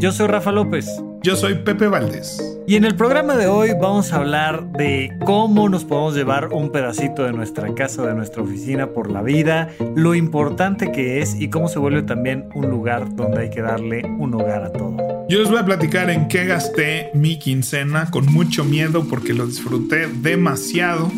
Yo 0.00 0.12
soy 0.12 0.28
Rafa 0.28 0.50
López. 0.50 0.86
Yo 1.22 1.36
soy 1.36 1.56
Pepe 1.56 1.86
Valdés. 1.86 2.42
Y 2.66 2.76
en 2.76 2.86
el 2.86 2.96
programa 2.96 3.36
de 3.36 3.48
hoy 3.48 3.72
vamos 3.78 4.14
a 4.14 4.16
hablar 4.16 4.72
de 4.72 5.10
cómo 5.26 5.68
nos 5.68 5.84
podemos 5.84 6.14
llevar 6.14 6.54
un 6.54 6.72
pedacito 6.72 7.24
de 7.24 7.34
nuestra 7.34 7.74
casa, 7.74 8.06
de 8.06 8.14
nuestra 8.14 8.42
oficina 8.42 8.94
por 8.94 9.10
la 9.10 9.20
vida, 9.20 9.68
lo 9.94 10.14
importante 10.14 10.90
que 10.90 11.20
es 11.20 11.38
y 11.38 11.50
cómo 11.50 11.68
se 11.68 11.78
vuelve 11.78 12.02
también 12.02 12.48
un 12.54 12.70
lugar 12.70 13.14
donde 13.14 13.42
hay 13.42 13.50
que 13.50 13.60
darle 13.60 14.02
un 14.18 14.32
hogar 14.32 14.64
a 14.64 14.72
todo. 14.72 14.96
Yo 15.28 15.38
les 15.38 15.50
voy 15.50 15.58
a 15.58 15.66
platicar 15.66 16.08
en 16.08 16.28
qué 16.28 16.46
gasté 16.46 17.10
mi 17.12 17.38
quincena 17.38 18.10
con 18.10 18.24
mucho 18.24 18.64
miedo 18.64 19.04
porque 19.06 19.34
lo 19.34 19.46
disfruté 19.46 20.06
demasiado 20.06 21.12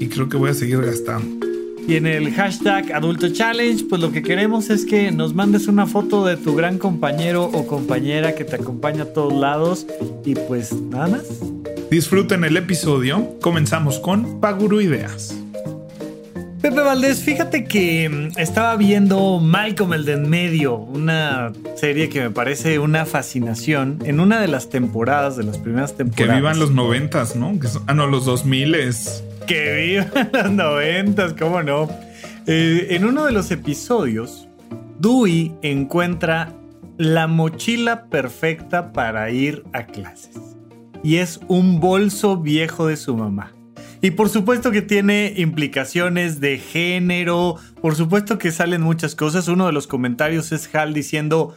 y 0.00 0.08
creo 0.08 0.30
que 0.30 0.38
voy 0.38 0.52
a 0.52 0.54
seguir 0.54 0.80
gastando. 0.80 1.51
Y 1.86 1.96
en 1.96 2.06
el 2.06 2.32
hashtag 2.32 2.92
Adulto 2.92 3.32
Challenge, 3.32 3.84
pues 3.88 4.00
lo 4.00 4.12
que 4.12 4.22
queremos 4.22 4.70
es 4.70 4.84
que 4.84 5.10
nos 5.10 5.34
mandes 5.34 5.66
una 5.66 5.86
foto 5.86 6.24
de 6.24 6.36
tu 6.36 6.54
gran 6.54 6.78
compañero 6.78 7.44
o 7.44 7.66
compañera 7.66 8.34
que 8.34 8.44
te 8.44 8.56
acompaña 8.56 9.02
a 9.02 9.06
todos 9.06 9.32
lados. 9.32 9.86
Y 10.24 10.34
pues 10.34 10.72
nada 10.72 11.08
más. 11.08 11.24
Disfruten 11.90 12.44
el 12.44 12.56
episodio. 12.56 13.38
Comenzamos 13.40 13.98
con 13.98 14.40
Paguro 14.40 14.80
Ideas. 14.80 15.36
Pepe 16.62 16.80
Valdés, 16.80 17.24
fíjate 17.24 17.64
que 17.64 18.08
mm, 18.08 18.38
estaba 18.38 18.76
viendo 18.76 19.40
Malcolm 19.40 19.94
el 19.94 20.04
de 20.04 20.12
en 20.12 20.30
medio, 20.30 20.76
una 20.76 21.52
serie 21.74 22.08
que 22.08 22.20
me 22.20 22.30
parece 22.30 22.78
una 22.78 23.04
fascinación 23.04 23.98
en 24.04 24.20
una 24.20 24.40
de 24.40 24.46
las 24.46 24.70
temporadas, 24.70 25.36
de 25.36 25.42
las 25.42 25.58
primeras 25.58 25.96
temporadas. 25.96 26.34
Que 26.34 26.40
vivan 26.40 26.60
los 26.60 26.70
noventas, 26.70 27.34
¿no? 27.34 27.58
ah, 27.88 27.94
no, 27.94 28.06
los 28.06 28.24
dos 28.24 28.44
miles. 28.44 29.24
Que 29.46 30.04
vivan 30.12 30.30
los 30.32 30.52
noventas, 30.52 31.34
cómo 31.38 31.62
no. 31.62 31.88
Eh, 32.46 32.88
en 32.90 33.04
uno 33.04 33.24
de 33.24 33.32
los 33.32 33.50
episodios, 33.50 34.48
Dewey 34.98 35.54
encuentra 35.62 36.52
la 36.98 37.26
mochila 37.26 38.06
perfecta 38.06 38.92
para 38.92 39.30
ir 39.30 39.64
a 39.72 39.86
clases. 39.86 40.38
Y 41.02 41.16
es 41.16 41.40
un 41.48 41.80
bolso 41.80 42.36
viejo 42.36 42.86
de 42.86 42.96
su 42.96 43.16
mamá. 43.16 43.52
Y 44.00 44.12
por 44.12 44.28
supuesto 44.28 44.72
que 44.72 44.82
tiene 44.82 45.34
implicaciones 45.36 46.40
de 46.40 46.58
género, 46.58 47.56
por 47.80 47.94
supuesto 47.94 48.38
que 48.38 48.50
salen 48.50 48.82
muchas 48.82 49.14
cosas. 49.14 49.46
Uno 49.46 49.66
de 49.66 49.72
los 49.72 49.86
comentarios 49.86 50.50
es 50.50 50.72
Hal 50.74 50.92
diciendo, 50.92 51.54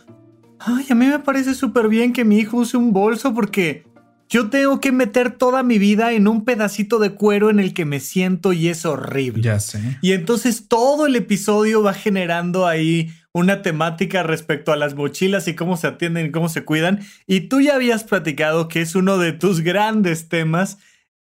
ay, 0.59 0.85
a 0.89 0.95
mí 0.95 1.07
me 1.07 1.19
parece 1.19 1.55
súper 1.55 1.87
bien 1.87 2.13
que 2.13 2.23
mi 2.23 2.37
hijo 2.37 2.57
use 2.57 2.77
un 2.77 2.93
bolso 2.93 3.33
porque 3.33 3.84
yo 4.29 4.49
tengo 4.49 4.79
que 4.79 4.91
meter 4.91 5.31
toda 5.31 5.63
mi 5.63 5.77
vida 5.77 6.13
en 6.13 6.27
un 6.27 6.45
pedacito 6.45 6.99
de 6.99 7.11
cuero 7.11 7.49
en 7.49 7.59
el 7.59 7.73
que 7.73 7.85
me 7.85 7.99
siento 7.99 8.53
y 8.53 8.69
es 8.69 8.85
horrible. 8.85 9.43
Ya 9.43 9.59
sé. 9.59 9.97
Y 10.01 10.13
entonces 10.13 10.67
todo 10.67 11.05
el 11.05 11.15
episodio 11.15 11.83
va 11.83 11.93
generando 11.93 12.67
ahí 12.67 13.11
una 13.33 13.61
temática 13.61 14.23
respecto 14.23 14.71
a 14.71 14.77
las 14.77 14.95
mochilas 14.95 15.47
y 15.47 15.55
cómo 15.55 15.77
se 15.77 15.87
atienden 15.87 16.27
y 16.27 16.31
cómo 16.31 16.49
se 16.49 16.63
cuidan. 16.63 17.01
Y 17.27 17.41
tú 17.41 17.61
ya 17.61 17.75
habías 17.75 18.03
platicado 18.03 18.67
que 18.67 18.81
es 18.81 18.95
uno 18.95 19.17
de 19.17 19.33
tus 19.33 19.61
grandes 19.61 20.29
temas 20.29 20.77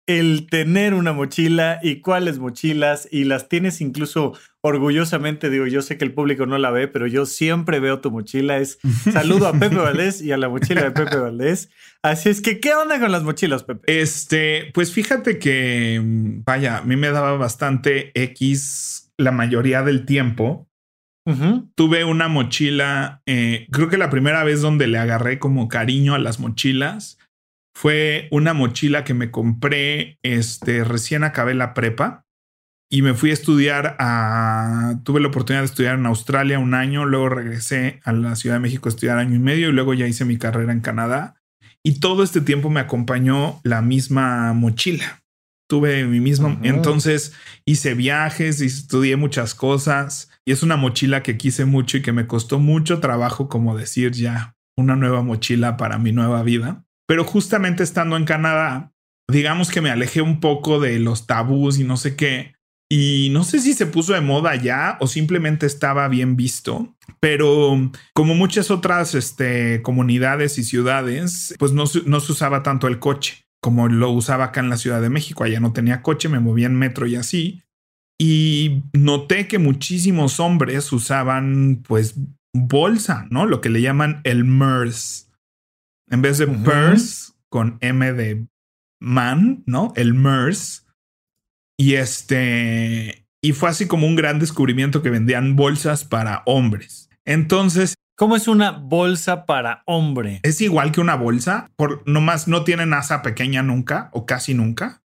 el 0.05 0.47
tener 0.49 0.93
una 0.93 1.13
mochila 1.13 1.79
y 1.81 2.01
cuáles 2.01 2.37
mochilas 2.39 3.07
y 3.09 3.23
las 3.23 3.47
tienes 3.47 3.81
incluso 3.81 4.33
orgullosamente, 4.65 5.49
digo, 5.49 5.67
yo 5.67 5.81
sé 5.81 5.97
que 5.97 6.05
el 6.05 6.13
público 6.13 6.45
no 6.45 6.57
la 6.57 6.71
ve, 6.71 6.87
pero 6.87 7.05
yo 7.05 7.25
siempre 7.25 7.81
veo 7.81 7.99
tu 7.99 8.11
mochila. 8.11 8.57
Es 8.57 8.79
saludo 9.11 9.47
a 9.47 9.53
Pepe 9.53 9.75
Valdés 9.75 10.21
y 10.21 10.31
a 10.31 10.37
la 10.37 10.47
mochila 10.47 10.83
de 10.83 10.91
Pepe 10.91 11.17
Valdés. 11.17 11.69
Así 12.01 12.29
es 12.29 12.41
que, 12.41 12.59
¿qué 12.59 12.73
onda 12.73 12.99
con 12.99 13.11
las 13.11 13.23
mochilas, 13.23 13.63
Pepe? 13.63 14.01
Este, 14.01 14.71
pues 14.73 14.93
fíjate 14.93 15.37
que, 15.37 16.01
vaya, 16.45 16.77
a 16.77 16.81
mí 16.83 16.95
me 16.95 17.09
daba 17.09 17.35
bastante 17.37 18.11
X 18.15 19.11
la 19.17 19.31
mayoría 19.31 19.83
del 19.83 20.05
tiempo. 20.05 20.67
Tuve 21.75 22.03
una 22.03 22.27
mochila, 22.27 23.21
eh, 23.25 23.67
creo 23.71 23.87
que 23.87 23.97
la 23.97 24.09
primera 24.09 24.43
vez 24.43 24.59
donde 24.59 24.87
le 24.87 24.97
agarré 24.97 25.39
como 25.39 25.69
cariño 25.69 26.15
a 26.15 26.19
las 26.19 26.41
mochilas 26.41 27.17
fue 27.73 28.27
una 28.29 28.53
mochila 28.53 29.05
que 29.05 29.13
me 29.13 29.31
compré, 29.31 30.19
este, 30.21 30.83
recién 30.83 31.23
acabé 31.23 31.53
la 31.53 31.73
prepa 31.73 32.22
y 32.93 33.01
me 33.01 33.15
fui 33.15 33.31
a 33.31 33.33
estudiar 33.33 33.95
a, 33.97 34.99
tuve 35.03 35.19
la 35.19 35.29
oportunidad 35.29 35.61
de 35.61 35.65
estudiar 35.65 35.97
en 35.97 36.05
Australia 36.05 36.59
un 36.59 36.75
año, 36.75 37.05
luego 37.05 37.27
regresé 37.27 37.99
a 38.03 38.13
la 38.13 38.35
Ciudad 38.35 38.57
de 38.57 38.59
México 38.59 38.87
a 38.87 38.91
estudiar 38.91 39.17
año 39.17 39.33
y 39.33 39.39
medio 39.39 39.69
y 39.69 39.71
luego 39.71 39.95
ya 39.95 40.05
hice 40.05 40.25
mi 40.25 40.37
carrera 40.37 40.71
en 40.73 40.81
Canadá. 40.81 41.41
Y 41.81 41.99
todo 41.99 42.21
este 42.21 42.39
tiempo 42.39 42.69
me 42.69 42.79
acompañó 42.79 43.59
la 43.63 43.81
misma 43.81 44.53
mochila. 44.53 45.23
Tuve 45.67 46.05
mi 46.05 46.19
misma, 46.19 46.59
entonces 46.61 47.33
hice 47.65 47.95
viajes 47.95 48.61
y 48.61 48.67
estudié 48.67 49.15
muchas 49.15 49.55
cosas 49.55 50.29
y 50.45 50.51
es 50.51 50.61
una 50.61 50.77
mochila 50.77 51.23
que 51.23 51.35
quise 51.35 51.65
mucho 51.65 51.97
y 51.97 52.03
que 52.03 52.11
me 52.11 52.27
costó 52.27 52.59
mucho 52.59 52.99
trabajo 52.99 53.49
como 53.49 53.75
decir 53.75 54.11
ya 54.11 54.55
una 54.77 54.95
nueva 54.95 55.23
mochila 55.23 55.77
para 55.77 55.97
mi 55.97 56.11
nueva 56.11 56.43
vida. 56.43 56.85
Pero 57.07 57.23
justamente 57.23 57.81
estando 57.81 58.17
en 58.17 58.25
Canadá, 58.25 58.93
digamos 59.27 59.71
que 59.71 59.81
me 59.81 59.89
alejé 59.89 60.21
un 60.21 60.39
poco 60.39 60.79
de 60.79 60.99
los 60.99 61.25
tabús 61.25 61.79
y 61.79 61.85
no 61.85 61.97
sé 61.97 62.15
qué. 62.15 62.53
Y 62.95 63.29
no 63.31 63.43
sé 63.43 63.57
si 63.57 63.73
se 63.73 63.87
puso 63.87 64.13
de 64.13 64.21
moda 64.21 64.55
ya 64.55 64.97
o 64.99 65.07
simplemente 65.07 65.65
estaba 65.65 66.07
bien 66.09 66.35
visto, 66.35 66.95
pero 67.19 67.89
como 68.13 68.35
muchas 68.35 68.69
otras 68.69 69.15
este, 69.15 69.81
comunidades 69.81 70.59
y 70.59 70.63
ciudades, 70.63 71.55
pues 71.57 71.71
no, 71.71 71.85
no 72.05 72.19
se 72.19 72.31
usaba 72.31 72.61
tanto 72.61 72.87
el 72.87 72.99
coche 72.99 73.47
como 73.63 73.87
lo 73.87 74.11
usaba 74.11 74.43
acá 74.43 74.59
en 74.59 74.69
la 74.69 74.77
Ciudad 74.77 75.01
de 75.01 75.09
México. 75.09 75.43
Allá 75.43 75.59
no 75.59 75.73
tenía 75.73 76.03
coche, 76.03 76.29
me 76.29 76.39
movía 76.39 76.67
en 76.67 76.75
metro 76.75 77.07
y 77.07 77.15
así. 77.15 77.63
Y 78.21 78.83
noté 78.93 79.47
que 79.47 79.57
muchísimos 79.57 80.39
hombres 80.39 80.93
usaban 80.93 81.81
pues 81.87 82.13
bolsa, 82.53 83.25
¿no? 83.31 83.47
Lo 83.47 83.59
que 83.59 83.69
le 83.69 83.81
llaman 83.81 84.21
el 84.23 84.45
MERS. 84.45 85.31
En 86.11 86.21
vez 86.21 86.37
de 86.37 86.45
purse 86.45 87.33
con 87.49 87.79
M 87.81 88.13
de 88.13 88.45
man, 89.01 89.63
¿no? 89.65 89.93
El 89.95 90.13
MERS. 90.13 90.82
Y 91.77 91.95
este. 91.95 93.25
Y 93.41 93.51
fue 93.53 93.69
así 93.69 93.87
como 93.87 94.07
un 94.07 94.15
gran 94.15 94.39
descubrimiento 94.39 95.01
que 95.01 95.09
vendían 95.09 95.55
bolsas 95.55 96.05
para 96.05 96.43
hombres. 96.45 97.09
Entonces. 97.25 97.95
¿Cómo 98.15 98.35
es 98.35 98.47
una 98.47 98.71
bolsa 98.71 99.47
para 99.47 99.81
hombre? 99.87 100.39
Es 100.43 100.61
igual 100.61 100.91
que 100.91 101.01
una 101.01 101.15
bolsa, 101.15 101.71
por 101.75 102.07
nomás 102.07 102.47
no 102.47 102.63
tienen 102.63 102.93
asa 102.93 103.23
pequeña 103.23 103.63
nunca 103.63 104.11
o 104.13 104.27
casi 104.27 104.53
nunca, 104.53 105.01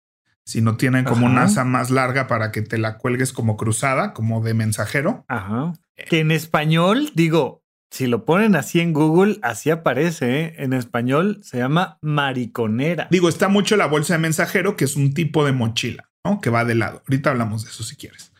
sino 0.44 0.76
tienen 0.76 1.04
como 1.04 1.26
una 1.26 1.44
asa 1.44 1.64
más 1.64 1.90
larga 1.90 2.26
para 2.26 2.50
que 2.50 2.62
te 2.62 2.78
la 2.78 2.98
cuelgues 2.98 3.32
como 3.32 3.56
cruzada, 3.56 4.12
como 4.12 4.42
de 4.42 4.54
mensajero. 4.54 5.24
Ajá. 5.28 5.72
Que 6.08 6.18
en 6.18 6.32
español, 6.32 7.10
digo, 7.14 7.64
si 7.90 8.06
lo 8.06 8.24
ponen 8.24 8.56
así 8.56 8.80
en 8.80 8.92
Google, 8.92 9.38
así 9.42 9.70
aparece. 9.70 10.40
¿eh? 10.40 10.54
En 10.58 10.72
español 10.72 11.40
se 11.42 11.58
llama 11.58 11.98
mariconera. 12.02 13.08
Digo, 13.10 13.28
está 13.28 13.48
mucho 13.48 13.76
la 13.76 13.86
bolsa 13.86 14.14
de 14.14 14.20
mensajero, 14.20 14.76
que 14.76 14.84
es 14.84 14.96
un 14.96 15.14
tipo 15.14 15.44
de 15.44 15.52
mochila, 15.52 16.10
¿no? 16.26 16.40
Que 16.40 16.50
va 16.50 16.64
de 16.64 16.74
lado. 16.74 17.02
Ahorita 17.06 17.30
hablamos 17.30 17.64
de 17.64 17.70
eso 17.70 17.84
si 17.84 17.96
quieres. 17.96 18.32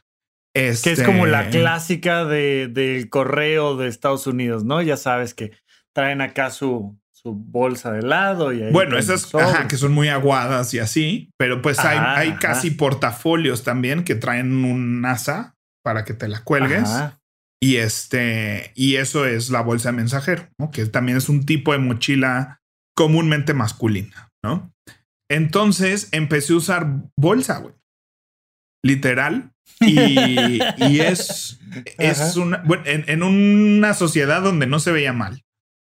Que 0.53 0.71
es 0.71 1.03
como 1.03 1.27
la 1.27 1.43
este 1.43 1.61
clásica 1.61 2.25
de, 2.25 2.69
del 2.69 3.11
correo 3.11 3.77
de 3.77 3.89
Estados 3.89 4.27
Unidos, 4.27 4.65
¿no? 4.65 4.81
Ya 4.81 4.97
sabes 4.97 5.35
que 5.35 5.53
traen 5.95 6.23
acá 6.23 6.51
su, 6.51 6.99
su 7.13 7.35
bolsa 7.35 7.93
de 7.93 8.03
lado 8.03 8.53
y 8.53 8.71
Bueno, 8.71 8.97
esas 8.97 9.31
que 9.69 9.77
son 9.77 9.93
muy 9.93 10.09
aguadas 10.09 10.73
y 10.73 10.79
así, 10.79 11.31
pero 11.37 11.61
pues 11.61 11.79
hay, 11.81 11.99
hay 11.99 12.37
casi 12.37 12.71
portafolios 12.71 13.65
también 13.65 14.03
que 14.03 14.15
traen 14.15 14.65
un 14.65 15.05
asa 15.05 15.57
para 15.85 16.05
que 16.05 16.15
te 16.15 16.27
la 16.27 16.43
cuelgues. 16.43 16.89
Y 17.63 17.77
este, 17.77 18.73
y 18.75 18.97
eso 18.97 19.27
es 19.27 19.51
la 19.51 19.61
bolsa 19.61 19.91
de 19.91 19.97
mensajero, 19.97 20.49
¿no? 20.59 20.71
que 20.71 20.87
también 20.87 21.19
es 21.19 21.29
un 21.29 21.45
tipo 21.45 21.73
de 21.73 21.79
mochila 21.79 22.61
comúnmente 22.97 23.55
masculina, 23.55 24.31
¿no? 24.43 24.73
Entonces 25.31 26.09
empecé 26.13 26.53
a 26.53 26.57
usar 26.57 26.87
bolsa, 27.17 27.59
güey. 27.59 27.75
Literal. 28.87 29.51
Y, 29.81 31.01
es, 31.01 31.59
es 31.99 32.37
una, 32.37 32.63
bueno, 32.65 32.85
en, 32.87 33.23
una 33.23 33.93
sociedad 33.93 34.41
donde 34.41 34.67
no 34.67 34.81
se 34.81 34.91
veía 34.91 35.13
mal. 35.13 35.45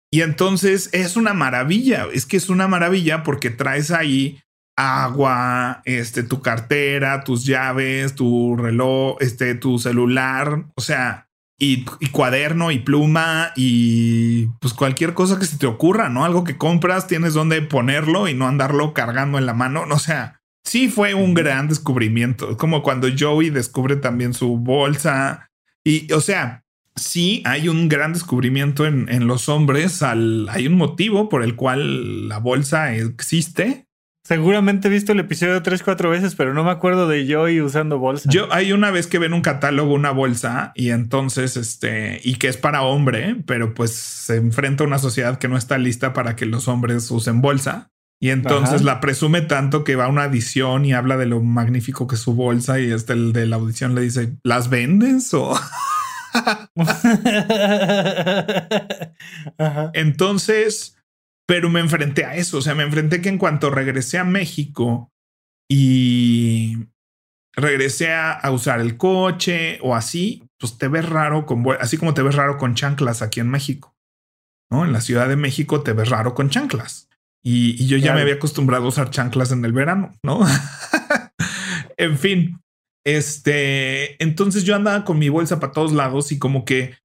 Y 0.09 0.21
entonces 0.21 0.89
es 0.93 1.17
una 1.17 1.33
maravilla. 1.33 2.07
Es 2.13 2.25
que 2.25 2.37
es 2.37 2.49
una 2.49 2.69
maravilla 2.69 3.23
porque 3.23 3.49
traes 3.49 3.91
ahí 3.91 4.39
agua, 4.77 5.81
este, 5.83 6.23
tu 6.23 6.41
cartera, 6.41 7.25
tus 7.25 7.45
llaves, 7.45 8.15
tu 8.15 8.55
reloj, 8.55 9.17
este, 9.19 9.55
tu 9.55 9.79
celular. 9.79 10.65
O 10.75 10.81
sea, 10.81 11.27
y, 11.59 11.85
cuaderno 12.11 12.71
y 12.71 12.79
pluma 12.79 13.51
y 13.55 14.47
pues 14.59 14.73
cualquier 14.73 15.13
cosa 15.13 15.39
que 15.39 15.45
se 15.45 15.57
te 15.57 15.65
ocurra, 15.65 16.09
¿no? 16.09 16.25
Algo 16.25 16.43
que 16.43 16.57
compras, 16.57 17.07
tienes 17.07 17.33
donde 17.33 17.61
ponerlo 17.61 18.27
y 18.27 18.33
no 18.33 18.47
andarlo 18.47 18.93
cargando 18.93 19.37
en 19.37 19.45
la 19.45 19.53
mano. 19.53 19.85
O 19.89 19.99
sea, 19.99 20.41
sí 20.63 20.89
fue 20.89 21.13
un 21.13 21.33
gran 21.33 21.67
descubrimiento, 21.67 22.57
como 22.57 22.83
cuando 22.83 23.07
Joey 23.17 23.49
descubre 23.49 23.95
también 23.95 24.33
su 24.33 24.57
bolsa 24.57 25.49
y, 25.83 26.11
o 26.13 26.21
sea, 26.21 26.63
sí 26.95 27.41
hay 27.45 27.69
un 27.69 27.89
gran 27.89 28.13
descubrimiento 28.13 28.85
en, 28.85 29.09
en 29.09 29.27
los 29.27 29.49
hombres, 29.49 30.03
al, 30.03 30.47
hay 30.49 30.67
un 30.67 30.75
motivo 30.75 31.29
por 31.29 31.43
el 31.43 31.55
cual 31.55 32.27
la 32.27 32.39
bolsa 32.39 32.95
existe 32.95 33.87
Seguramente 34.25 34.87
he 34.87 34.91
visto 34.91 35.11
el 35.11 35.19
episodio 35.19 35.61
tres, 35.63 35.83
cuatro 35.83 36.09
veces, 36.09 36.33
pero 36.35 36.53
no 36.53 36.63
me 36.63 36.71
acuerdo 36.71 37.09
de 37.09 37.27
Joey 37.29 37.59
usando 37.59 37.99
bolsa. 37.99 38.29
Yo 38.31 38.47
hay 38.53 38.71
una 38.71 38.89
vez 38.89 39.07
que 39.07 39.19
ven 39.19 39.33
un 39.33 39.41
catálogo, 39.41 39.93
una 39.93 40.11
bolsa, 40.11 40.71
y 40.75 40.91
entonces, 40.91 41.57
este, 41.57 42.21
y 42.23 42.35
que 42.35 42.47
es 42.47 42.55
para 42.55 42.83
hombre, 42.83 43.35
pero 43.45 43.73
pues 43.73 43.91
se 43.91 44.37
enfrenta 44.37 44.85
a 44.85 44.87
una 44.87 44.97
sociedad 44.97 45.39
que 45.39 45.49
no 45.49 45.57
está 45.57 45.77
lista 45.77 46.13
para 46.13 46.37
que 46.37 46.45
los 46.45 46.69
hombres 46.69 47.11
usen 47.11 47.41
bolsa. 47.41 47.91
Y 48.19 48.29
entonces 48.29 48.83
la 48.83 49.01
presume 49.01 49.41
tanto 49.41 49.83
que 49.83 49.97
va 49.97 50.05
a 50.05 50.09
una 50.09 50.23
audición 50.23 50.85
y 50.85 50.93
habla 50.93 51.17
de 51.17 51.25
lo 51.25 51.41
magnífico 51.41 52.07
que 52.07 52.15
es 52.15 52.21
su 52.21 52.33
bolsa. 52.33 52.79
Y 52.79 52.89
este 52.91 53.11
el 53.13 53.33
de 53.33 53.45
la 53.45 53.57
audición 53.57 53.95
le 53.95 54.01
dice: 54.01 54.37
¿Las 54.43 54.69
vendes? 54.69 55.33
O 55.33 55.59
entonces 59.93 60.95
pero 61.45 61.69
me 61.69 61.79
enfrenté 61.79 62.25
a 62.25 62.35
eso, 62.35 62.57
o 62.57 62.61
sea, 62.61 62.75
me 62.75 62.83
enfrenté 62.83 63.21
que 63.21 63.29
en 63.29 63.37
cuanto 63.37 63.69
regresé 63.69 64.17
a 64.17 64.23
México 64.23 65.11
y 65.69 66.87
regresé 67.53 68.13
a, 68.13 68.39
usar 68.51 68.79
el 68.79 68.97
coche 68.97 69.79
o 69.81 69.95
así, 69.95 70.47
pues 70.57 70.77
te 70.77 70.87
ves 70.87 71.07
raro 71.07 71.45
con, 71.45 71.65
así 71.79 71.97
como 71.97 72.13
te 72.13 72.21
ves 72.21 72.35
raro 72.35 72.57
con 72.57 72.75
chanclas 72.75 73.21
aquí 73.21 73.39
en 73.39 73.49
México, 73.49 73.95
¿no? 74.71 74.85
En 74.85 74.93
la 74.93 75.01
Ciudad 75.01 75.27
de 75.27 75.35
México 75.35 75.83
te 75.83 75.93
ves 75.93 76.09
raro 76.09 76.33
con 76.33 76.49
chanclas. 76.49 77.09
Y, 77.45 77.87
yo 77.87 77.97
ya 77.97 78.13
me 78.13 78.21
había 78.21 78.35
acostumbrado 78.35 78.85
a 78.85 78.89
usar 78.89 79.09
chanclas 79.09 79.51
en 79.51 79.65
el 79.65 79.73
verano, 79.73 80.13
¿no? 80.23 80.39
en 81.97 82.17
fin, 82.17 82.61
este, 83.05 84.21
entonces 84.23 84.63
yo 84.63 84.75
andaba 84.75 85.03
con 85.03 85.19
mi 85.19 85.27
bolsa 85.27 85.59
para 85.59 85.73
todos 85.73 85.91
lados 85.91 86.31
y 86.31 86.39
como 86.39 86.63
que 86.63 86.95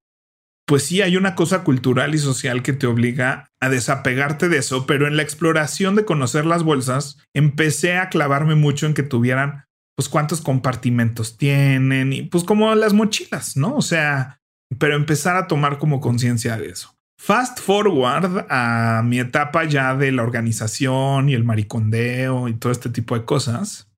pues 0.69 0.83
sí 0.83 1.01
hay 1.01 1.17
una 1.17 1.35
cosa 1.35 1.65
cultural 1.65 2.15
y 2.15 2.19
social 2.19 2.63
que 2.63 2.75
te 2.75 2.87
obliga 2.87 3.51
a 3.59 3.71
desapegarte 3.71 4.51
de 4.51 4.59
eso, 4.59 4.85
pero 4.87 5.09
en 5.09 5.17
la 5.17 5.23
exploración 5.23 5.97
de 5.97 6.05
conocer 6.05 6.45
las 6.45 6.63
bolsas, 6.63 7.17
empecé 7.35 7.97
a 7.97 8.11
clavarme 8.11 8.55
mucho 8.55 8.85
en 8.85 8.93
que 8.93 9.03
tuvieran, 9.03 9.65
pues 9.97 10.11
cuántos 10.11 10.43
compartimentos 10.43 11.39
tienen 11.39 12.13
y 12.13 12.23
pues 12.23 12.45
como 12.45 12.75
las 12.75 12.93
mochilas, 12.93 13.57
¿no? 13.57 13.77
O 13.77 13.83
sea, 13.83 14.41
pero 14.79 14.95
empezar 14.95 15.37
a 15.37 15.47
tomar 15.47 15.79
como 15.79 16.03
conciencia 16.03 16.59
de 16.59 16.69
eso. 16.69 16.98
Fast 17.21 17.59
forward 17.59 18.47
a 18.49 19.03
mi 19.05 19.19
etapa 19.19 19.65
ya 19.65 19.97
de 19.97 20.13
la 20.13 20.23
organización 20.23 21.29
y 21.29 21.35
el 21.35 21.45
maricondeo 21.45 22.49
y 22.49 22.55
todo 22.55 22.71
este 22.71 22.91
tipo 22.91 23.19
de 23.19 23.25
cosas. 23.25 23.91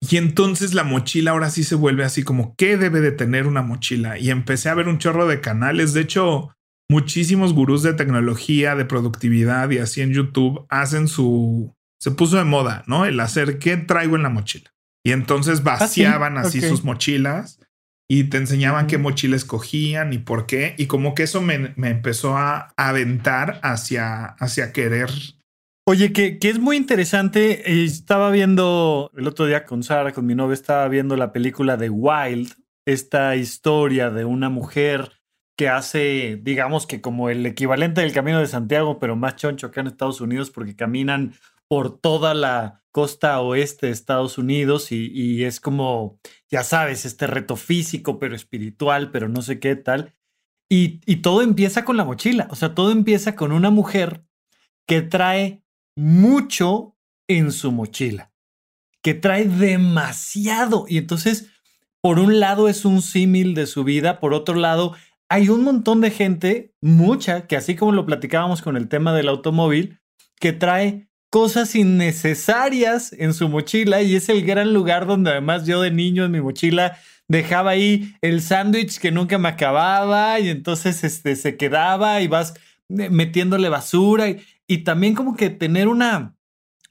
Y 0.00 0.16
entonces 0.16 0.74
la 0.74 0.84
mochila 0.84 1.30
ahora 1.30 1.50
sí 1.50 1.64
se 1.64 1.76
vuelve 1.76 2.04
así 2.04 2.24
como, 2.24 2.54
¿qué 2.56 2.76
debe 2.76 3.00
de 3.00 3.12
tener 3.12 3.46
una 3.46 3.62
mochila? 3.62 4.18
Y 4.18 4.30
empecé 4.30 4.68
a 4.68 4.74
ver 4.74 4.88
un 4.88 4.98
chorro 4.98 5.26
de 5.26 5.40
canales. 5.40 5.94
De 5.94 6.02
hecho, 6.02 6.54
muchísimos 6.90 7.54
gurús 7.54 7.82
de 7.82 7.94
tecnología, 7.94 8.74
de 8.74 8.84
productividad 8.84 9.70
y 9.70 9.78
así 9.78 10.02
en 10.02 10.12
YouTube 10.12 10.66
hacen 10.68 11.08
su... 11.08 11.74
Se 11.98 12.10
puso 12.10 12.36
de 12.36 12.44
moda, 12.44 12.84
¿no? 12.86 13.06
El 13.06 13.18
hacer 13.20 13.58
qué 13.58 13.76
traigo 13.76 14.16
en 14.16 14.22
la 14.22 14.28
mochila. 14.28 14.70
Y 15.04 15.12
entonces 15.12 15.60
ah, 15.60 15.76
vaciaban 15.78 16.36
así 16.36 16.60
sus 16.60 16.84
mochilas 16.84 17.60
y 18.08 18.24
te 18.24 18.36
enseñaban 18.36 18.86
qué 18.86 18.98
mochila 18.98 19.36
escogían 19.36 20.12
y 20.12 20.18
por 20.18 20.46
qué. 20.46 20.74
Y 20.78 20.86
como 20.86 21.14
que 21.14 21.24
eso 21.24 21.40
me, 21.40 21.72
me 21.76 21.90
empezó 21.90 22.36
a 22.36 22.72
aventar 22.76 23.60
hacia, 23.62 24.24
hacia 24.24 24.72
querer 24.72 25.10
Oye, 25.88 26.12
que, 26.12 26.40
que, 26.40 26.50
es 26.50 26.58
muy 26.58 26.76
interesante. 26.76 27.70
Eh, 27.70 27.84
estaba 27.84 28.32
viendo 28.32 29.12
el 29.16 29.28
otro 29.28 29.46
día 29.46 29.64
con 29.64 29.84
Sara, 29.84 30.10
con 30.10 30.26
mi 30.26 30.34
novia, 30.34 30.54
estaba 30.54 30.88
viendo 30.88 31.16
la 31.16 31.32
película 31.32 31.76
de 31.76 31.90
Wild, 31.90 32.54
esta 32.84 33.36
historia 33.36 34.10
de 34.10 34.24
una 34.24 34.50
mujer 34.50 35.12
que 35.56 35.68
hace, 35.68 36.40
digamos 36.42 36.88
que 36.88 37.00
como 37.00 37.30
el 37.30 37.46
equivalente 37.46 38.00
del 38.00 38.12
Camino 38.12 38.40
de 38.40 38.48
Santiago, 38.48 38.98
pero 38.98 39.14
más 39.14 39.36
choncho 39.36 39.68
acá 39.68 39.80
en 39.80 39.86
Estados 39.86 40.20
Unidos, 40.20 40.50
porque 40.50 40.74
caminan 40.74 41.34
por 41.68 41.98
toda 41.98 42.34
la 42.34 42.84
costa 42.92 43.40
oeste 43.40 43.86
de 43.86 43.92
Estados 43.92 44.38
Unidos 44.38 44.90
y, 44.90 45.44
es 45.44 45.60
como, 45.60 46.18
ya 46.50 46.62
sabes, 46.62 47.04
este 47.04 47.26
reto 47.26 47.56
físico, 47.56 48.18
pero 48.18 48.34
espiritual, 48.34 49.10
pero 49.10 49.28
no 49.28 49.42
sé 49.42 49.60
qué 49.60 49.76
tal. 49.76 50.14
Y, 50.70 51.00
y 51.04 51.16
todo 51.16 51.42
empieza 51.42 51.84
con 51.84 51.96
la 51.96 52.04
mochila, 52.04 52.48
o 52.50 52.56
sea, 52.56 52.74
todo 52.74 52.92
empieza 52.92 53.36
con 53.36 53.52
una 53.52 53.70
mujer 53.70 54.24
que 54.86 55.02
trae 55.02 55.62
mucho 55.94 56.96
en 57.28 57.52
su 57.52 57.70
mochila, 57.70 58.32
que 59.02 59.14
trae 59.14 59.44
demasiado. 59.44 60.86
Y 60.88 60.98
entonces, 60.98 61.50
por 62.00 62.18
un 62.18 62.40
lado 62.40 62.68
es 62.68 62.84
un 62.84 63.02
símil 63.02 63.54
de 63.54 63.66
su 63.66 63.84
vida, 63.84 64.20
por 64.20 64.32
otro 64.32 64.54
lado, 64.54 64.94
hay 65.28 65.48
un 65.48 65.64
montón 65.64 66.00
de 66.00 66.10
gente, 66.10 66.74
mucha, 66.80 67.46
que 67.46 67.56
así 67.56 67.74
como 67.74 67.92
lo 67.92 68.06
platicábamos 68.06 68.62
con 68.62 68.76
el 68.76 68.88
tema 68.88 69.12
del 69.12 69.28
automóvil, 69.28 70.00
que 70.38 70.52
trae 70.52 71.08
cosas 71.30 71.74
innecesarias 71.74 73.12
en 73.12 73.34
su 73.34 73.48
mochila 73.48 74.02
y 74.02 74.16
es 74.16 74.28
el 74.28 74.44
gran 74.44 74.72
lugar 74.72 75.06
donde 75.06 75.30
además 75.30 75.66
yo 75.66 75.80
de 75.80 75.90
niño 75.90 76.24
en 76.24 76.32
mi 76.32 76.40
mochila 76.40 76.98
dejaba 77.28 77.72
ahí 77.72 78.14
el 78.22 78.40
sándwich 78.40 78.98
que 78.98 79.10
nunca 79.10 79.38
me 79.38 79.48
acababa 79.48 80.38
y 80.40 80.48
entonces 80.48 81.02
este, 81.04 81.36
se 81.36 81.56
quedaba 81.56 82.20
y 82.20 82.28
vas 82.28 82.54
metiéndole 82.88 83.68
basura 83.68 84.28
y, 84.28 84.42
y 84.66 84.78
también 84.78 85.14
como 85.14 85.36
que 85.36 85.50
tener 85.50 85.88
una, 85.88 86.36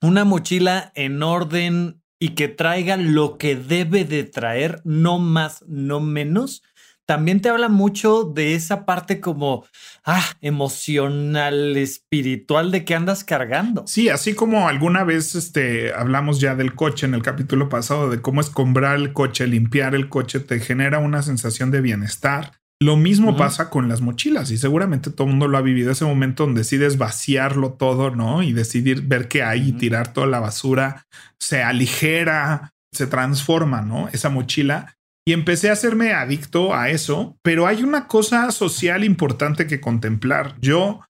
una 0.01 0.25
mochila 0.25 0.91
en 0.95 1.23
orden 1.23 2.01
y 2.19 2.29
que 2.29 2.47
traiga 2.47 2.97
lo 2.97 3.37
que 3.37 3.55
debe 3.55 4.05
de 4.05 4.23
traer, 4.23 4.81
no 4.83 5.19
más, 5.19 5.63
no 5.67 5.99
menos, 5.99 6.63
también 7.05 7.41
te 7.41 7.49
habla 7.49 7.69
mucho 7.69 8.23
de 8.23 8.55
esa 8.55 8.85
parte 8.85 9.19
como 9.19 9.65
ah, 10.03 10.25
emocional, 10.41 11.77
espiritual 11.77 12.71
de 12.71 12.83
que 12.83 12.95
andas 12.95 13.23
cargando. 13.23 13.85
Sí, 13.87 14.09
así 14.09 14.33
como 14.33 14.67
alguna 14.67 15.03
vez 15.03 15.35
este, 15.35 15.93
hablamos 15.93 16.39
ya 16.39 16.55
del 16.55 16.75
coche 16.75 17.05
en 17.05 17.13
el 17.13 17.21
capítulo 17.21 17.69
pasado, 17.69 18.09
de 18.09 18.21
cómo 18.21 18.41
es 18.41 18.49
comprar 18.49 18.95
el 18.95 19.13
coche, 19.13 19.47
limpiar 19.47 19.95
el 19.95 20.09
coche, 20.09 20.39
te 20.39 20.59
genera 20.59 20.99
una 20.99 21.21
sensación 21.21 21.71
de 21.71 21.81
bienestar. 21.81 22.53
Lo 22.81 22.97
mismo 22.97 23.37
pasa 23.37 23.69
con 23.69 23.87
las 23.87 24.01
mochilas 24.01 24.51
y 24.51 24.57
seguramente 24.57 25.09
todo 25.09 25.27
el 25.27 25.31
mundo 25.31 25.47
lo 25.47 25.57
ha 25.57 25.61
vivido 25.61 25.91
ese 25.91 26.03
momento 26.03 26.43
donde 26.43 26.59
decides 26.59 26.97
vaciarlo 26.97 27.73
todo, 27.73 28.11
¿no? 28.11 28.43
Y 28.43 28.51
decidir 28.51 29.01
ver 29.03 29.29
qué 29.29 29.43
hay 29.43 29.69
y 29.69 29.71
tirar 29.71 30.11
toda 30.11 30.27
la 30.27 30.41
basura, 30.41 31.07
se 31.39 31.63
aligera, 31.63 32.73
se 32.91 33.07
transforma, 33.07 33.81
¿no? 33.81 34.09
Esa 34.11 34.29
mochila. 34.29 34.94
Y 35.27 35.33
empecé 35.33 35.69
a 35.69 35.73
hacerme 35.73 36.13
adicto 36.13 36.75
a 36.75 36.89
eso, 36.89 37.37
pero 37.41 37.65
hay 37.65 37.83
una 37.83 38.07
cosa 38.07 38.51
social 38.51 39.03
importante 39.03 39.65
que 39.65 39.81
contemplar. 39.81 40.55
Yo, 40.61 41.01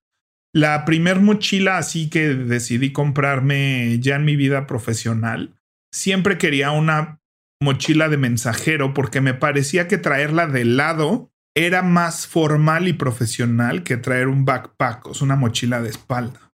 la 0.54 0.86
primer 0.86 1.20
mochila 1.20 1.76
así 1.76 2.08
que 2.08 2.28
decidí 2.28 2.92
comprarme 2.92 3.98
ya 4.00 4.16
en 4.16 4.24
mi 4.24 4.36
vida 4.36 4.66
profesional, 4.66 5.54
siempre 5.92 6.38
quería 6.38 6.70
una 6.70 7.20
mochila 7.60 8.08
de 8.08 8.16
mensajero 8.16 8.94
porque 8.94 9.20
me 9.20 9.34
parecía 9.34 9.86
que 9.86 9.98
traerla 9.98 10.46
de 10.46 10.64
lado 10.64 11.30
era 11.54 11.82
más 11.82 12.26
formal 12.26 12.86
y 12.88 12.92
profesional 12.92 13.82
que 13.82 13.96
traer 13.96 14.28
un 14.28 14.44
backpack, 14.44 15.06
o 15.06 15.12
una 15.22 15.36
mochila 15.36 15.80
de 15.80 15.88
espalda. 15.88 16.52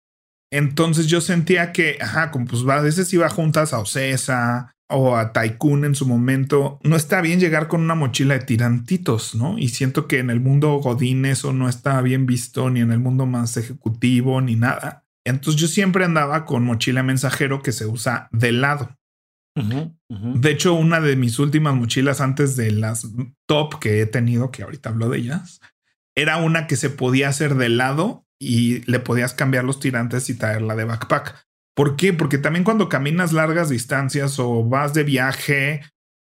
Entonces 0.51 1.07
yo 1.07 1.21
sentía 1.21 1.71
que, 1.71 1.97
ajá, 2.01 2.29
como 2.29 2.45
pues 2.45 2.63
a 2.67 2.81
veces 2.81 3.11
iba 3.13 3.29
juntas 3.29 3.73
a 3.73 3.79
Ocesa 3.79 4.73
o 4.91 5.15
a 5.15 5.33
Tycoon 5.33 5.85
en 5.85 5.95
su 5.95 6.05
momento, 6.05 6.79
no 6.83 6.95
está 6.95 7.21
bien 7.21 7.39
llegar 7.39 7.67
con 7.67 7.81
una 7.81 7.95
mochila 7.95 8.35
de 8.37 8.45
tirantitos, 8.45 9.35
¿no? 9.35 9.57
Y 9.57 9.69
siento 9.69 10.07
que 10.07 10.19
en 10.19 10.29
el 10.29 10.39
mundo 10.39 10.73
Godín 10.75 11.25
eso 11.25 11.53
no 11.53 11.69
está 11.69 12.01
bien 12.01 12.25
visto, 12.25 12.69
ni 12.69 12.81
en 12.81 12.91
el 12.91 12.99
mundo 12.99 13.25
más 13.25 13.57
ejecutivo, 13.57 14.41
ni 14.41 14.55
nada. 14.55 15.05
Entonces 15.25 15.61
yo 15.61 15.67
siempre 15.67 16.05
andaba 16.05 16.45
con 16.45 16.63
mochila 16.63 17.03
mensajero 17.03 17.61
que 17.61 17.71
se 17.71 17.85
usa 17.85 18.27
de 18.31 18.51
lado. 18.51 18.97
De 20.09 20.49
hecho, 20.49 20.73
una 20.73 21.01
de 21.01 21.15
mis 21.15 21.37
últimas 21.37 21.75
mochilas 21.75 22.21
antes 22.21 22.55
de 22.55 22.71
las 22.71 23.07
top 23.47 23.79
que 23.79 24.01
he 24.01 24.05
tenido, 24.05 24.49
que 24.49 24.63
ahorita 24.63 24.89
hablo 24.89 25.09
de 25.09 25.19
ellas, 25.19 25.59
era 26.15 26.37
una 26.37 26.67
que 26.67 26.75
se 26.75 26.89
podía 26.89 27.29
hacer 27.29 27.55
de 27.55 27.69
lado 27.69 28.25
y 28.39 28.79
le 28.89 28.99
podías 28.99 29.33
cambiar 29.33 29.65
los 29.65 29.79
tirantes 29.79 30.29
y 30.29 30.35
traerla 30.35 30.75
de 30.75 30.85
backpack. 30.85 31.45
¿Por 31.75 31.95
qué? 31.95 32.13
Porque 32.13 32.37
también 32.37 32.63
cuando 32.63 32.89
caminas 32.89 33.33
largas 33.33 33.69
distancias 33.69 34.39
o 34.39 34.63
vas 34.63 34.93
de 34.93 35.03
viaje. 35.03 35.81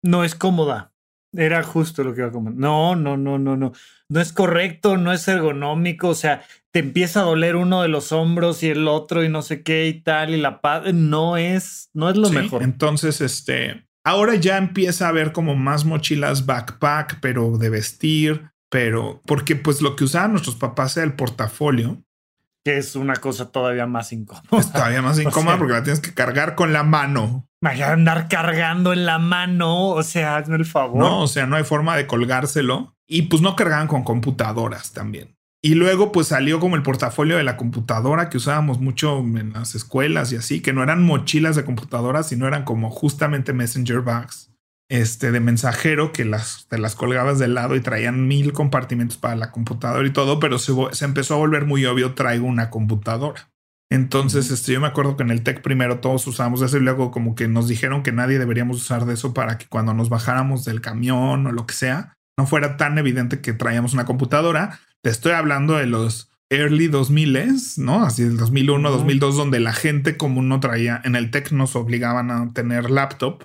No 0.02 0.24
es 0.24 0.34
cómoda. 0.34 0.92
Era 1.34 1.62
justo 1.62 2.04
lo 2.04 2.14
que 2.14 2.20
iba 2.20 2.28
a 2.28 2.32
comentar. 2.32 2.60
No, 2.60 2.94
no, 2.94 3.16
no, 3.16 3.38
no, 3.38 3.56
no. 3.56 3.72
No 4.08 4.20
es 4.20 4.32
correcto, 4.32 4.98
no 4.98 5.12
es 5.12 5.26
ergonómico. 5.26 6.08
O 6.08 6.14
sea, 6.14 6.44
te 6.70 6.80
empieza 6.80 7.20
a 7.20 7.24
doler 7.24 7.56
uno 7.56 7.80
de 7.82 7.88
los 7.88 8.12
hombros 8.12 8.62
y 8.62 8.68
el 8.68 8.86
otro 8.86 9.24
y 9.24 9.28
no 9.30 9.40
sé 9.40 9.62
qué 9.62 9.88
y 9.88 10.02
tal. 10.02 10.34
Y 10.34 10.40
la 10.40 10.60
paz 10.60 10.92
no 10.92 11.38
es, 11.38 11.88
no 11.94 12.10
es 12.10 12.16
lo 12.16 12.28
mejor. 12.28 12.62
Entonces, 12.62 13.22
este, 13.22 13.86
ahora 14.04 14.34
ya 14.34 14.58
empieza 14.58 15.06
a 15.06 15.08
haber 15.08 15.32
como 15.32 15.56
más 15.56 15.86
mochilas 15.86 16.44
backpack, 16.44 17.20
pero 17.20 17.56
de 17.56 17.70
vestir. 17.70 18.50
pero 18.70 19.22
porque 19.26 19.54
pues 19.56 19.82
lo 19.82 19.96
que 19.96 20.04
usaban 20.04 20.32
nuestros 20.32 20.56
papás 20.56 20.96
era 20.96 21.06
el 21.06 21.14
portafolio. 21.14 22.02
Que 22.64 22.78
es 22.78 22.94
una 22.94 23.14
cosa 23.16 23.50
todavía 23.50 23.86
más 23.86 24.12
incómoda. 24.12 24.58
Es 24.58 24.72
todavía 24.72 25.02
más 25.02 25.18
incómoda 25.20 25.58
porque 25.58 25.72
la 25.72 25.82
tienes 25.82 26.00
que 26.00 26.14
cargar 26.14 26.54
con 26.54 26.72
la 26.72 26.82
mano. 26.82 27.48
Vaya 27.60 27.92
andar 27.92 28.28
cargando 28.28 28.92
en 28.92 29.06
la 29.06 29.18
mano, 29.18 29.88
o 29.88 30.02
sea, 30.02 30.36
hazme 30.36 30.56
el 30.56 30.64
favor. 30.64 30.98
No, 30.98 31.22
o 31.22 31.28
sea, 31.28 31.46
no 31.46 31.56
hay 31.56 31.64
forma 31.64 31.96
de 31.96 32.06
colgárselo. 32.06 32.96
Y 33.06 33.22
pues 33.22 33.42
no 33.42 33.56
cargaban 33.56 33.88
con 33.88 34.04
computadoras 34.04 34.92
también. 34.92 35.36
Y 35.60 35.74
luego 35.74 36.10
pues 36.10 36.28
salió 36.28 36.58
como 36.58 36.74
el 36.74 36.82
portafolio 36.82 37.36
de 37.36 37.44
la 37.44 37.56
computadora 37.56 38.28
que 38.28 38.36
usábamos 38.36 38.80
mucho 38.80 39.18
en 39.18 39.52
las 39.52 39.76
escuelas 39.76 40.32
y 40.32 40.36
así, 40.36 40.60
que 40.60 40.72
no 40.72 40.82
eran 40.82 41.04
mochilas 41.04 41.54
de 41.54 41.64
computadoras, 41.64 42.28
sino 42.28 42.48
eran 42.48 42.64
como 42.64 42.90
justamente 42.90 43.52
messenger 43.52 44.00
bags 44.00 44.51
este, 44.88 45.32
de 45.32 45.40
mensajero 45.40 46.12
que 46.12 46.24
las, 46.24 46.66
te 46.68 46.78
las 46.78 46.94
colgabas 46.94 47.38
del 47.38 47.54
lado 47.54 47.76
y 47.76 47.80
traían 47.80 48.28
mil 48.28 48.52
compartimentos 48.52 49.16
para 49.16 49.36
la 49.36 49.50
computadora 49.50 50.06
y 50.06 50.12
todo, 50.12 50.40
pero 50.40 50.58
se, 50.58 50.72
se 50.92 51.04
empezó 51.04 51.34
a 51.34 51.38
volver 51.38 51.66
muy 51.66 51.84
obvio, 51.86 52.14
traigo 52.14 52.46
una 52.46 52.70
computadora. 52.70 53.50
Entonces, 53.90 54.50
este, 54.50 54.72
yo 54.72 54.80
me 54.80 54.86
acuerdo 54.86 55.16
que 55.16 55.22
en 55.22 55.30
el 55.30 55.42
TEC 55.42 55.60
primero 55.60 56.00
todos 56.00 56.26
usábamos 56.26 56.62
eso 56.62 56.78
y 56.78 56.80
luego 56.80 57.10
como 57.10 57.34
que 57.34 57.46
nos 57.48 57.68
dijeron 57.68 58.02
que 58.02 58.12
nadie 58.12 58.38
deberíamos 58.38 58.78
usar 58.78 59.04
de 59.04 59.14
eso 59.14 59.34
para 59.34 59.58
que 59.58 59.66
cuando 59.66 59.92
nos 59.92 60.08
bajáramos 60.08 60.64
del 60.64 60.80
camión 60.80 61.46
o 61.46 61.52
lo 61.52 61.66
que 61.66 61.74
sea, 61.74 62.14
no 62.38 62.46
fuera 62.46 62.78
tan 62.78 62.96
evidente 62.96 63.42
que 63.42 63.52
traíamos 63.52 63.92
una 63.92 64.06
computadora 64.06 64.80
te 65.02 65.10
estoy 65.10 65.32
hablando 65.32 65.74
de 65.74 65.86
los 65.86 66.30
early 66.48 66.86
2000, 66.86 67.38
¿no? 67.78 68.04
Así 68.04 68.22
del 68.22 68.36
2001, 68.36 68.90
2002, 68.90 69.36
donde 69.36 69.58
la 69.58 69.72
gente 69.72 70.16
común 70.16 70.48
no 70.48 70.60
traía, 70.60 71.00
en 71.04 71.16
el 71.16 71.30
tech 71.30 71.50
nos 71.50 71.74
obligaban 71.76 72.30
a 72.30 72.52
tener 72.52 72.90
laptop, 72.90 73.42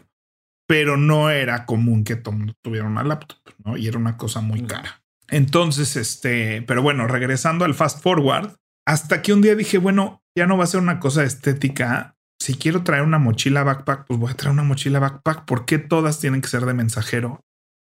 pero 0.67 0.97
no 0.97 1.29
era 1.29 1.65
común 1.65 2.03
que 2.03 2.17
todo 2.17 2.35
mundo 2.35 2.53
tuviera 2.61 2.85
una 2.85 3.03
laptop, 3.03 3.39
¿no? 3.63 3.77
Y 3.77 3.87
era 3.87 3.97
una 3.97 4.17
cosa 4.17 4.41
muy 4.41 4.61
cara. 4.63 5.01
Entonces, 5.29 5.95
este, 5.95 6.61
pero 6.61 6.81
bueno, 6.81 7.07
regresando 7.07 7.65
al 7.65 7.73
fast 7.73 8.01
forward, 8.01 8.55
hasta 8.85 9.21
que 9.21 9.33
un 9.33 9.41
día 9.41 9.55
dije, 9.55 9.77
bueno, 9.77 10.21
ya 10.37 10.45
no 10.45 10.57
va 10.57 10.65
a 10.65 10.67
ser 10.67 10.81
una 10.81 10.99
cosa 10.99 11.23
estética. 11.23 12.15
Si 12.39 12.53
quiero 12.53 12.83
traer 12.83 13.03
una 13.03 13.17
mochila 13.17 13.63
backpack, 13.63 14.05
pues 14.07 14.19
voy 14.19 14.31
a 14.31 14.35
traer 14.35 14.53
una 14.53 14.63
mochila 14.63 14.99
backpack. 14.99 15.45
¿Por 15.45 15.65
qué 15.65 15.79
todas 15.79 16.19
tienen 16.19 16.41
que 16.41 16.47
ser 16.47 16.65
de 16.65 16.73
mensajero? 16.73 17.41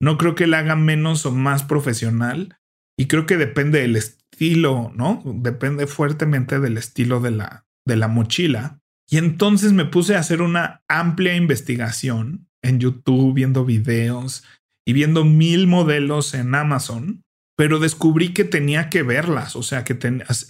No 0.01 0.17
creo 0.17 0.35
que 0.35 0.47
la 0.47 0.59
haga 0.59 0.75
menos 0.75 1.25
o 1.25 1.31
más 1.31 1.63
profesional 1.63 2.57
y 2.97 3.07
creo 3.07 3.25
que 3.25 3.37
depende 3.37 3.79
del 3.81 3.95
estilo, 3.95 4.91
¿no? 4.95 5.21
Depende 5.25 5.87
fuertemente 5.87 6.59
del 6.59 6.77
estilo 6.77 7.19
de 7.19 7.31
la, 7.31 7.65
de 7.85 7.95
la 7.95 8.07
mochila. 8.07 8.79
Y 9.09 9.17
entonces 9.17 9.73
me 9.73 9.85
puse 9.85 10.15
a 10.15 10.19
hacer 10.19 10.41
una 10.41 10.83
amplia 10.87 11.35
investigación 11.35 12.47
en 12.65 12.79
YouTube, 12.79 13.33
viendo 13.33 13.65
videos 13.65 14.43
y 14.85 14.93
viendo 14.93 15.23
mil 15.23 15.67
modelos 15.67 16.33
en 16.33 16.53
Amazon, 16.55 17.23
pero 17.57 17.79
descubrí 17.79 18.33
que 18.33 18.43
tenía 18.43 18.89
que 18.89 19.03
verlas. 19.03 19.55
O 19.55 19.63
sea, 19.63 19.83
que 19.83 19.97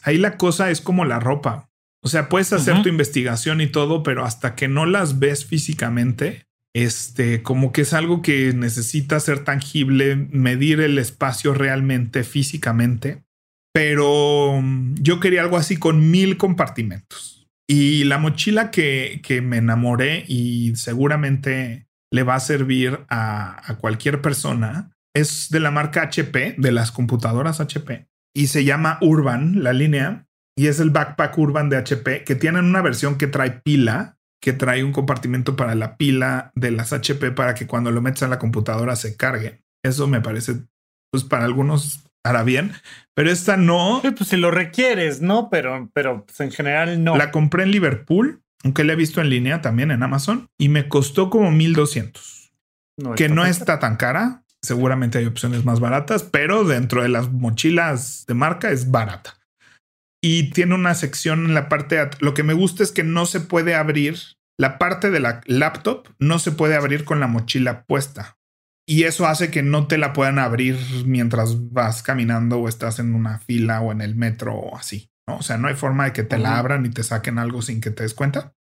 ahí 0.04 0.18
la 0.18 0.38
cosa 0.38 0.72
es 0.72 0.82
como 0.82 1.06
la 1.06 1.20
ropa. 1.20 1.70
O 2.04 2.08
sea, 2.08 2.30
puedes 2.30 2.54
hacer 2.54 2.84
tu 2.84 2.90
investigación 2.90 3.62
y 3.62 3.68
todo, 3.68 4.04
pero 4.04 4.26
hasta 4.26 4.56
que 4.56 4.68
no 4.68 4.86
las 4.86 5.18
ves 5.18 5.46
físicamente, 5.46 6.44
este, 6.76 7.42
como 7.42 7.72
que 7.72 7.82
es 7.82 7.94
algo 7.94 8.22
que 8.22 8.54
necesita 8.54 9.20
ser 9.20 9.44
tangible, 9.44 10.16
medir 10.16 10.82
el 10.82 11.00
espacio 11.00 11.54
realmente 11.54 12.24
físicamente. 12.24 13.24
Pero 13.74 14.60
mm, 14.62 14.96
yo 15.02 15.20
quería 15.20 15.42
algo 15.42 15.58
así 15.58 15.78
con 15.78 16.12
mil 16.12 16.38
compartimentos. 16.38 17.48
Y 17.68 18.04
la 18.04 18.20
mochila 18.20 18.70
que, 18.70 19.22
que 19.24 19.42
me 19.42 19.58
enamoré 19.58 20.26
y 20.28 20.76
seguramente 20.76 21.85
le 22.12 22.24
va 22.24 22.36
a 22.36 22.40
servir 22.40 23.06
a, 23.10 23.72
a 23.72 23.78
cualquier 23.78 24.22
persona 24.22 24.92
es 25.16 25.50
de 25.50 25.60
la 25.60 25.72
marca 25.72 26.02
HP, 26.04 26.56
de 26.58 26.72
las 26.72 26.92
computadoras 26.92 27.60
HP. 27.60 28.08
Y 28.36 28.48
se 28.48 28.66
llama 28.66 28.98
Urban, 29.02 29.64
la 29.64 29.72
línea. 29.72 30.28
Y 30.58 30.68
es 30.68 30.80
el 30.80 30.90
backpack 30.90 31.38
Urban 31.38 31.70
de 31.70 31.78
HP, 31.78 32.24
que 32.24 32.36
tienen 32.36 32.66
una 32.66 32.82
versión 32.82 33.18
que 33.18 33.28
trae 33.28 33.62
pila 33.62 34.16
que 34.46 34.54
trae 34.54 34.84
un 34.84 34.92
compartimento 34.92 35.56
para 35.56 35.74
la 35.74 35.98
pila 35.98 36.52
de 36.54 36.70
las 36.70 36.94
HP 36.94 37.32
para 37.32 37.56
que 37.56 37.66
cuando 37.66 37.90
lo 37.90 38.04
metas 38.04 38.22
a 38.22 38.28
la 38.28 38.38
computadora 38.38 38.96
se 38.96 39.18
cargue. 39.18 39.64
Eso 39.84 40.08
me 40.08 40.22
parece, 40.22 40.58
pues 41.12 41.24
para 41.24 41.46
algunos 41.46 42.04
hará 42.24 42.44
bien, 42.44 42.74
pero 43.16 43.32
esta 43.32 43.58
no. 43.58 44.02
Sí, 44.04 44.12
pues 44.12 44.30
si 44.30 44.38
lo 44.38 44.52
requieres, 44.52 45.20
¿no? 45.20 45.50
Pero, 45.50 45.90
pero 45.94 46.28
pues 46.28 46.40
en 46.42 46.52
general 46.52 47.04
no. 47.04 47.18
La 47.18 47.32
compré 47.32 47.64
en 47.64 47.72
Liverpool, 47.72 48.44
aunque 48.66 48.84
la 48.84 48.94
he 48.94 48.98
visto 48.98 49.22
en 49.22 49.30
línea 49.30 49.62
también 49.62 49.92
en 49.92 50.04
Amazon, 50.04 50.50
y 50.58 50.68
me 50.68 50.90
costó 50.90 51.30
como 51.30 51.52
1200. 51.52 52.52
que 53.16 53.30
no 53.30 53.46
está 53.46 53.80
tan 53.80 53.96
cara. 53.96 54.44
Seguramente 54.62 55.20
hay 55.20 55.26
opciones 55.26 55.64
más 55.64 55.80
baratas, 55.80 56.24
pero 56.24 56.64
dentro 56.64 57.04
de 57.04 57.10
las 57.10 57.32
mochilas 57.32 58.26
de 58.26 58.34
marca 58.34 58.72
es 58.72 58.90
barata 58.90 59.38
y 60.28 60.50
tiene 60.50 60.74
una 60.74 60.96
sección 60.96 61.46
en 61.46 61.54
la 61.54 61.70
parte, 61.70 62.10
lo 62.20 62.34
que 62.34 62.42
me 62.42 62.54
gusta 62.54 62.82
es 62.82 62.92
que 62.92 63.04
no 63.04 63.28
se 63.28 63.42
puede 63.42 63.76
abrir, 63.76 64.18
la 64.58 64.80
parte 64.80 65.12
de 65.12 65.20
la 65.20 65.42
laptop 65.46 66.08
no 66.18 66.40
se 66.40 66.52
puede 66.52 66.76
abrir 66.76 67.06
con 67.06 67.20
la 67.20 67.28
mochila 67.28 67.86
puesta. 67.86 68.36
Y 68.88 69.04
eso 69.04 69.28
hace 69.28 69.52
que 69.52 69.62
no 69.62 69.86
te 69.86 70.00
la 70.00 70.14
puedan 70.14 70.40
abrir 70.40 70.80
mientras 71.06 71.72
vas 71.72 72.02
caminando 72.02 72.58
o 72.58 72.68
estás 72.68 72.98
en 72.98 73.14
una 73.14 73.38
fila 73.38 73.82
o 73.82 73.92
en 73.92 74.02
el 74.02 74.16
metro 74.16 74.56
o 74.56 74.76
así. 74.76 75.12
¿no? 75.28 75.38
O 75.38 75.42
sea, 75.44 75.60
no 75.60 75.68
hay 75.68 75.76
forma 75.76 76.06
de 76.06 76.14
que 76.14 76.24
te 76.24 76.40
la 76.40 76.58
abran 76.58 76.88
y 76.88 76.90
te 76.90 77.04
saquen 77.04 77.38
algo 77.38 77.62
sin 77.62 77.80
que 77.80 77.92
te 77.92 78.02
des 78.02 78.16
cuenta. 78.16 78.55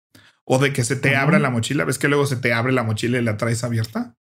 O 0.47 0.59
de 0.59 0.73
que 0.73 0.83
se 0.83 0.95
te 0.95 1.15
abra 1.15 1.39
la 1.39 1.49
mochila. 1.49 1.85
¿Ves 1.85 1.97
que 1.97 2.07
luego 2.07 2.25
se 2.25 2.35
te 2.35 2.53
abre 2.53 2.71
la 2.71 2.83
mochila 2.83 3.17
y 3.17 3.23
la 3.23 3.37
traes 3.37 3.63
abierta? 3.63 4.15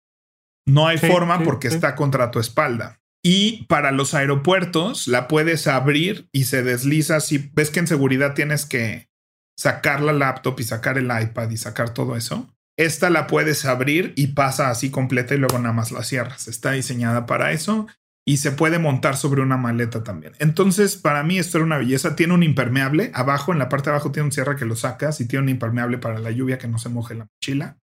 No 0.66 0.86
hay 0.86 0.98
forma 0.98 1.42
porque 1.42 1.68
está 1.68 1.94
contra 1.96 2.30
tu 2.30 2.38
espalda. 2.38 3.00
Y 3.24 3.64
para 3.66 3.92
los 3.92 4.14
aeropuertos 4.14 5.08
la 5.08 5.28
puedes 5.28 5.66
abrir 5.66 6.28
y 6.32 6.44
se 6.44 6.62
desliza. 6.62 7.20
Si 7.20 7.50
ves 7.54 7.70
que 7.70 7.80
en 7.80 7.86
seguridad 7.86 8.34
tienes 8.34 8.66
que 8.66 9.08
sacar 9.56 10.00
la 10.00 10.12
laptop 10.12 10.58
y 10.60 10.64
sacar 10.64 10.98
el 10.98 11.06
iPad 11.06 11.50
y 11.50 11.56
sacar 11.56 11.94
todo 11.94 12.16
eso, 12.16 12.48
esta 12.76 13.10
la 13.10 13.26
puedes 13.26 13.64
abrir 13.64 14.12
y 14.16 14.28
pasa 14.28 14.70
así 14.70 14.90
completa 14.90 15.34
y 15.34 15.38
luego 15.38 15.58
nada 15.58 15.74
más 15.74 15.92
la 15.92 16.02
cierras. 16.02 16.48
Está 16.48 16.72
diseñada 16.72 17.26
para 17.26 17.52
eso 17.52 17.86
y 18.24 18.36
se 18.36 18.52
puede 18.52 18.78
montar 18.78 19.16
sobre 19.16 19.42
una 19.42 19.56
maleta 19.56 20.04
también. 20.04 20.34
Entonces, 20.38 20.96
para 20.96 21.22
mí 21.24 21.38
esto 21.38 21.58
era 21.58 21.64
una 21.64 21.78
belleza. 21.78 22.14
Tiene 22.14 22.34
un 22.34 22.42
impermeable. 22.42 23.10
Abajo, 23.14 23.52
en 23.52 23.58
la 23.58 23.68
parte 23.68 23.90
de 23.90 23.96
abajo, 23.96 24.12
tiene 24.12 24.26
un 24.26 24.32
cierre 24.32 24.56
que 24.56 24.64
lo 24.64 24.76
sacas 24.76 25.20
y 25.20 25.26
tiene 25.26 25.44
un 25.44 25.48
impermeable 25.48 25.98
para 25.98 26.18
la 26.18 26.30
lluvia 26.30 26.58
que 26.58 26.68
no 26.68 26.78
se 26.78 26.88
moje 26.88 27.14
la 27.14 27.26
mochila. 27.26 27.78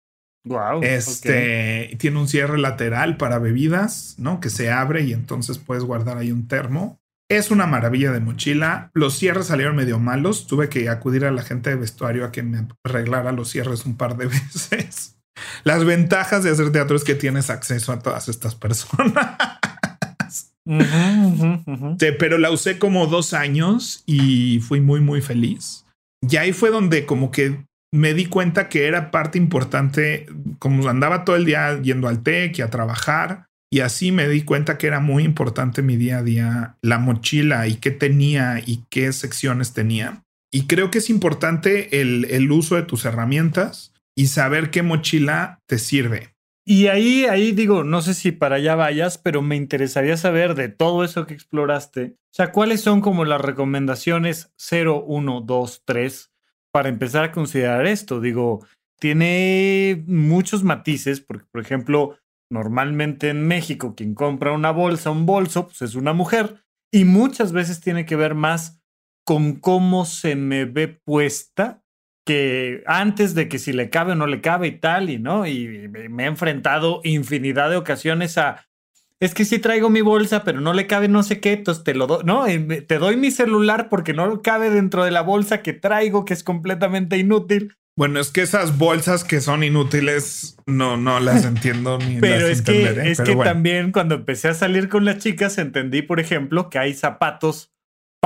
Wow. 0.45 0.81
Este 0.83 1.95
tiene 1.99 2.19
un 2.19 2.27
cierre 2.27 2.57
lateral 2.57 3.17
para 3.17 3.39
bebidas, 3.39 4.15
¿no? 4.17 4.39
Que 4.39 4.49
se 4.49 4.71
abre 4.71 5.03
y 5.03 5.11
entonces 5.11 5.57
puedes 5.57 5.83
guardar 5.83 6.17
ahí 6.17 6.31
un 6.31 6.47
termo. 6.47 6.99
Es 7.29 7.51
una 7.51 7.67
maravilla 7.67 8.11
de 8.11 8.21
mochila. 8.21 8.89
Los 8.93 9.17
cierres 9.17 9.47
salieron 9.47 9.75
medio 9.75 9.99
malos. 9.99 10.47
Tuve 10.47 10.69
que 10.69 10.87
acudir 10.87 11.25
a 11.25 11.31
la 11.31 11.41
gente 11.41 11.71
de 11.71 11.75
vestuario 11.75 12.23
a 12.23 12.31
que 12.31 12.43
me 12.43 12.65
arreglara 12.85 13.33
los 13.33 13.49
cierres 13.49 13.85
un 13.85 13.97
par 13.97 14.15
de 14.15 14.27
veces. 14.27 15.17
Las 15.63 15.83
ventajas 15.83 16.43
de 16.43 16.51
hacer 16.51 16.71
teatro 16.71 16.95
es 16.95 17.03
que 17.03 17.15
tienes 17.15 17.49
acceso 17.49 17.91
a 17.91 17.99
todas 17.99 18.29
estas 18.29 18.55
personas. 18.55 19.37
Pero 22.19 22.37
la 22.37 22.51
usé 22.51 22.77
como 22.79 23.07
dos 23.07 23.33
años 23.33 24.03
y 24.05 24.59
fui 24.59 24.81
muy, 24.81 24.99
muy 24.99 25.21
feliz. 25.21 25.85
Y 26.27 26.37
ahí 26.37 26.53
fue 26.53 26.71
donde 26.71 27.05
como 27.05 27.31
que 27.31 27.63
me 27.91 28.13
di 28.13 28.25
cuenta 28.25 28.69
que 28.69 28.87
era 28.87 29.11
parte 29.11 29.37
importante, 29.37 30.27
como 30.59 30.87
andaba 30.89 31.23
todo 31.23 31.35
el 31.35 31.45
día 31.45 31.81
yendo 31.81 32.07
al 32.07 32.21
TEC 32.21 32.59
y 32.59 32.61
a 32.61 32.69
trabajar, 32.69 33.45
y 33.71 33.81
así 33.81 34.11
me 34.11 34.27
di 34.27 34.43
cuenta 34.43 34.77
que 34.77 34.87
era 34.87 34.99
muy 34.99 35.23
importante 35.23 35.81
mi 35.81 35.97
día 35.97 36.19
a 36.19 36.23
día 36.23 36.77
la 36.81 36.99
mochila 36.99 37.67
y 37.67 37.75
qué 37.75 37.91
tenía 37.91 38.61
y 38.65 38.83
qué 38.89 39.11
secciones 39.11 39.73
tenía. 39.73 40.23
Y 40.51 40.67
creo 40.67 40.89
que 40.89 40.99
es 40.99 41.09
importante 41.09 42.01
el, 42.01 42.25
el 42.29 42.51
uso 42.51 42.75
de 42.75 42.83
tus 42.83 43.03
herramientas 43.05 43.93
y 44.15 44.27
saber 44.27 44.71
qué 44.71 44.83
mochila 44.83 45.59
te 45.67 45.77
sirve. 45.79 46.33
Y 46.69 46.87
ahí, 46.87 47.23
ahí 47.23 47.53
digo, 47.53 47.85
no 47.85 48.01
sé 48.01 48.13
si 48.13 48.33
para 48.33 48.57
allá 48.57 48.75
vayas, 48.75 49.17
pero 49.17 49.41
me 49.41 49.55
interesaría 49.55 50.17
saber 50.17 50.53
de 50.53 50.67
todo 50.67 51.05
eso 51.05 51.25
que 51.25 51.33
exploraste. 51.33 52.17
O 52.25 52.33
sea, 52.33 52.51
¿cuáles 52.51 52.81
son 52.81 52.99
como 52.99 53.23
las 53.23 53.39
recomendaciones 53.39 54.51
0, 54.57 55.05
1, 55.07 55.41
2, 55.41 55.83
3 55.85 56.31
para 56.77 56.89
empezar 56.89 57.23
a 57.23 57.31
considerar 57.31 57.87
esto. 57.87 58.21
Digo, 58.21 58.65
tiene 58.99 60.03
muchos 60.07 60.63
matices, 60.63 61.21
porque, 61.21 61.45
por 61.51 61.61
ejemplo, 61.61 62.19
normalmente 62.51 63.29
en 63.29 63.47
México 63.47 63.95
quien 63.95 64.13
compra 64.13 64.51
una 64.51 64.71
bolsa, 64.71 65.09
un 65.09 65.25
bolso, 65.25 65.65
pues 65.67 65.81
es 65.81 65.95
una 65.95 66.13
mujer, 66.13 66.63
y 66.91 67.05
muchas 67.05 67.51
veces 67.51 67.81
tiene 67.81 68.05
que 68.05 68.15
ver 68.15 68.35
más 68.35 68.81
con 69.25 69.55
cómo 69.55 70.05
se 70.05 70.35
me 70.35 70.65
ve 70.65 70.87
puesta 70.87 71.83
que 72.27 72.83
antes 72.85 73.33
de 73.33 73.47
que 73.47 73.57
si 73.57 73.73
le 73.73 73.89
cabe 73.89 74.11
o 74.11 74.15
no 74.15 74.27
le 74.27 74.41
cabe 74.41 74.67
y 74.67 74.71
tal, 74.73 75.09
y 75.09 75.17
no, 75.17 75.47
y 75.47 75.87
me 75.87 76.25
he 76.25 76.27
enfrentado 76.27 77.01
infinidad 77.03 77.71
de 77.71 77.77
ocasiones 77.77 78.37
a 78.37 78.67
es 79.19 79.33
que 79.33 79.45
sí 79.45 79.57
traigo 79.57 79.89
mi 79.89 80.01
bolsa, 80.01 80.43
pero 80.43 80.61
no 80.61 80.73
le 80.73 80.85
cabe 80.85 81.07
no 81.07 81.23
sé 81.23 81.39
qué, 81.39 81.53
entonces 81.53 81.83
te 81.83 81.95
lo 81.95 82.05
doy, 82.05 82.23
no, 82.23 82.45
te 82.45 82.99
doy 82.99 83.17
mi 83.17 83.31
celular 83.31 83.89
porque 83.89 84.13
no 84.13 84.41
cabe 84.43 84.69
dentro 84.69 85.03
de 85.03 85.11
la 85.11 85.21
bolsa 85.21 85.63
que 85.63 85.73
traigo, 85.73 86.23
que 86.23 86.33
es 86.33 86.43
completamente 86.43 87.17
inútil. 87.17 87.75
Bueno, 87.95 88.19
es 88.19 88.29
que 88.29 88.41
esas 88.41 88.77
bolsas 88.77 89.23
que 89.23 89.41
son 89.41 89.63
inútiles 89.63 90.57
no, 90.67 90.97
no 90.97 91.19
las 91.19 91.45
entiendo 91.45 91.97
ni 91.97 92.19
pero 92.19 92.47
las 92.47 92.59
es 92.59 92.61
que, 92.61 93.11
es 93.11 93.21
que 93.21 93.35
también 93.37 93.91
cuando 93.91 94.13
empecé 94.15 94.49
a 94.49 94.53
salir 94.53 94.87
con 94.87 95.03
las 95.03 95.17
chicas 95.17 95.57
entendí, 95.57 96.03
por 96.03 96.19
ejemplo, 96.19 96.69
que 96.69 96.77
hay 96.77 96.93
zapatos 96.93 97.71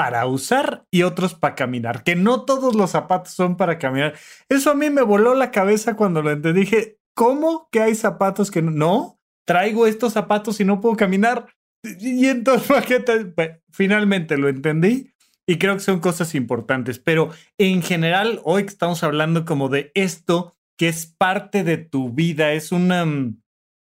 para 0.02 0.26
usar 0.26 0.88
y 0.90 1.04
otros 1.04 1.36
para 1.36 1.54
caminar, 1.54 2.04
que 2.04 2.16
no 2.16 2.44
todos 2.44 2.74
los 2.74 2.90
zapatos 2.90 3.34
son 3.34 3.56
para 3.56 3.78
caminar. 3.78 4.16
Eso 4.50 4.72
a 4.72 4.74
mí 4.74 4.90
me 4.90 5.04
voló 5.04 5.36
la 5.36 5.52
cabeza 5.52 5.96
cuando 5.96 6.24
lo 6.24 6.32
entendí. 6.32 6.62
Dije, 6.62 6.98
¿cómo 7.14 7.70
que 7.72 7.82
hay 7.82 7.94
zapatos 7.94 8.50
que 8.50 8.64
no? 8.64 9.20
Traigo 9.46 9.86
estos 9.86 10.14
zapatos 10.14 10.60
y 10.60 10.66
no 10.66 10.82
puedo 10.82 10.96
caminar. 10.96 11.46
Y 11.84 12.26
entonces, 12.26 12.68
pues, 13.36 13.52
finalmente 13.72 14.38
lo 14.38 14.50
entendí 14.50 15.14
y 15.46 15.60
creo 15.60 15.76
que 15.76 15.82
son 15.82 16.00
cosas 16.00 16.34
importantes. 16.34 16.98
Pero 16.98 17.30
en 17.60 17.84
general, 17.84 18.42
hoy 18.44 18.64
estamos 18.64 19.04
hablando 19.04 19.46
como 19.46 19.70
de 19.70 19.92
esto 19.94 20.56
que 20.80 20.88
es 20.88 21.06
parte 21.06 21.64
de 21.64 21.78
tu 21.78 22.10
vida, 22.10 22.54
es 22.54 22.72
una 22.72 23.06
mm, 23.06 23.40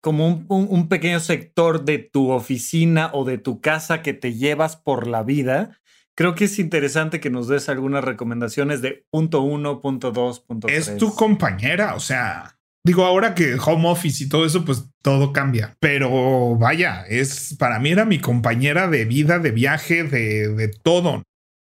como 0.01 0.45
un, 0.49 0.89
pequeño 0.89 1.21
sector 1.21 1.85
de 1.85 1.99
tu 1.99 2.31
oficina 2.31 3.11
o 3.13 3.25
de 3.25 3.39
tu 3.39 3.61
casa 3.61 4.03
que 4.03 4.15
te 4.15 4.35
llevas 4.35 4.77
por 4.77 5.07
la 5.07 5.23
vida. 5.23 5.79
Creo 6.21 6.35
que 6.35 6.45
es 6.45 6.59
interesante 6.59 7.19
que 7.19 7.31
nos 7.31 7.49
des 7.49 7.71
algunas 7.71 8.05
recomendaciones 8.05 8.83
de 8.83 9.07
punto 9.11 9.41
uno, 9.41 9.81
punto 9.81 10.13
dos, 10.13 10.41
punto 10.41 10.67
tres. 10.67 10.89
Es 10.89 10.97
tu 10.99 11.15
compañera, 11.15 11.95
o 11.95 12.01
sea, 12.01 12.61
Digo, 12.85 13.05
ahora 13.05 13.35
que 13.35 13.57
home 13.63 13.89
office 13.89 14.25
y 14.25 14.29
todo 14.29 14.45
eso, 14.45 14.65
pues 14.65 14.85
todo 15.03 15.33
cambia. 15.33 15.77
Pero 15.81 16.57
vaya, 16.57 17.05
es 17.09 17.57
para 17.59 17.79
mí 17.79 17.91
era 17.91 18.05
mi 18.05 18.19
compañera 18.19 18.89
de 18.89 19.07
vida, 19.07 19.39
de 19.39 19.51
viaje, 19.51 20.05
de, 20.05 20.49
de 20.49 20.69
todo. 20.69 21.23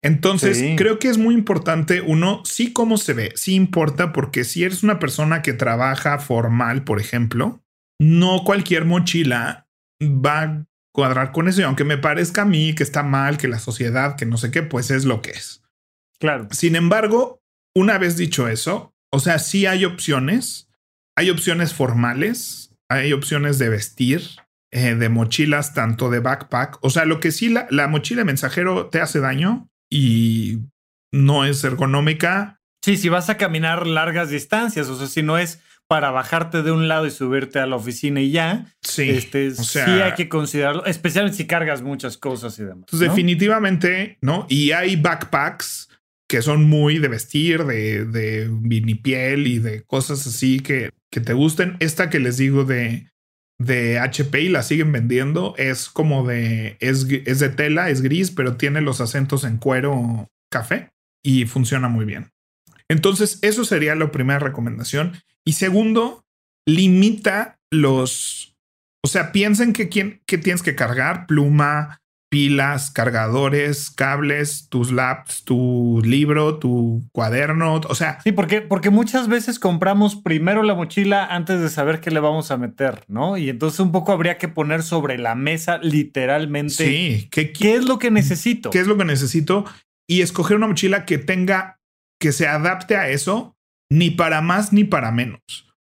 Entonces, 0.04 0.76
creo 0.78 1.00
que 1.00 1.10
es 1.10 1.18
muy 1.18 1.34
importante, 1.34 2.02
uno, 2.02 2.44
sí 2.46 2.72
cómo 2.72 2.98
se 2.98 3.14
ve, 3.14 3.32
sí 3.36 3.56
importa, 3.56 4.14
porque 4.14 4.44
si 4.44 4.64
eres 4.64 4.84
una 4.84 5.00
persona 5.00 5.42
que 5.42 5.54
trabaja 5.54 6.20
formal, 6.20 6.84
por 6.84 7.00
ejemplo, 7.00 7.64
no 8.00 8.44
cualquier 8.44 8.86
mochila 8.86 9.68
va 10.00 10.42
a 10.42 10.66
cuadrar 10.96 11.32
con 11.32 11.48
eso. 11.48 11.62
Y 11.62 11.66
aunque 11.66 11.84
me 11.84 12.00
parezca 12.00 12.42
a 12.42 12.46
mí 12.46 12.74
que 12.74 12.82
está 12.82 13.04
mal, 13.04 13.38
que 13.38 13.48
la 13.48 13.60
sociedad, 13.60 14.16
que 14.16 14.26
no 14.26 14.38
sé 14.38 14.50
qué, 14.50 14.64
pues 14.64 14.90
es 14.90 15.06
lo 15.06 15.22
que 15.22 15.32
es. 15.32 15.62
Claro. 16.20 16.48
Sin 16.52 16.76
embargo, 16.76 17.44
una 17.76 18.00
vez 18.00 18.18
dicho 18.18 18.48
eso, 18.48 18.96
o 19.12 19.20
sea, 19.20 19.38
sí 19.38 19.68
hay 19.68 19.86
opciones 19.86 20.66
hay 21.16 21.30
opciones 21.30 21.74
formales, 21.74 22.72
hay 22.90 23.14
opciones 23.14 23.58
de 23.58 23.70
vestir, 23.70 24.22
eh, 24.72 24.96
de 24.96 25.10
mochilas, 25.10 25.74
tanto 25.74 26.10
de 26.10 26.20
backpack. 26.20 26.78
O 26.82 26.90
sea, 26.90 27.06
lo 27.06 27.20
que 27.20 27.32
sí, 27.32 27.50
la, 27.50 27.68
la 27.70 27.88
mochila 27.88 28.22
de 28.22 28.26
mensajero 28.26 28.90
te 28.90 29.00
hace 29.00 29.20
daño 29.22 29.70
y 29.90 30.60
no 31.12 31.46
es 31.46 31.64
ergonómica. 31.64 32.60
Sí, 32.84 32.98
si 32.98 33.10
vas 33.10 33.30
a 33.30 33.38
caminar 33.38 33.88
largas 33.88 34.30
distancias, 34.30 34.90
o 34.90 34.98
sea, 34.98 35.08
si 35.08 35.24
no 35.24 35.38
es 35.38 35.62
para 35.88 36.12
bajarte 36.12 36.64
de 36.64 36.72
un 36.72 36.88
lado 36.88 37.06
y 37.06 37.12
subirte 37.12 37.60
a 37.60 37.66
la 37.66 37.76
oficina 37.76 38.22
y 38.22 38.32
ya. 38.32 38.74
Sí. 38.82 39.10
Este, 39.10 39.52
sí 39.52 39.80
hay 39.80 40.14
que 40.14 40.30
considerarlo, 40.30 40.86
especialmente 40.86 41.38
si 41.38 41.48
cargas 41.48 41.82
muchas 41.82 42.18
cosas 42.18 42.58
y 42.60 42.64
demás. 42.64 42.86
Pues 42.90 43.00
definitivamente, 43.00 44.18
¿no? 44.22 44.46
Y 44.50 44.72
hay 44.72 44.96
backpacks 44.96 45.90
que 46.28 46.42
son 46.42 46.68
muy 46.68 46.98
de 46.98 47.08
vestir, 47.08 47.66
de, 47.66 48.06
de 48.06 48.50
vinipiel 48.50 49.46
y 49.46 49.60
de 49.60 49.84
cosas 49.84 50.26
así 50.26 50.60
que 50.60 50.90
que 51.16 51.22
te 51.22 51.32
gusten. 51.32 51.78
Esta 51.80 52.10
que 52.10 52.20
les 52.20 52.36
digo 52.36 52.66
de, 52.66 53.08
de 53.58 54.00
HP 54.00 54.42
y 54.42 54.50
la 54.50 54.64
siguen 54.64 54.92
vendiendo 54.92 55.56
es 55.58 55.88
como 55.88 56.28
de, 56.28 56.76
es, 56.82 57.08
es 57.10 57.40
de 57.40 57.48
tela, 57.48 57.90
es 57.90 58.02
gris, 58.02 58.32
pero 58.32 58.58
tiene 58.58 58.82
los 58.82 59.00
acentos 59.00 59.46
en 59.46 59.58
cuero 59.58 60.28
café 60.52 60.92
y 61.24 61.46
funciona 61.46 61.88
muy 61.88 62.04
bien. 62.04 62.32
Entonces, 62.90 63.40
eso 63.44 63.64
sería 63.64 63.96
la 63.96 64.12
primera 64.12 64.40
recomendación. 64.40 65.14
Y 65.46 65.54
segundo, 65.54 66.26
limita 66.68 67.60
los, 67.72 68.56
o 69.04 69.08
sea, 69.08 69.32
piensen 69.32 69.74
que, 69.74 69.90
quién, 69.90 70.22
que 70.26 70.38
tienes 70.38 70.64
que 70.64 70.76
cargar 70.76 71.28
pluma, 71.28 72.02
pilas, 72.30 72.92
cargadores, 72.92 73.92
cables, 73.92 74.68
tus 74.70 74.92
laps, 74.92 75.44
tu 75.44 76.02
libro, 76.04 76.58
tu 76.58 77.08
cuaderno, 77.14 77.76
o 77.76 77.96
sea. 77.96 78.20
Sí, 78.24 78.32
porque, 78.32 78.62
porque 78.62 78.90
muchas 78.90 79.28
veces 79.28 79.60
compramos 79.60 80.16
primero 80.16 80.64
la 80.64 80.76
mochila 80.76 81.26
antes 81.26 81.62
de 81.62 81.70
saber 81.70 82.02
qué 82.02 82.12
le 82.12 82.20
vamos 82.20 82.52
a 82.52 82.58
meter, 82.58 83.04
¿no? 83.08 83.38
Y 83.38 83.50
entonces 83.50 83.80
un 83.80 83.92
poco 83.92 84.12
habría 84.12 84.38
que 84.38 84.48
poner 84.48 84.84
sobre 84.84 85.18
la 85.18 85.36
mesa 85.36 85.78
literalmente. 85.78 86.74
Sí, 86.74 87.30
¿qué, 87.32 87.54
qué 87.54 87.76
es 87.76 87.86
lo 87.86 88.00
que 88.00 88.12
necesito? 88.12 88.70
¿Qué 88.70 88.80
es 88.80 88.88
lo 88.88 88.98
que 88.98 89.06
necesito? 89.06 89.66
Y 90.08 90.22
escoger 90.22 90.58
una 90.58 90.68
mochila 90.68 91.06
que 91.06 91.18
tenga, 91.18 91.80
que 92.20 92.32
se 92.32 92.48
adapte 92.48 92.98
a 92.98 93.10
eso, 93.10 93.55
ni 93.90 94.12
para 94.12 94.42
más 94.42 94.74
ni 94.74 94.84
para 94.84 95.12
menos. 95.12 95.42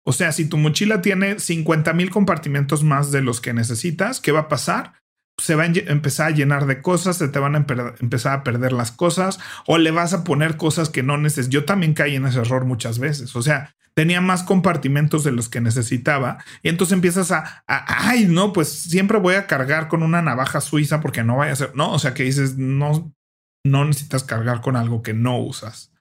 O 0.05 0.12
sea, 0.12 0.33
si 0.33 0.46
tu 0.46 0.57
mochila 0.57 1.03
tiene 1.03 1.38
50 1.38 1.92
mil 1.92 2.11
compartimentos 2.11 2.83
más 2.83 3.12
de 3.12 3.20
los 3.20 3.40
que 3.40 3.53
necesitas, 3.53 4.20
¿qué 4.20 4.33
va 4.33 4.40
a 4.40 4.48
pasar? 4.48 4.94
se 5.38 5.55
va 5.55 5.62
a 5.62 5.66
empezar 5.66 6.29
a 6.29 6.35
llenar 6.35 6.66
de 6.66 6.83
cosas, 6.83 7.16
se 7.16 7.29
te 7.29 7.38
van 7.38 7.55
a 7.55 7.59
empezar 8.01 8.33
a 8.33 8.42
perder 8.42 8.72
las 8.72 8.90
cosas 8.90 9.38
o 9.66 9.79
le 9.79 9.92
vas 9.92 10.12
a 10.12 10.24
poner 10.24 10.57
cosas 10.57 10.88
que 10.88 11.03
no 11.03 11.16
necesitas. 11.16 11.51
Yo 11.51 11.64
también 11.64 11.94
caí 11.94 12.16
en 12.16 12.27
ese 12.27 12.40
error 12.40 12.64
muchas 12.64 12.98
veces. 12.98 13.37
O 13.37 13.42
sea, 13.42 13.74
tenía 13.94 14.20
más 14.20 14.42
compartimentos 14.42 15.24
de 15.24 15.33
los 15.33 15.48
que 15.48 15.61
necesitaba 15.61 16.38
y 16.62 16.68
entonces 16.68 16.92
empiezas 16.92 17.31
a, 17.31 17.64
ay, 17.66 18.27
no, 18.27 18.53
pues 18.53 18.68
siempre 18.68 19.18
voy 19.18 19.37
a 19.37 19.46
cargar 19.46 19.88
con 19.88 20.03
una 20.03 20.22
navaja 20.22 20.61
suiza 20.61 21.01
porque 21.01 21.24
no 21.24 21.37
vaya 21.37 21.53
a 21.53 21.57
ser, 21.57 21.74
no, 21.74 21.92
o 21.92 21.98
sea, 21.98 22.14
que 22.14 22.24
dices, 22.24 22.57
no, 22.59 23.12
no 23.64 23.85
necesitas 23.85 24.24
cargar 24.24 24.61
con 24.61 24.77
algo 24.77 25.03
que 25.03 25.14
no 25.14 25.38
usas. 25.38 25.92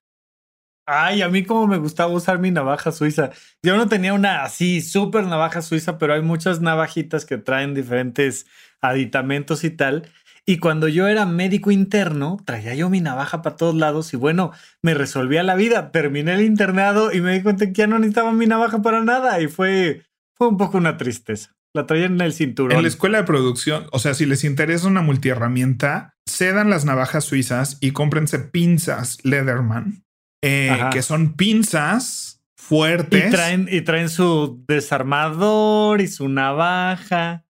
Ay, 0.89 1.21
a 1.21 1.27
mí 1.27 1.43
como 1.43 1.67
me 1.67 1.77
gustaba 1.77 2.13
usar 2.13 2.39
mi 2.39 2.49
navaja 2.49 2.93
suiza. 2.93 3.31
Yo 3.61 3.75
no 3.75 3.89
tenía 3.89 4.13
una 4.13 4.43
así 4.43 4.79
súper 4.79 5.25
navaja 5.25 5.61
suiza, 5.61 5.97
pero 5.97 6.13
hay 6.13 6.21
muchas 6.21 6.61
navajitas 6.61 7.25
que 7.25 7.37
traen 7.37 7.73
diferentes 7.73 8.47
aditamentos 8.79 9.65
y 9.65 9.69
tal. 9.69 10.09
Y 10.45 10.59
cuando 10.59 10.87
yo 10.87 11.09
era 11.09 11.25
médico 11.25 11.71
interno, 11.71 12.37
traía 12.45 12.73
yo 12.73 12.89
mi 12.89 13.01
navaja 13.01 13.41
para 13.41 13.57
todos 13.57 13.75
lados 13.75 14.13
y 14.13 14.17
bueno, 14.17 14.53
me 14.81 14.93
resolvía 14.93 15.43
la 15.43 15.55
vida. 15.55 15.91
Terminé 15.91 16.35
el 16.35 16.41
internado 16.41 17.11
y 17.11 17.19
me 17.19 17.33
di 17.33 17.43
cuenta 17.43 17.65
que 17.65 17.73
ya 17.73 17.87
no 17.87 17.99
necesitaba 17.99 18.31
mi 18.31 18.45
navaja 18.45 18.81
para 18.81 19.03
nada 19.03 19.41
y 19.41 19.49
fue, 19.49 20.05
fue 20.35 20.47
un 20.47 20.55
poco 20.55 20.77
una 20.77 20.95
tristeza. 20.95 21.53
La 21.73 21.85
traía 21.85 22.05
en 22.05 22.21
el 22.21 22.31
cinturón. 22.31 22.77
En 22.77 22.81
la 22.81 22.87
escuela 22.87 23.17
de 23.17 23.23
producción, 23.25 23.87
o 23.91 23.99
sea, 23.99 24.13
si 24.13 24.25
les 24.25 24.45
interesa 24.45 24.87
una 24.87 25.01
multiherramienta, 25.01 26.15
cedan 26.25 26.69
las 26.69 26.85
navajas 26.85 27.25
suizas 27.25 27.77
y 27.81 27.91
cómprense 27.91 28.39
pinzas 28.39 29.17
Leatherman, 29.25 30.06
eh, 30.41 30.79
que 30.91 31.01
son 31.01 31.35
pinzas 31.35 32.43
fuertes. 32.55 33.27
Y 33.27 33.31
traen, 33.31 33.67
y 33.71 33.81
traen 33.81 34.09
su 34.09 34.63
desarmador 34.67 36.01
y 36.01 36.07
su 36.07 36.27
navaja. 36.29 37.45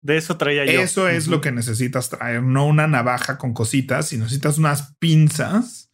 De 0.00 0.16
eso 0.16 0.36
traía 0.36 0.64
yo. 0.64 0.80
Eso 0.80 1.08
es 1.08 1.26
lo 1.26 1.40
que 1.40 1.52
necesitas 1.52 2.08
traer, 2.08 2.42
no 2.42 2.66
una 2.66 2.86
navaja 2.86 3.36
con 3.36 3.52
cositas, 3.52 4.08
sino 4.08 4.24
necesitas 4.24 4.58
unas 4.58 4.94
pinzas 4.98 5.88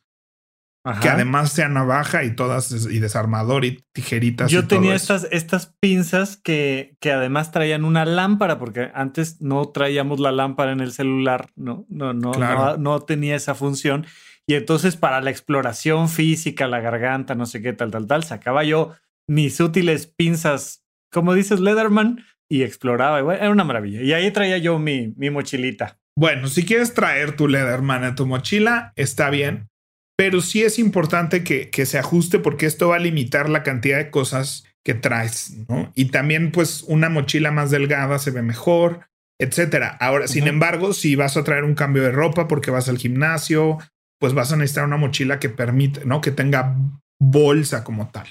que 1.01 1.09
además 1.09 1.51
sea 1.51 1.71
navaja 1.71 2.25
y 2.25 2.37
todas 2.37 2.71
y 2.71 2.99
desarmador 2.99 3.65
y 3.65 3.83
tijeritas. 3.95 4.51
Yo 4.51 4.67
tenía 4.67 4.95
estas, 4.95 5.27
estas 5.31 5.75
pinzas 5.81 6.37
que, 6.37 6.99
que 7.01 7.11
además 7.11 7.53
traían 7.53 7.87
una 7.87 8.05
lámpara, 8.05 8.59
porque 8.59 8.91
antes 8.95 9.41
no 9.41 9.71
traíamos 9.71 10.21
la 10.21 10.31
lámpara 10.31 10.73
en 10.73 10.81
el 10.81 10.93
celular, 10.93 11.51
no, 11.57 11.87
no, 11.89 12.13
no, 12.13 12.33
no, 12.33 12.77
no 12.77 13.01
tenía 13.01 13.35
esa 13.35 13.55
función. 13.55 14.07
Y 14.47 14.55
entonces 14.55 14.97
para 14.97 15.21
la 15.21 15.31
exploración 15.31 16.09
física, 16.09 16.67
la 16.67 16.81
garganta, 16.81 17.35
no 17.35 17.47
sé 17.47 17.63
qué, 17.63 17.73
tal, 17.73 17.91
tal, 17.91 18.07
tal, 18.07 18.25
sacaba 18.25 18.65
yo 18.65 18.95
mis 19.29 19.59
útiles 19.61 20.07
pinzas, 20.07 20.85
como 21.11 21.35
dices, 21.35 21.61
Leatherman, 21.61 22.25
y 22.51 22.63
exploraba. 22.63 23.35
era 23.35 23.51
una 23.51 23.65
maravilla. 23.65 24.03
Y 24.03 24.13
ahí 24.13 24.31
traía 24.31 24.59
yo 24.59 24.79
mi, 24.79 25.15
mi 25.17 25.31
mochilita. 25.31 25.99
Bueno, 26.17 26.49
si 26.49 26.65
quieres 26.65 26.95
traer 26.95 27.35
tu 27.37 27.49
Leatherman 27.49 28.05
en 28.05 28.15
tu 28.15 28.27
mochila, 28.27 28.93
está 28.97 29.31
bien. 29.31 29.69
Pero 30.17 30.41
sí 30.41 30.63
es 30.63 30.79
importante 30.79 31.43
que, 31.43 31.71
que 31.71 31.87
se 31.87 31.99
ajuste 31.99 32.39
porque 32.39 32.67
esto 32.67 32.89
va 32.89 32.97
a 32.97 33.01
limitar 33.01 33.49
la 33.49 33.65
cantidad 33.65 33.99
de 33.99 34.11
cosas 34.11 34.65
que 34.85 34.95
traes, 34.95 35.57
¿no? 35.69 35.91
Y 35.97 36.07
también, 36.07 36.53
pues, 36.53 36.83
una 36.83 37.09
mochila 37.09 37.51
más 37.51 37.71
delgada 37.71 38.19
se 38.21 38.31
ve 38.31 38.43
mejor, 38.43 39.09
etcétera. 39.41 39.97
Ahora, 39.99 40.29
sin 40.29 40.47
embargo, 40.47 40.93
si 40.93 41.17
vas 41.17 41.37
a 41.37 41.43
traer 41.43 41.65
un 41.65 41.75
cambio 41.75 42.03
de 42.03 42.13
ropa 42.13 42.47
porque 42.47 42.71
vas 42.71 42.89
al 42.89 42.99
gimnasio, 42.99 43.79
pues 44.25 44.33
vas 44.33 44.51
a 44.53 44.57
necesitar 44.57 44.87
una 44.87 44.97
mochila 44.97 45.39
que 45.39 45.51
permite, 45.51 46.07
¿no? 46.07 46.23
Que 46.23 46.31
tenga 46.31 46.79
bolsa 47.21 47.85
como 47.85 48.09
tal. 48.09 48.27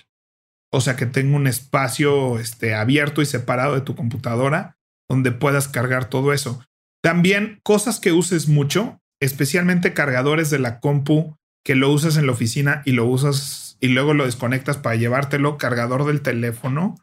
O 0.72 0.82
sea, 0.82 0.96
que 0.96 1.06
tenga 1.06 1.36
un 1.36 1.46
espacio 1.46 2.40
este, 2.40 2.74
abierto 2.74 3.22
y 3.22 3.28
separado 3.28 3.76
de 3.76 3.82
tu 3.82 3.96
computadora 3.96 4.76
donde 5.08 5.32
puedas 5.32 5.68
cargar 5.68 6.10
todo 6.10 6.34
eso. 6.34 6.66
También 7.04 7.60
cosas 7.62 8.00
que 8.00 8.12
uses 8.12 8.48
mucho, 8.48 9.02
especialmente 9.22 9.94
cargadores 9.94 10.50
de 10.50 10.58
la 10.58 10.80
compu 10.80 11.36
que 11.64 11.76
lo 11.76 11.92
usas 11.92 12.18
en 12.18 12.26
la 12.26 12.32
oficina 12.32 12.82
y 12.86 12.94
lo 12.94 13.06
usas 13.06 13.78
y 13.80 13.90
luego 13.90 14.16
lo 14.16 14.26
desconectas 14.26 14.78
para 14.78 14.96
llevártelo, 14.96 15.60
cargador 15.60 16.08
del 16.08 16.24
teléfono, 16.24 16.96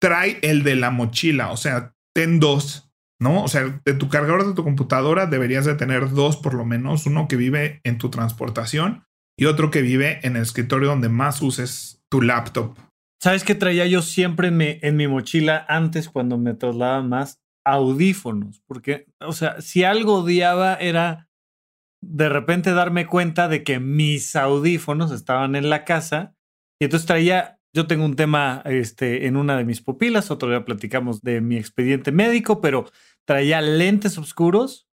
trae 0.00 0.38
el 0.42 0.62
de 0.62 0.76
la 0.76 0.92
mochila, 0.92 1.50
o 1.50 1.56
sea, 1.56 1.94
ten 2.14 2.38
dos, 2.38 2.85
¿no? 3.20 3.42
O 3.42 3.48
sea, 3.48 3.80
de 3.84 3.94
tu 3.94 4.08
cargador 4.08 4.46
de 4.46 4.54
tu 4.54 4.64
computadora 4.64 5.26
deberías 5.26 5.64
de 5.64 5.74
tener 5.74 6.10
dos 6.10 6.36
por 6.36 6.54
lo 6.54 6.64
menos, 6.64 7.06
uno 7.06 7.28
que 7.28 7.36
vive 7.36 7.80
en 7.84 7.98
tu 7.98 8.10
transportación 8.10 9.04
y 9.38 9.46
otro 9.46 9.70
que 9.70 9.82
vive 9.82 10.20
en 10.22 10.36
el 10.36 10.42
escritorio 10.42 10.88
donde 10.88 11.08
más 11.08 11.42
uses 11.42 12.02
tu 12.10 12.22
laptop. 12.22 12.76
¿Sabes 13.20 13.44
qué 13.44 13.54
traía 13.54 13.86
yo 13.86 14.02
siempre 14.02 14.48
en 14.48 14.96
mi, 14.96 15.08
mochila 15.08 15.64
antes 15.68 16.08
cuando 16.08 16.38
me 16.38 16.54
trasladaba 16.54 17.02
más? 17.02 17.40
Audífonos, 17.64 18.62
porque, 18.66 19.06
o 19.20 19.32
sea, 19.32 19.60
si 19.60 19.82
algo 19.82 20.20
odiaba 20.20 20.74
era 20.74 21.28
de 22.00 22.28
repente 22.28 22.72
darme 22.72 23.06
cuenta 23.06 23.48
de 23.48 23.64
que 23.64 23.80
mis 23.80 24.36
audífonos 24.36 25.10
estaban 25.10 25.56
en 25.56 25.70
la 25.70 25.84
casa 25.84 26.36
y 26.80 26.84
entonces 26.84 27.06
traía, 27.06 27.55
yo 27.76 27.86
tengo 27.86 28.06
un 28.06 28.16
tema 28.16 28.62
este, 28.64 29.26
en 29.26 29.36
una 29.36 29.58
de 29.58 29.64
mis 29.64 29.82
pupilas, 29.82 30.30
otro 30.30 30.48
día 30.48 30.64
platicamos 30.64 31.20
de 31.20 31.42
mi 31.42 31.58
expediente 31.58 32.10
médico, 32.10 32.62
pero 32.62 32.90
traía 33.26 33.60
lentes 33.60 34.16
oscuros 34.16 34.88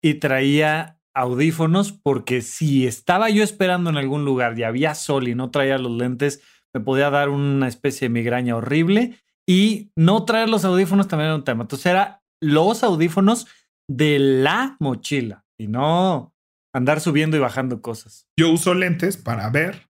y 0.00 0.14
traía 0.14 1.00
audífonos 1.14 1.90
porque 1.90 2.40
si 2.40 2.86
estaba 2.86 3.28
yo 3.28 3.42
esperando 3.42 3.90
en 3.90 3.96
algún 3.96 4.24
lugar 4.24 4.56
y 4.56 4.62
había 4.62 4.94
sol 4.94 5.26
y 5.26 5.34
no 5.34 5.50
traía 5.50 5.78
los 5.78 5.90
lentes, 5.90 6.40
me 6.72 6.80
podía 6.80 7.10
dar 7.10 7.28
una 7.28 7.66
especie 7.66 8.06
de 8.08 8.14
migraña 8.14 8.54
horrible 8.54 9.18
y 9.44 9.90
no 9.96 10.24
traer 10.24 10.48
los 10.48 10.64
audífonos 10.64 11.08
también 11.08 11.26
era 11.26 11.34
un 11.34 11.42
tema. 11.42 11.62
Entonces 11.62 11.86
era 11.86 12.22
los 12.40 12.84
audífonos 12.84 13.48
de 13.88 14.20
la 14.20 14.76
mochila 14.78 15.44
y 15.58 15.66
no 15.66 16.36
andar 16.72 17.00
subiendo 17.00 17.36
y 17.36 17.40
bajando 17.40 17.82
cosas. 17.82 18.28
Yo 18.38 18.52
uso 18.52 18.74
lentes 18.74 19.16
para 19.16 19.50
ver 19.50 19.88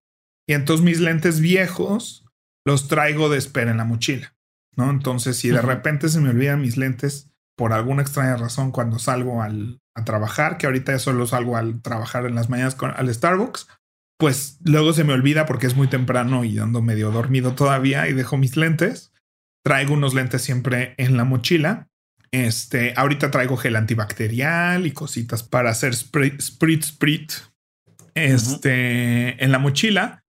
y 0.49 0.55
entonces 0.55 0.83
mis 0.83 1.01
lentes 1.01 1.41
viejos 1.41 2.25
los 2.67 2.89
traigo 2.89 3.29
de 3.29 3.39
espera 3.39 3.71
en 3.71 3.79
la 3.79 3.85
mochila, 3.85 4.35
¿no? 4.77 4.91
Entonces 4.91 5.37
si 5.37 5.49
de 5.49 5.63
repente 5.63 6.09
se 6.09 6.21
me 6.21 6.31
olvidan 6.31 6.61
mis 6.61 6.77
lentes 6.77 7.31
por 7.57 7.73
alguna 7.73 8.03
extraña 8.03 8.37
razón 8.37 8.71
cuando 8.71 8.99
salgo 8.99 9.43
al, 9.43 9.81
a 9.95 10.05
trabajar, 10.05 10.59
que 10.59 10.67
ahorita 10.67 10.93
ya 10.93 10.99
solo 10.99 11.27
salgo 11.27 11.57
al 11.57 11.83
trabajar 11.83 12.25
en 12.27 12.35
las 12.35 12.49
mañanas 12.49 12.75
con, 12.75 12.93
al 12.97 13.13
Starbucks, 13.13 13.67
pues 14.19 14.59
luego 14.65 14.93
se 14.93 15.05
me 15.05 15.13
olvida 15.13 15.47
porque 15.47 15.67
es 15.67 15.77
muy 15.77 15.89
temprano 15.89 16.45
y 16.45 16.59
ando 16.59 16.83
medio 16.83 17.11
dormido 17.11 17.55
todavía 17.55 18.09
y 18.09 18.13
dejo 18.13 18.37
mis 18.37 18.57
lentes. 18.57 19.13
Traigo 19.65 19.95
unos 19.95 20.15
lentes 20.15 20.43
siempre 20.43 20.95
en 20.99 21.17
la 21.17 21.25
mochila. 21.25 21.89
Este, 22.31 22.95
ahorita 22.97 23.31
traigo 23.31 23.57
gel 23.57 23.77
antibacterial 23.77 24.87
y 24.87 24.93
cositas 24.93 25.43
para 25.43 25.71
hacer 25.71 25.95
sprit, 25.95 26.41
sprit, 26.41 26.83
sprit 26.83 27.33
este, 28.15 29.43
en 29.43 29.53
la 29.53 29.59
mochila. 29.59 30.25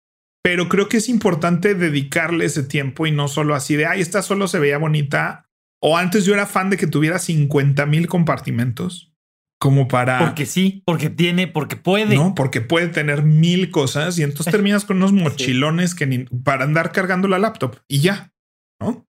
Pero 0.44 0.68
creo 0.68 0.90
que 0.90 0.98
es 0.98 1.08
importante 1.08 1.74
dedicarle 1.74 2.44
ese 2.44 2.62
tiempo 2.62 3.06
y 3.06 3.12
no 3.12 3.28
solo 3.28 3.54
así 3.54 3.76
de, 3.76 3.86
ay, 3.86 4.02
esta 4.02 4.20
solo 4.20 4.46
se 4.46 4.58
veía 4.58 4.76
bonita. 4.76 5.48
O 5.80 5.96
antes 5.96 6.26
yo 6.26 6.34
era 6.34 6.44
fan 6.44 6.68
de 6.68 6.76
que 6.76 6.86
tuviera 6.86 7.18
50 7.18 7.86
mil 7.86 8.08
compartimentos 8.08 9.14
como 9.58 9.88
para. 9.88 10.18
Porque 10.18 10.44
sí, 10.44 10.82
porque 10.84 11.08
tiene, 11.08 11.46
porque 11.46 11.76
puede. 11.76 12.14
No, 12.14 12.34
porque 12.34 12.60
puede 12.60 12.88
tener 12.88 13.22
mil 13.22 13.70
cosas 13.70 14.18
y 14.18 14.22
entonces 14.22 14.50
terminas 14.52 14.84
con 14.84 14.98
unos 14.98 15.14
mochilones 15.14 15.94
que 15.94 16.06
ni, 16.06 16.24
para 16.24 16.64
andar 16.64 16.92
cargando 16.92 17.26
la 17.26 17.38
laptop 17.38 17.76
y 17.88 18.00
ya, 18.00 18.34
¿no? 18.78 19.06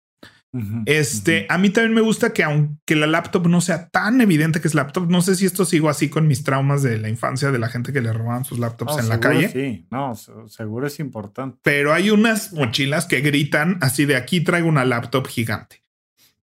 Este, 0.85 1.45
a 1.49 1.57
mí 1.57 1.69
también 1.69 1.93
me 1.93 2.01
gusta 2.01 2.33
que 2.33 2.43
aunque 2.43 2.95
la 2.95 3.07
laptop 3.07 3.47
no 3.47 3.61
sea 3.61 3.89
tan 3.89 4.21
evidente 4.21 4.61
que 4.61 4.67
es 4.67 4.73
laptop, 4.73 5.09
no 5.09 5.21
sé 5.21 5.35
si 5.35 5.45
esto 5.45 5.65
sigo 5.65 5.89
así 5.89 6.09
con 6.09 6.27
mis 6.27 6.43
traumas 6.43 6.83
de 6.83 6.97
la 6.97 7.09
infancia 7.09 7.51
de 7.51 7.59
la 7.59 7.69
gente 7.69 7.91
que 7.91 8.01
le 8.01 8.13
robaban 8.13 8.45
sus 8.45 8.59
laptops 8.59 8.99
en 8.99 9.09
la 9.09 9.19
calle. 9.19 9.49
Sí, 9.49 9.85
no, 9.91 10.15
seguro 10.47 10.87
es 10.87 10.99
importante. 10.99 11.57
Pero 11.63 11.93
hay 11.93 12.09
unas 12.09 12.53
mochilas 12.53 13.05
que 13.05 13.21
gritan 13.21 13.77
así 13.81 14.05
de 14.05 14.15
aquí 14.15 14.41
traigo 14.41 14.67
una 14.67 14.85
laptop 14.85 15.27
gigante. 15.27 15.83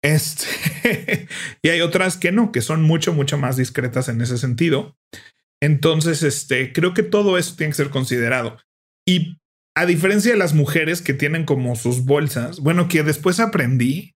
Este, 0.03 1.29
y 1.63 1.69
hay 1.71 1.81
otras 1.81 2.19
que 2.19 2.31
no, 2.31 2.53
que 2.53 2.61
son 2.61 2.83
mucho, 2.83 3.15
mucho 3.15 3.39
más 3.39 3.57
discretas 3.57 4.09
en 4.09 4.21
ese 4.21 4.37
sentido. 4.37 4.99
Entonces, 5.63 6.23
este, 6.23 6.75
creo 6.75 6.93
que 6.93 7.03
todo 7.03 7.39
eso 7.39 7.55
tiene 7.57 7.71
que 7.71 7.77
ser 7.77 7.91
considerado. 7.91 8.59
Y 9.07 9.39
a 9.77 9.87
diferencia 9.87 10.33
de 10.33 10.39
las 10.39 10.55
mujeres 10.55 11.03
que 11.03 11.15
tienen 11.15 11.45
como 11.45 11.75
sus 11.77 12.05
bolsas, 12.05 12.61
bueno, 12.61 12.89
que 12.89 13.03
después 13.03 13.41
aprendí 13.41 14.15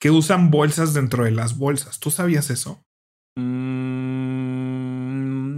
que 0.00 0.10
usan 0.10 0.50
bolsas 0.50 0.94
dentro 0.94 1.24
de 1.24 1.30
las 1.30 1.56
bolsas. 1.56 1.98
¿Tú 1.98 2.10
sabías 2.10 2.50
eso? 2.50 2.84
Mm, 3.36 4.68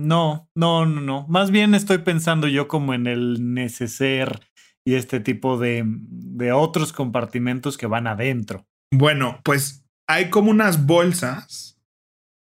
no, 0.06 0.48
no, 0.54 0.86
no, 0.86 1.00
no. 1.00 1.26
Más 1.28 1.50
bien 1.50 1.74
estoy 1.74 1.98
pensando 1.98 2.48
yo 2.48 2.68
como 2.68 2.94
en 2.94 3.06
el 3.06 3.54
neceser 3.54 4.40
y 4.84 4.94
este 4.94 5.20
tipo 5.20 5.58
de, 5.58 5.84
de 5.86 6.52
otros 6.52 6.92
compartimentos 6.92 7.76
que 7.76 7.86
van 7.86 8.06
adentro. 8.06 8.66
Bueno, 8.92 9.40
pues 9.44 9.84
hay 10.08 10.30
como 10.30 10.50
unas 10.50 10.86
bolsas 10.86 11.78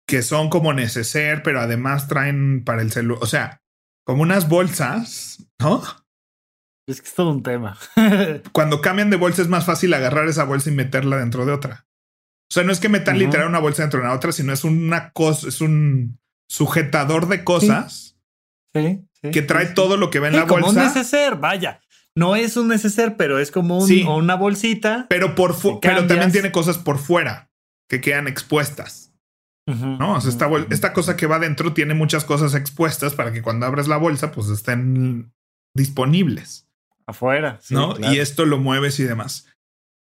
que 0.06 0.22
son 0.22 0.50
como 0.50 0.72
neceser, 0.72 1.42
pero 1.42 1.60
además 1.60 2.08
traen 2.08 2.62
para 2.64 2.82
el 2.82 2.92
celular, 2.92 3.22
o 3.22 3.26
sea, 3.26 3.60
como 4.04 4.22
unas 4.22 4.48
bolsas, 4.48 5.44
¿no? 5.60 5.82
Es 6.86 7.00
que 7.00 7.08
es 7.08 7.14
todo 7.14 7.30
un 7.30 7.42
tema. 7.42 7.76
Cuando 8.52 8.80
cambian 8.80 9.10
de 9.10 9.16
bolsa 9.16 9.42
es 9.42 9.48
más 9.48 9.66
fácil 9.66 9.92
agarrar 9.94 10.28
esa 10.28 10.44
bolsa 10.44 10.70
y 10.70 10.74
meterla 10.74 11.18
dentro 11.18 11.44
de 11.44 11.52
otra. 11.52 11.86
O 12.48 12.54
sea, 12.54 12.62
no 12.62 12.72
es 12.72 12.78
que 12.78 12.88
metan 12.88 13.18
literal 13.18 13.48
una 13.48 13.58
bolsa 13.58 13.82
dentro 13.82 14.00
de 14.00 14.06
la 14.06 14.14
otra, 14.14 14.30
sino 14.30 14.52
es 14.52 14.62
una 14.62 15.10
cosa, 15.10 15.48
es 15.48 15.60
un 15.60 16.20
sujetador 16.48 17.26
de 17.26 17.42
cosas 17.42 18.16
sí. 18.72 19.04
que 19.32 19.42
trae 19.42 19.66
todo 19.66 19.96
lo 19.96 20.10
que 20.10 20.20
ve 20.20 20.28
en 20.28 20.36
la 20.36 20.44
bolsa. 20.44 20.66
Como 20.66 20.68
un 20.68 20.76
neceser, 20.76 21.34
vaya 21.36 21.80
no 22.16 22.34
es 22.34 22.56
un 22.56 22.68
neceser, 22.68 23.16
pero 23.16 23.38
es 23.38 23.52
como 23.52 23.78
una 23.78 24.34
bolsita. 24.34 25.06
Pero 25.08 25.34
por 25.34 25.54
pero 25.80 26.06
también 26.06 26.32
tiene 26.32 26.50
cosas 26.50 26.78
por 26.78 26.98
fuera 26.98 27.50
que 27.88 28.00
quedan 28.00 28.26
expuestas. 28.26 29.12
no, 29.66 30.14
o 30.14 30.20
sea, 30.20 30.30
esta, 30.30 30.48
esta, 30.70 30.92
cosa 30.92 31.16
que 31.16 31.26
va 31.26 31.38
dentro 31.38 31.74
tiene 31.74 31.94
muchas 31.94 32.24
cosas 32.24 32.54
expuestas 32.54 33.14
para 33.14 33.32
que 33.32 33.42
cuando 33.42 33.66
abres 33.66 33.86
la 33.86 33.98
bolsa, 33.98 34.32
pues 34.32 34.48
estén 34.48 35.32
disponibles. 35.74 36.65
Afuera. 37.06 37.60
¿No? 37.70 37.94
Y 38.12 38.18
esto 38.18 38.46
lo 38.46 38.58
mueves 38.58 38.98
y 39.00 39.04
demás. 39.04 39.46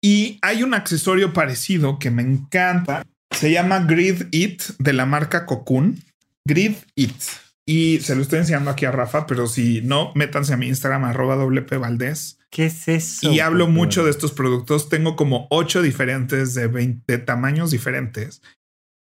Y 0.02 0.40
hay 0.42 0.64
un 0.64 0.74
accesorio 0.74 1.34
parecido 1.34 2.00
que 2.00 2.12
me 2.12 2.22
encanta. 2.22 3.04
Se 3.32 3.52
llama 3.52 3.80
Grid 3.80 4.28
It 4.32 4.64
de 4.80 4.94
la 4.94 5.06
marca 5.06 5.46
Cocoon. 5.46 6.02
Grid 6.46 6.76
It. 6.96 7.16
Y 7.68 8.00
se 8.02 8.16
lo 8.16 8.22
estoy 8.22 8.40
enseñando 8.40 8.70
aquí 8.70 8.86
a 8.86 8.92
Rafa, 8.92 9.26
pero 9.26 9.48
si 9.48 9.82
no, 9.82 10.12
métanse 10.14 10.54
a 10.54 10.58
mi 10.58 10.68
Instagram, 10.68 11.06
arroba 11.06 11.36
WP 11.36 11.80
Valdés. 11.80 12.38
¿Qué 12.52 12.68
es 12.68 12.88
eso? 12.88 13.32
Y 13.32 13.40
hablo 13.40 13.68
mucho 13.68 14.06
de 14.06 14.12
estos 14.12 14.32
productos. 14.32 14.88
Tengo 14.88 15.16
como 15.16 15.48
ocho 15.50 15.82
diferentes 15.82 16.54
de 16.54 16.68
20 16.68 17.18
tamaños 17.20 17.72
diferentes. 17.72 18.44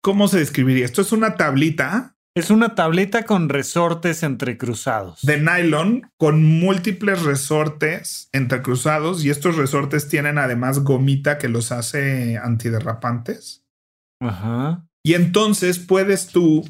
¿Cómo 0.03 0.27
se 0.27 0.39
describiría? 0.39 0.85
Esto 0.85 1.01
es 1.01 1.11
una 1.11 1.35
tablita. 1.35 2.15
Es 2.33 2.49
una 2.49 2.75
tablita 2.75 3.23
con 3.25 3.49
resortes 3.49 4.23
entrecruzados. 4.23 5.19
De 5.21 5.37
nylon 5.37 6.09
con 6.17 6.45
múltiples 6.45 7.23
resortes 7.23 8.29
entrecruzados. 8.31 9.25
Y 9.25 9.29
estos 9.29 9.57
resortes 9.57 10.07
tienen 10.07 10.37
además 10.37 10.79
gomita 10.79 11.37
que 11.37 11.49
los 11.49 11.73
hace 11.73 12.37
antiderrapantes. 12.37 13.65
Ajá. 14.21 14.87
Y 15.03 15.15
entonces 15.15 15.79
puedes 15.79 16.27
tú 16.27 16.63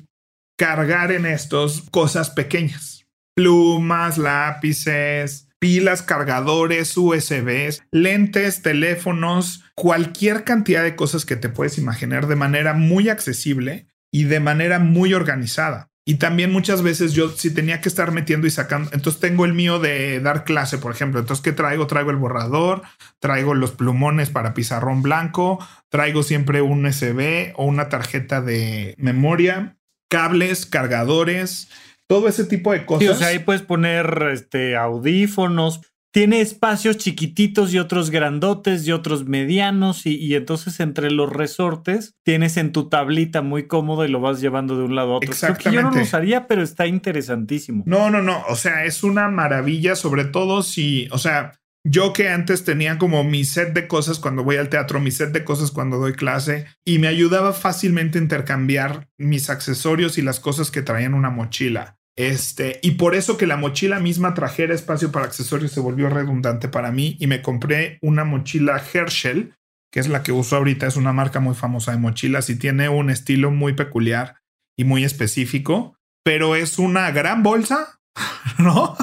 cargar 0.58 1.12
en 1.12 1.28
estos 1.28 1.84
cosas 1.92 2.32
pequeñas. 2.32 3.06
Plumas, 3.36 4.18
lápices, 4.18 5.48
pilas, 5.60 6.02
cargadores, 6.02 6.98
USBs, 6.98 7.84
lentes, 7.92 8.64
teléfonos, 8.64 9.64
cualquier 9.76 10.44
cantidad 10.44 10.82
de 10.82 10.96
cosas 10.96 11.24
que 11.24 11.36
te 11.36 11.50
puedes 11.50 11.78
imaginar 11.78 12.26
de 12.26 12.36
manera 12.36 12.74
muy 12.74 13.10
accesible 13.10 13.91
y 14.12 14.26
de 14.26 14.40
manera 14.40 14.80
muy 14.80 15.14
organizada. 15.14 15.90
Y 16.04 16.16
también 16.16 16.52
muchas 16.52 16.82
veces 16.82 17.14
yo 17.14 17.30
si 17.30 17.54
tenía 17.54 17.80
que 17.80 17.88
estar 17.88 18.12
metiendo 18.12 18.48
y 18.48 18.52
sacando, 18.52 18.90
entonces 18.92 19.22
tengo 19.22 19.46
el 19.46 19.54
mío 19.54 19.80
de 19.80 20.20
dar 20.20 20.44
clase, 20.44 20.78
por 20.80 20.92
ejemplo. 20.92 21.20
Entonces, 21.20 21.44
¿qué 21.44 21.52
traigo? 21.52 21.86
Traigo 21.88 22.10
el 22.10 22.18
borrador, 22.18 22.82
traigo 23.20 23.54
los 23.54 23.72
plumones 23.72 24.30
para 24.30 24.54
pizarrón 24.54 25.04
blanco, 25.04 25.60
traigo 25.90 26.24
siempre 26.24 26.62
un 26.62 26.86
USB 26.86 27.54
o 27.56 27.66
una 27.66 27.88
tarjeta 27.88 28.42
de 28.42 28.96
memoria 28.98 29.78
cables, 30.12 30.66
cargadores, 30.66 31.70
todo 32.06 32.28
ese 32.28 32.44
tipo 32.44 32.74
de 32.74 32.86
cosas. 32.86 33.02
Sí, 33.02 33.08
o 33.08 33.16
sea, 33.16 33.28
ahí 33.30 33.40
puedes 33.40 33.62
poner 33.62 34.30
este, 34.34 34.76
audífonos. 34.76 35.82
Tiene 36.12 36.42
espacios 36.42 36.98
chiquititos 36.98 37.74
y 37.74 37.80
otros 37.80 38.10
grandotes 38.10 38.86
y 38.86 38.92
otros 38.92 39.26
medianos 39.26 40.06
y, 40.06 40.36
entonces 40.36 40.80
entre 40.82 41.10
los 41.10 41.32
resortes 41.32 42.16
tienes 42.24 42.58
en 42.58 42.74
tu 42.74 42.90
tablita 42.90 43.42
muy 43.42 43.68
cómodo 43.68 44.04
y 44.06 44.10
lo 44.10 44.20
vas 44.20 44.42
llevando 44.42 44.78
de 44.78 44.84
un 44.84 44.96
lado 44.96 45.14
a 45.14 45.16
otro. 45.18 45.32
Exactamente. 45.32 45.76
yo 45.76 45.82
no 45.82 45.96
lo 45.96 46.02
usaría, 46.02 46.48
pero 46.48 46.62
está 46.64 46.86
interesantísimo. 46.86 47.84
No, 47.86 48.10
no, 48.10 48.22
no. 48.22 48.44
O 48.50 48.56
sea, 48.56 48.84
es 48.84 49.04
una 49.04 49.30
maravilla, 49.30 49.96
sobre 49.96 50.26
todo 50.26 50.64
si, 50.64 51.08
o 51.12 51.18
sea, 51.18 51.54
yo 51.84 52.14
que 52.14 52.30
antes 52.30 52.64
tenía 52.64 52.98
como 52.98 53.24
mi 53.24 53.44
set 53.44 53.74
de 53.74 53.88
cosas 53.88 54.20
cuando 54.20 54.44
voy 54.44 54.58
al 54.58 54.70
teatro, 54.70 55.00
mi 55.00 55.12
set 55.12 55.32
de 55.32 55.44
cosas 55.44 55.72
cuando 55.72 55.98
doy 55.98 56.14
clase 56.14 56.68
y 56.86 57.00
me 57.00 57.08
ayudaba 57.08 57.54
fácilmente 57.54 58.20
a 58.20 58.22
intercambiar 58.22 59.10
mis 59.18 59.50
accesorios 59.50 60.18
y 60.18 60.22
las 60.22 60.40
cosas 60.40 60.70
que 60.70 60.84
traían 60.84 61.14
una 61.14 61.32
mochila. 61.32 61.98
Este, 62.18 62.80
y 62.84 62.92
por 62.92 63.16
eso 63.16 63.38
que 63.38 63.48
la 63.48 63.56
mochila 63.56 64.00
misma 64.00 64.34
trajera 64.34 64.74
espacio 64.74 65.12
para 65.12 65.26
accesorios 65.26 65.72
se 65.72 65.80
volvió 65.80 66.10
redundante 66.10 66.68
para 66.68 66.92
mí 66.92 67.16
y 67.20 67.28
me 67.28 67.42
compré 67.42 67.98
una 68.02 68.26
mochila 68.26 68.82
Herschel, 68.94 69.54
que 69.92 70.00
es 70.00 70.10
la 70.10 70.24
que 70.24 70.32
uso 70.32 70.58
ahorita, 70.58 70.88
es 70.88 70.98
una 70.98 71.14
marca 71.14 71.40
muy 71.40 71.56
famosa 71.56 71.92
de 71.92 71.98
mochilas 71.98 72.50
y 72.50 72.58
tiene 72.58 72.90
un 72.90 73.10
estilo 73.10 73.52
muy 73.52 73.74
peculiar 73.74 74.38
y 74.78 74.84
muy 74.84 75.04
específico, 75.04 75.96
pero 76.24 76.56
es 76.56 76.80
una 76.80 77.12
gran 77.12 77.44
bolsa, 77.44 78.00
¿no? 78.58 78.96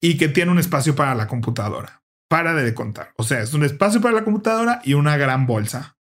y 0.00 0.16
que 0.16 0.28
tiene 0.28 0.52
un 0.52 0.58
espacio 0.58 0.94
para 0.94 1.14
la 1.14 1.26
computadora. 1.26 2.02
Para 2.28 2.54
de 2.54 2.74
contar. 2.74 3.12
O 3.16 3.22
sea, 3.22 3.40
es 3.40 3.54
un 3.54 3.64
espacio 3.64 4.00
para 4.00 4.14
la 4.14 4.24
computadora 4.24 4.80
y 4.84 4.94
una 4.94 5.16
gran 5.16 5.46
bolsa. 5.46 5.96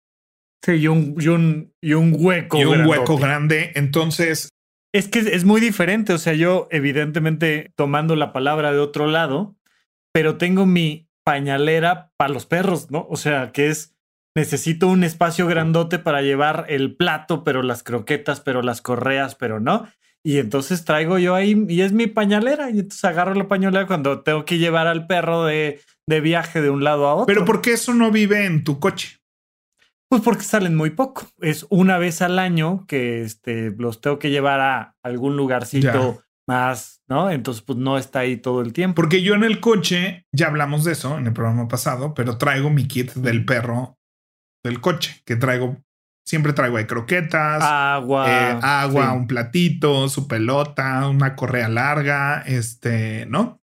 Sí, 0.64 0.72
y 0.72 0.88
un, 0.88 1.14
y 1.18 1.28
un, 1.28 1.74
y 1.82 1.92
un 1.92 2.16
hueco. 2.16 2.58
Y 2.58 2.64
un 2.64 2.86
hueco 2.86 3.18
grande. 3.18 3.72
Entonces. 3.74 4.48
Es 4.94 5.08
que 5.08 5.18
es 5.18 5.44
muy 5.44 5.60
diferente. 5.60 6.12
O 6.12 6.18
sea, 6.18 6.34
yo, 6.34 6.68
evidentemente, 6.70 7.72
tomando 7.74 8.14
la 8.14 8.32
palabra 8.32 8.70
de 8.70 8.78
otro 8.78 9.08
lado, 9.08 9.56
pero 10.12 10.36
tengo 10.36 10.66
mi 10.66 11.08
pañalera 11.24 12.12
para 12.16 12.32
los 12.32 12.46
perros, 12.46 12.92
¿no? 12.92 13.04
O 13.10 13.16
sea, 13.16 13.50
que 13.50 13.70
es 13.70 13.96
necesito 14.36 14.86
un 14.86 15.02
espacio 15.02 15.48
grandote 15.48 15.98
para 15.98 16.22
llevar 16.22 16.66
el 16.68 16.94
plato, 16.94 17.42
pero 17.42 17.64
las 17.64 17.82
croquetas, 17.82 18.40
pero 18.40 18.62
las 18.62 18.82
correas, 18.82 19.34
pero 19.34 19.58
no. 19.58 19.88
Y 20.22 20.38
entonces 20.38 20.84
traigo 20.84 21.18
yo 21.18 21.34
ahí, 21.34 21.66
y 21.68 21.80
es 21.80 21.92
mi 21.92 22.06
pañalera, 22.06 22.70
y 22.70 22.78
entonces 22.78 23.04
agarro 23.04 23.34
la 23.34 23.48
pañalera 23.48 23.88
cuando 23.88 24.22
tengo 24.22 24.44
que 24.44 24.58
llevar 24.58 24.86
al 24.86 25.08
perro 25.08 25.44
de, 25.44 25.80
de 26.06 26.20
viaje 26.20 26.62
de 26.62 26.70
un 26.70 26.84
lado 26.84 27.08
a 27.08 27.14
otro. 27.14 27.26
Pero 27.26 27.44
¿por 27.44 27.60
qué 27.60 27.72
eso 27.72 27.94
no 27.94 28.12
vive 28.12 28.46
en 28.46 28.62
tu 28.62 28.78
coche? 28.78 29.18
Pues 30.08 30.22
porque 30.22 30.42
salen 30.42 30.76
muy 30.76 30.90
poco. 30.90 31.26
Es 31.40 31.66
una 31.70 31.98
vez 31.98 32.22
al 32.22 32.38
año 32.38 32.84
que 32.86 33.22
este, 33.22 33.74
los 33.78 34.00
tengo 34.00 34.18
que 34.18 34.30
llevar 34.30 34.60
a 34.60 34.96
algún 35.02 35.36
lugarcito 35.36 36.22
más, 36.46 37.02
¿no? 37.08 37.30
Entonces, 37.30 37.62
pues 37.62 37.78
no 37.78 37.98
está 37.98 38.20
ahí 38.20 38.36
todo 38.36 38.60
el 38.60 38.72
tiempo. 38.72 38.96
Porque 38.96 39.22
yo 39.22 39.34
en 39.34 39.44
el 39.44 39.60
coche, 39.60 40.26
ya 40.32 40.48
hablamos 40.48 40.84
de 40.84 40.92
eso 40.92 41.18
en 41.18 41.26
el 41.26 41.32
programa 41.32 41.68
pasado, 41.68 42.14
pero 42.14 42.38
traigo 42.38 42.70
mi 42.70 42.86
kit 42.86 43.12
del 43.14 43.44
perro 43.44 43.98
del 44.62 44.80
coche, 44.80 45.22
que 45.24 45.36
traigo 45.36 45.84
Siempre 46.26 46.54
traigo 46.54 46.78
ahí 46.78 46.86
croquetas, 46.86 47.62
agua, 47.62 48.30
eh, 48.30 48.58
agua, 48.62 49.12
un 49.12 49.26
platito, 49.26 50.08
su 50.08 50.26
pelota, 50.26 51.06
una 51.06 51.36
correa 51.36 51.68
larga, 51.68 52.42
este, 52.46 53.26
¿no? 53.26 53.60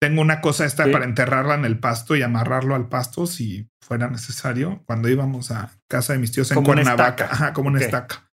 Tengo 0.00 0.20
una 0.20 0.40
cosa 0.40 0.66
esta 0.66 0.90
para 0.90 1.04
enterrarla 1.04 1.54
en 1.54 1.64
el 1.64 1.78
pasto 1.78 2.14
y 2.14 2.22
amarrarlo 2.22 2.74
al 2.74 2.88
pasto 2.88 3.26
si 3.26 3.70
fuera 3.80 4.08
necesario. 4.08 4.82
Cuando 4.86 5.08
íbamos 5.08 5.50
a 5.50 5.70
casa 5.88 6.12
de 6.12 6.18
mis 6.18 6.32
tíos 6.32 6.50
en 6.50 6.62
Cuernavaca, 6.62 7.28
ajá, 7.30 7.52
como 7.52 7.68
una 7.68 7.80
estaca. 7.80 8.30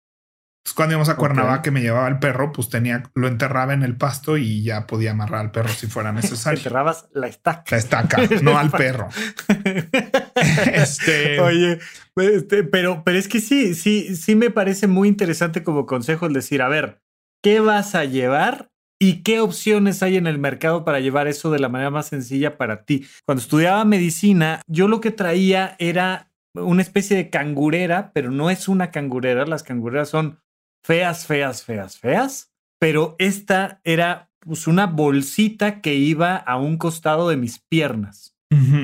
Entonces, 0.67 0.75
cuando 0.75 0.93
íbamos 0.95 1.09
a 1.09 1.17
Cuernavaca 1.17 1.63
que 1.63 1.71
me 1.71 1.81
llevaba 1.81 2.09
el 2.09 2.19
perro, 2.19 2.51
pues 2.51 2.69
tenía, 2.69 3.05
lo 3.15 3.29
enterraba 3.29 3.73
en 3.73 3.85
el 3.85 3.97
pasto 3.97 4.37
y 4.37 4.65
ya 4.65 4.89
podía 4.89 5.13
amarrar 5.13 5.41
al 5.41 5.51
perro 5.53 5.69
si 5.69 5.87
fuera 5.87 6.11
necesario. 6.13 6.59
Enterrabas 6.59 7.09
la 7.13 7.29
estaca. 7.29 7.65
La 7.71 7.77
estaca, 7.77 8.19
no 8.43 8.59
al 8.59 8.71
perro. 8.71 9.09
este. 10.73 11.39
Oye, 11.41 11.79
este, 12.17 12.65
pero, 12.65 13.05
pero 13.05 13.17
es 13.17 13.29
que 13.29 13.41
sí, 13.41 13.77
sí, 13.77 14.17
sí 14.17 14.35
me 14.35 14.51
parece 14.51 14.89
muy 14.89 15.07
interesante 15.07 15.63
como 15.63 15.87
consejo 15.87 16.27
el 16.27 16.33
decir, 16.33 16.63
a 16.63 16.69
ver, 16.69 17.01
¿qué 17.45 17.61
vas 17.61 17.95
a 17.95 18.05
llevar 18.05 18.73
y 18.99 19.23
qué 19.23 19.41
opciones 19.41 20.03
hay 20.03 20.17
en 20.17 20.27
el 20.27 20.39
mercado 20.39 20.85
para 20.85 21.01
llevar 21.01 21.29
eso 21.29 21.51
de 21.51 21.59
la 21.59 21.69
manera 21.69 21.91
más 21.91 22.07
sencilla 22.07 22.57
para 22.57 22.85
ti? 22.85 23.07
Cuando 23.25 23.43
estudiaba 23.43 23.85
medicina, 23.85 24.63
yo 24.67 24.89
lo 24.89 25.01
que 25.01 25.11
traía 25.11 25.77
era 25.79 26.31
una 26.55 26.83
especie 26.83 27.17
de 27.17 27.31
cangurera, 27.31 28.13
pero 28.13 28.31
no 28.31 28.51
es 28.51 28.69
una 28.69 28.91
cangurera, 28.91 29.47
las 29.47 29.63
cangureras 29.63 30.09
son 30.09 30.41
feas, 30.83 31.27
feas, 31.27 31.65
feas, 31.65 31.99
feas, 31.99 32.53
pero 32.79 33.17
esta 33.19 33.81
era 33.85 34.31
pues 34.41 34.67
una 34.67 34.87
bolsita 34.87 35.81
que 35.81 35.95
iba 35.95 36.37
a 36.37 36.57
un 36.57 36.79
costado 36.79 37.29
de 37.29 37.37
mis 37.37 37.59
piernas. 37.59 38.33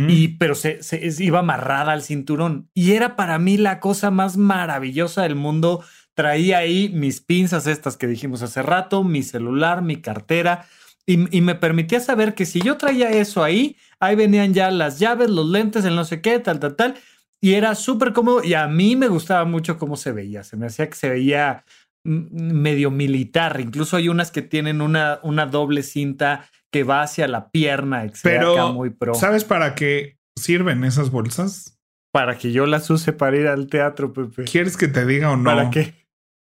Y 0.09 0.29
pero 0.39 0.57
se, 0.57 0.81
iba 1.21 1.39
amarrada 1.39 1.93
al 1.93 2.03
cinturón 2.03 2.69
y 2.75 2.93
era 2.93 3.15
para 3.15 3.39
mí 3.39 3.57
la 3.57 3.79
cosa 3.79 4.11
más 4.11 4.37
maravillosa 4.37 5.23
del 5.23 5.37
mundo. 5.37 5.85
Traía 6.15 6.59
ahí 6.59 6.91
mis 6.91 7.21
pinzas 7.21 7.67
estas 7.67 7.97
que 7.97 8.07
dijimos 8.07 8.43
hace 8.43 8.63
rato, 8.63 9.03
mi 9.03 9.23
celular, 9.23 9.83
mi 9.83 10.01
cartera 10.01 10.67
y, 11.05 11.41
me 11.41 11.55
permitía 11.57 11.99
saber 12.01 12.35
que 12.35 12.47
si 12.47 12.61
yo 12.61 12.77
traía 12.77 13.11
eso 13.11 13.43
ahí, 13.43 13.77
ahí 13.99 14.15
venían 14.15 14.55
ya 14.55 14.71
las 14.71 15.01
llaves, 15.01 15.31
los 15.31 15.49
lentes, 15.49 15.85
el 15.85 15.97
no 15.97 16.05
sé 16.05 16.21
qué, 16.21 16.39
tal, 16.39 16.61
tal, 16.61 16.77
tal. 16.77 16.95
Y 17.41 17.55
era 17.55 17.75
súper 17.75 18.13
cómodo 18.13 18.45
y 18.45 18.55
a 18.55 18.69
mí 18.69 18.95
me 18.95 19.09
gustaba 19.09 19.45
mucho 19.45 19.79
cómo 19.79 19.97
se 19.97 20.13
veía. 20.13 20.45
Se 20.45 20.57
me 20.57 20.67
hacía 20.67 20.89
que 20.89 20.95
se 20.95 21.09
veía 21.09 21.65
medio 22.05 22.93
militar. 22.93 23.61
Incluso 23.61 23.97
hay 23.97 24.09
unas 24.09 24.31
que 24.31 24.43
tienen 24.43 24.81
una, 24.81 25.19
una 25.25 25.47
doble 25.47 25.83
cinta 25.83 26.49
que 26.71 26.85
va 26.85 27.03
hacia 27.03 27.27
la 27.27 27.51
pierna. 27.51 28.07
Pero, 28.23 28.73
muy 28.73 28.91
pro. 28.91 29.15
¿sabes 29.15 29.43
para 29.43 29.75
qué 29.75 30.19
sirven 30.37 30.85
esas 30.85 31.11
bolsas? 31.11 31.81
Para 32.13 32.39
que 32.39 32.53
yo 32.53 32.67
las 32.67 32.89
use 32.91 33.13
para 33.13 33.37
ir 33.37 33.49
al 33.49 33.67
teatro, 33.67 34.13
Pepe. 34.13 34.45
¿Quieres 34.45 34.77
que 34.77 34.87
te 34.87 35.05
diga 35.05 35.33
o 35.33 35.37
no? 35.37 35.45
¿Para 35.45 35.71
qué? 35.71 36.02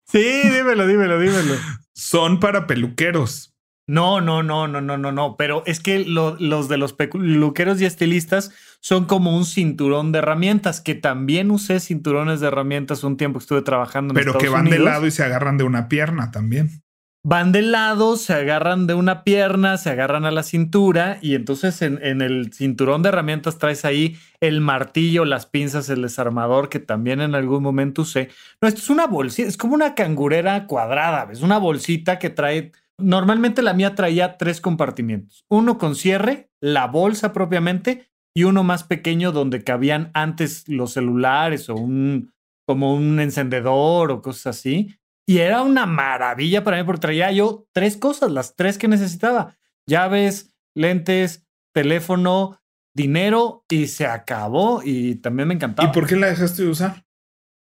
Sí, 0.09 0.41
dímelo, 0.43 0.87
dímelo, 0.87 1.19
dímelo. 1.19 1.55
Son 1.93 2.39
para 2.39 2.67
peluqueros. 2.67 3.53
No, 3.89 4.19
no, 4.19 4.43
no, 4.43 4.67
no, 4.67 4.81
no, 4.81 4.97
no, 4.97 5.11
no. 5.11 5.35
Pero 5.37 5.63
es 5.65 5.79
que 5.79 5.99
los 6.05 6.67
de 6.69 6.77
los 6.77 6.93
peluqueros 6.93 7.79
y 7.81 7.85
estilistas 7.85 8.51
son 8.81 9.05
como 9.05 9.35
un 9.35 9.45
cinturón 9.45 10.11
de 10.11 10.19
herramientas, 10.19 10.81
que 10.81 10.95
también 10.95 11.51
usé 11.51 11.79
cinturones 11.79 12.39
de 12.39 12.47
herramientas 12.47 13.03
un 13.03 13.17
tiempo 13.17 13.39
que 13.39 13.43
estuve 13.43 13.61
trabajando 13.61 14.13
en 14.13 14.15
Pero 14.15 14.37
que 14.37 14.49
van 14.49 14.69
de 14.69 14.79
lado 14.79 15.07
y 15.07 15.11
se 15.11 15.23
agarran 15.23 15.57
de 15.57 15.63
una 15.63 15.87
pierna 15.87 16.31
también 16.31 16.83
van 17.23 17.51
de 17.51 17.61
lado, 17.61 18.15
se 18.15 18.33
agarran 18.33 18.87
de 18.87 18.93
una 18.93 19.23
pierna, 19.23 19.77
se 19.77 19.89
agarran 19.89 20.25
a 20.25 20.31
la 20.31 20.43
cintura 20.43 21.17
y 21.21 21.35
entonces 21.35 21.81
en, 21.81 22.21
el 22.21 22.53
cinturón 22.53 23.01
de 23.03 23.09
herramientas 23.09 23.57
traes 23.57 23.85
ahí 23.85 24.17
el 24.39 24.61
martillo, 24.61 25.25
las 25.25 25.45
pinzas, 25.45 25.89
el 25.89 26.01
desarmador 26.01 26.69
que 26.69 26.79
también 26.79 27.21
en 27.21 27.35
algún 27.35 27.63
momento 27.63 28.03
usé. 28.03 28.29
No, 28.61 28.67
esto 28.67 28.79
es 28.81 28.89
una 28.89 29.07
bolsita, 29.07 29.47
es 29.47 29.57
como 29.57 29.73
una 29.73 29.95
cangurera 29.95 30.67
cuadrada, 30.67 31.31
es 31.31 31.41
una 31.41 31.57
bolsita 31.57 32.19
que 32.19 32.29
trae... 32.29 32.71
Normalmente 32.99 33.61
la 33.61 33.73
mía 33.73 33.93
traía 33.93 34.37
tres 34.37 34.59
compartimientos, 34.59 35.45
uno 35.49 35.77
con 35.77 35.95
cierre, 35.95 36.49
la 36.59 36.87
bolsa 36.87 37.31
propiamente 37.31 38.09
y 38.35 38.43
uno 38.43 38.63
más 38.63 38.83
pequeño 38.83 39.31
donde 39.31 39.63
cabían 39.63 40.11
antes 40.13 40.67
los 40.67 40.93
celulares 40.93 41.69
o 41.69 41.75
un 41.75 42.31
como 42.67 42.93
un 42.93 43.19
encendedor 43.19 44.11
o 44.11 44.21
cosas 44.21 44.57
así. 44.57 44.95
Y 45.27 45.39
era 45.39 45.61
una 45.61 45.85
maravilla 45.85 46.63
para 46.63 46.77
mí 46.77 46.83
porque 46.85 47.01
traía 47.01 47.31
yo 47.31 47.67
tres 47.73 47.97
cosas, 47.97 48.31
las 48.31 48.55
tres 48.55 48.77
que 48.77 48.87
necesitaba. 48.87 49.55
Llaves, 49.85 50.55
lentes, 50.73 51.45
teléfono, 51.73 52.61
dinero 52.95 53.65
y 53.69 53.87
se 53.87 54.07
acabó 54.07 54.81
y 54.83 55.15
también 55.15 55.49
me 55.49 55.53
encantaba. 55.53 55.89
¿Y 55.89 55.91
por 55.91 56.07
qué 56.07 56.15
la 56.15 56.27
dejaste 56.27 56.63
de 56.63 56.69
usar? 56.69 57.05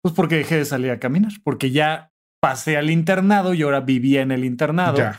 Pues 0.03 0.15
porque 0.15 0.37
dejé 0.37 0.57
de 0.57 0.65
salir 0.65 0.91
a 0.91 0.99
caminar, 0.99 1.33
porque 1.45 1.71
ya 1.71 2.13
pasé 2.41 2.77
al 2.77 2.91
internado 2.91 3.55
y 3.55 3.63
ahora 3.63 3.81
vivía 3.81 4.23
en 4.23 4.33
el 4.33 4.45
internado. 4.45 5.13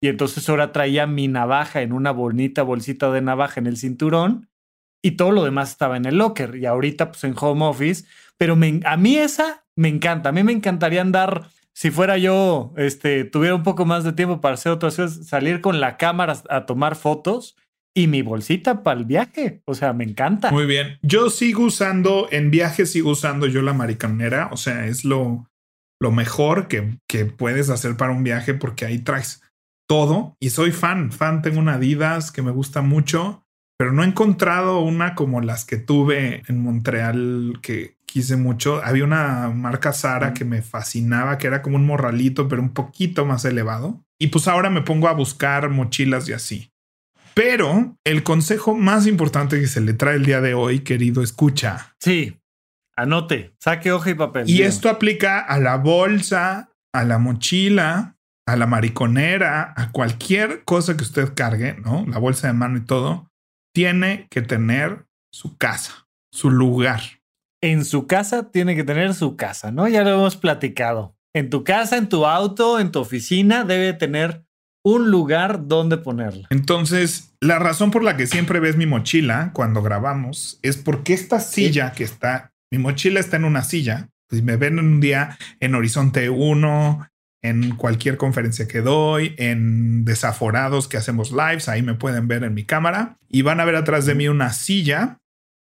Y 0.00 0.08
entonces 0.08 0.48
ahora 0.48 0.72
traía 0.72 1.06
mi 1.06 1.28
navaja 1.28 1.82
en 1.82 1.92
una 1.92 2.12
bonita 2.12 2.62
bolsita 2.62 3.10
de 3.10 3.20
navaja 3.20 3.60
en 3.60 3.66
el 3.66 3.76
cinturón 3.76 4.48
y 5.02 5.12
todo 5.12 5.32
lo 5.32 5.44
demás 5.44 5.70
estaba 5.70 5.96
en 5.96 6.06
el 6.06 6.16
locker. 6.16 6.56
Y 6.56 6.66
ahorita 6.66 7.10
pues 7.10 7.24
en 7.24 7.34
home 7.38 7.66
office, 7.66 8.06
pero 8.38 8.54
a 8.54 8.96
mí 8.96 9.16
esa 9.16 9.66
me 9.76 9.88
encanta. 9.88 10.30
A 10.30 10.32
mí 10.32 10.42
me 10.42 10.52
encantaría 10.52 11.02
andar 11.02 11.50
si 11.80 11.90
fuera 11.90 12.18
yo, 12.18 12.74
este, 12.76 13.24
tuviera 13.24 13.54
un 13.54 13.62
poco 13.62 13.86
más 13.86 14.04
de 14.04 14.12
tiempo 14.12 14.42
para 14.42 14.52
hacer 14.52 14.70
otras 14.70 14.96
cosas, 14.96 15.26
salir 15.26 15.62
con 15.62 15.80
la 15.80 15.96
cámara 15.96 16.36
a 16.50 16.66
tomar 16.66 16.94
fotos 16.94 17.56
y 17.96 18.06
mi 18.06 18.20
bolsita 18.20 18.82
para 18.82 19.00
el 19.00 19.06
viaje. 19.06 19.62
O 19.64 19.72
sea, 19.72 19.94
me 19.94 20.04
encanta. 20.04 20.50
Muy 20.50 20.66
bien. 20.66 20.98
Yo 21.00 21.30
sigo 21.30 21.64
usando, 21.64 22.28
en 22.30 22.50
viajes 22.50 22.92
sigo 22.92 23.12
usando 23.12 23.46
yo 23.46 23.62
la 23.62 23.72
maricanera. 23.72 24.50
O 24.52 24.58
sea, 24.58 24.84
es 24.84 25.06
lo, 25.06 25.48
lo 25.98 26.10
mejor 26.10 26.68
que, 26.68 26.98
que 27.08 27.24
puedes 27.24 27.70
hacer 27.70 27.96
para 27.96 28.12
un 28.12 28.24
viaje 28.24 28.52
porque 28.52 28.84
ahí 28.84 28.98
traes 28.98 29.40
todo. 29.88 30.36
Y 30.38 30.50
soy 30.50 30.72
fan, 30.72 31.10
fan. 31.12 31.40
Tengo 31.40 31.60
una 31.60 31.76
Adidas 31.76 32.30
que 32.30 32.42
me 32.42 32.50
gusta 32.50 32.82
mucho, 32.82 33.42
pero 33.78 33.94
no 33.94 34.04
he 34.04 34.06
encontrado 34.06 34.80
una 34.80 35.14
como 35.14 35.40
las 35.40 35.64
que 35.64 35.78
tuve 35.78 36.42
en 36.46 36.62
Montreal 36.62 37.58
que, 37.62 37.96
quise 38.10 38.36
mucho. 38.36 38.82
Había 38.84 39.04
una 39.04 39.50
marca 39.50 39.92
Sara 39.92 40.34
que 40.34 40.44
me 40.44 40.62
fascinaba, 40.62 41.38
que 41.38 41.46
era 41.46 41.62
como 41.62 41.76
un 41.76 41.86
morralito, 41.86 42.48
pero 42.48 42.60
un 42.60 42.74
poquito 42.74 43.24
más 43.24 43.44
elevado. 43.44 44.04
Y 44.18 44.28
pues 44.28 44.48
ahora 44.48 44.68
me 44.68 44.82
pongo 44.82 45.08
a 45.08 45.12
buscar 45.12 45.70
mochilas 45.70 46.28
y 46.28 46.32
así. 46.32 46.72
Pero 47.34 47.96
el 48.04 48.24
consejo 48.24 48.74
más 48.74 49.06
importante 49.06 49.60
que 49.60 49.68
se 49.68 49.80
le 49.80 49.94
trae 49.94 50.16
el 50.16 50.26
día 50.26 50.40
de 50.40 50.54
hoy, 50.54 50.80
querido, 50.80 51.22
escucha. 51.22 51.94
Sí, 52.00 52.36
anote, 52.96 53.54
saque 53.60 53.92
hoja 53.92 54.10
y 54.10 54.14
papel. 54.14 54.50
Y 54.50 54.62
esto 54.62 54.90
aplica 54.90 55.38
a 55.38 55.58
la 55.58 55.76
bolsa, 55.76 56.70
a 56.92 57.04
la 57.04 57.18
mochila, 57.18 58.16
a 58.46 58.56
la 58.56 58.66
mariconera, 58.66 59.72
a 59.76 59.92
cualquier 59.92 60.64
cosa 60.64 60.96
que 60.96 61.04
usted 61.04 61.32
cargue, 61.34 61.74
¿no? 61.74 62.04
La 62.08 62.18
bolsa 62.18 62.48
de 62.48 62.54
mano 62.54 62.76
y 62.78 62.84
todo. 62.84 63.30
Tiene 63.72 64.26
que 64.30 64.42
tener 64.42 65.06
su 65.32 65.56
casa, 65.56 66.08
su 66.32 66.50
lugar 66.50 67.19
en 67.62 67.84
su 67.84 68.06
casa 68.06 68.50
tiene 68.50 68.74
que 68.74 68.84
tener 68.84 69.14
su 69.14 69.36
casa, 69.36 69.70
¿no? 69.70 69.88
Ya 69.88 70.02
lo 70.02 70.10
hemos 70.10 70.36
platicado. 70.36 71.16
En 71.34 71.50
tu 71.50 71.62
casa, 71.62 71.96
en 71.96 72.08
tu 72.08 72.26
auto, 72.26 72.80
en 72.80 72.90
tu 72.90 73.00
oficina, 73.00 73.64
debe 73.64 73.92
tener 73.92 74.44
un 74.82 75.10
lugar 75.10 75.68
donde 75.68 75.98
ponerla. 75.98 76.48
Entonces, 76.50 77.34
la 77.40 77.58
razón 77.58 77.90
por 77.90 78.02
la 78.02 78.16
que 78.16 78.26
siempre 78.26 78.60
ves 78.60 78.76
mi 78.76 78.86
mochila 78.86 79.50
cuando 79.52 79.82
grabamos 79.82 80.58
es 80.62 80.76
porque 80.76 81.12
esta 81.12 81.38
silla 81.40 81.92
que 81.92 82.04
está, 82.04 82.52
mi 82.70 82.78
mochila 82.78 83.20
está 83.20 83.36
en 83.36 83.44
una 83.44 83.62
silla. 83.62 84.08
Si 84.30 84.42
me 84.42 84.56
ven 84.56 84.78
un 84.78 85.00
día 85.00 85.36
en 85.60 85.74
Horizonte 85.74 86.30
1, 86.30 87.06
en 87.42 87.76
cualquier 87.76 88.16
conferencia 88.16 88.68
que 88.68 88.80
doy, 88.80 89.34
en 89.38 90.04
desaforados 90.04 90.88
que 90.88 90.96
hacemos 90.96 91.32
lives, 91.32 91.68
ahí 91.68 91.82
me 91.82 91.94
pueden 91.94 92.28
ver 92.28 92.44
en 92.44 92.54
mi 92.54 92.64
cámara 92.64 93.18
y 93.28 93.42
van 93.42 93.60
a 93.60 93.64
ver 93.64 93.76
atrás 93.76 94.06
de 94.06 94.14
mí 94.14 94.28
una 94.28 94.52
silla, 94.52 95.18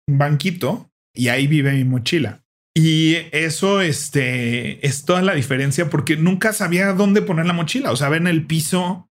un 0.07 0.17
banquito 0.17 0.89
y 1.17 1.29
ahí 1.29 1.47
vive 1.47 1.73
mi 1.73 1.83
mochila. 1.83 2.43
Y 2.73 3.15
eso 3.31 3.81
este, 3.81 4.85
es 4.85 5.03
toda 5.03 5.23
la 5.23 5.33
diferencia 5.33 5.89
porque 5.89 6.15
nunca 6.15 6.53
sabía 6.53 6.93
dónde 6.93 7.23
poner 7.23 7.47
la 7.47 7.53
mochila. 7.53 7.91
O 7.91 7.95
sea, 7.95 8.09
va 8.09 8.17
en 8.17 8.27
el 8.27 8.45
piso, 8.45 9.09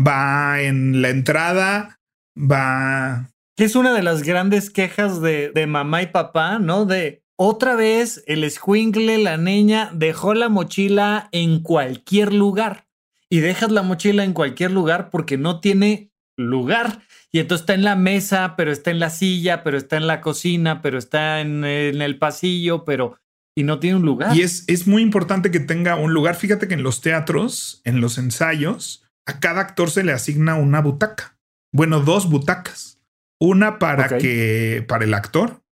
va 0.00 0.60
en 0.60 1.02
la 1.02 1.08
entrada, 1.08 1.98
va... 2.36 3.28
Es 3.56 3.74
una 3.74 3.92
de 3.92 4.04
las 4.04 4.22
grandes 4.22 4.70
quejas 4.70 5.20
de, 5.20 5.50
de 5.50 5.66
mamá 5.66 6.02
y 6.02 6.06
papá, 6.06 6.60
¿no? 6.60 6.84
De 6.84 7.24
otra 7.36 7.74
vez 7.74 8.22
el 8.28 8.44
escuincle, 8.44 9.18
la 9.18 9.36
niña, 9.36 9.90
dejó 9.92 10.34
la 10.34 10.48
mochila 10.48 11.28
en 11.32 11.60
cualquier 11.60 12.32
lugar. 12.32 12.86
Y 13.28 13.40
dejas 13.40 13.72
la 13.72 13.82
mochila 13.82 14.22
en 14.22 14.32
cualquier 14.32 14.70
lugar 14.70 15.10
porque 15.10 15.36
no 15.36 15.58
tiene 15.58 16.12
lugar. 16.36 17.02
Y 17.32 17.40
entonces 17.40 17.62
está 17.62 17.74
en 17.74 17.84
la 17.84 17.96
mesa, 17.96 18.54
pero 18.56 18.72
está 18.72 18.90
en 18.90 19.00
la 19.00 19.10
silla, 19.10 19.62
pero 19.62 19.76
está 19.76 19.96
en 19.96 20.06
la 20.06 20.20
cocina, 20.20 20.80
pero 20.80 20.98
está 20.98 21.40
en, 21.40 21.64
el 21.64 22.18
pasillo, 22.18 22.84
pero... 22.84 23.18
Y 23.56 23.64
no 23.64 23.80
tiene 23.80 23.96
un 23.96 24.06
lugar. 24.06 24.36
Y 24.36 24.42
es, 24.42 24.64
es 24.68 24.86
muy 24.86 25.02
importante 25.02 25.50
que 25.50 25.58
tenga 25.58 25.96
un 25.96 26.14
lugar. 26.14 26.36
Fíjate 26.36 26.68
que 26.68 26.74
en 26.74 26.84
los 26.84 27.00
teatros, 27.00 27.82
en 27.84 28.00
los 28.00 28.16
ensayos, 28.16 29.04
a 29.26 29.40
cada 29.40 29.60
actor 29.60 29.90
se 29.90 30.04
le 30.04 30.12
asigna 30.12 30.54
una 30.54 30.80
butaca. 30.80 31.36
Bueno, 31.72 32.00
dos 32.00 32.30
butacas. 32.30 33.00
Una 33.40 33.80
para 33.80 34.18
que, 34.18 34.84
para 34.86 35.04
el 35.04 35.14
actor 35.14 35.62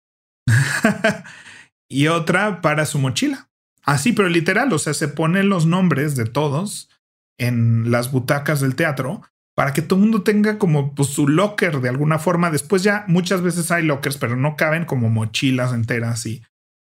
y 1.89 2.09
otra 2.09 2.61
para 2.61 2.87
su 2.87 2.99
mochila. 2.99 3.49
Así, 3.83 4.13
pero 4.13 4.29
literal, 4.29 4.73
o 4.73 4.79
sea, 4.79 4.95
se 4.95 5.09
ponen 5.09 5.49
los 5.49 5.67
nombres 5.67 6.17
de 6.17 6.27
todos 6.27 6.91
en 7.39 7.91
las 7.91 8.11
butacas 8.11 8.61
del 8.61 8.75
teatro 8.75 9.23
para 9.57 9.73
que 9.73 9.83
todo 9.83 9.99
el 9.99 10.03
mundo 10.03 10.23
tenga 10.23 10.59
como 10.59 10.95
pues, 10.95 11.09
su 11.09 11.27
locker 11.27 11.81
de 11.81 11.89
alguna 11.89 12.19
forma. 12.19 12.51
Después 12.51 12.83
ya 12.83 13.05
muchas 13.09 13.41
veces 13.41 13.71
hay 13.71 13.85
lockers, 13.85 14.19
pero 14.19 14.37
no 14.37 14.55
caben 14.55 14.85
como 14.85 15.09
mochilas 15.09 15.73
enteras 15.73 16.27
y, 16.27 16.43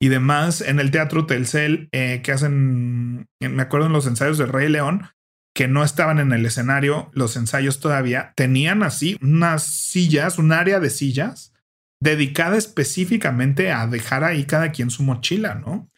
y 0.00 0.08
demás. 0.08 0.60
En 0.60 0.80
el 0.80 0.90
teatro 0.90 1.24
Telcel 1.24 1.88
eh, 1.92 2.20
que 2.22 2.32
hacen, 2.32 3.28
me 3.40 3.62
acuerdo 3.62 3.86
en 3.86 3.92
los 3.92 4.08
ensayos 4.08 4.38
de 4.38 4.46
Rey 4.46 4.68
León, 4.68 5.08
que 5.54 5.68
no 5.68 5.84
estaban 5.84 6.18
en 6.18 6.32
el 6.32 6.44
escenario, 6.44 7.10
los 7.12 7.36
ensayos 7.36 7.78
todavía, 7.78 8.32
tenían 8.36 8.82
así 8.82 9.16
unas 9.22 9.62
sillas, 9.62 10.38
un 10.38 10.52
área 10.52 10.80
de 10.80 10.90
sillas 10.90 11.52
dedicada 12.00 12.56
específicamente 12.56 13.70
a 13.70 13.86
dejar 13.86 14.24
ahí 14.24 14.44
cada 14.44 14.72
quien 14.72 14.90
su 14.90 15.04
mochila, 15.04 15.54
¿no? 15.54 15.88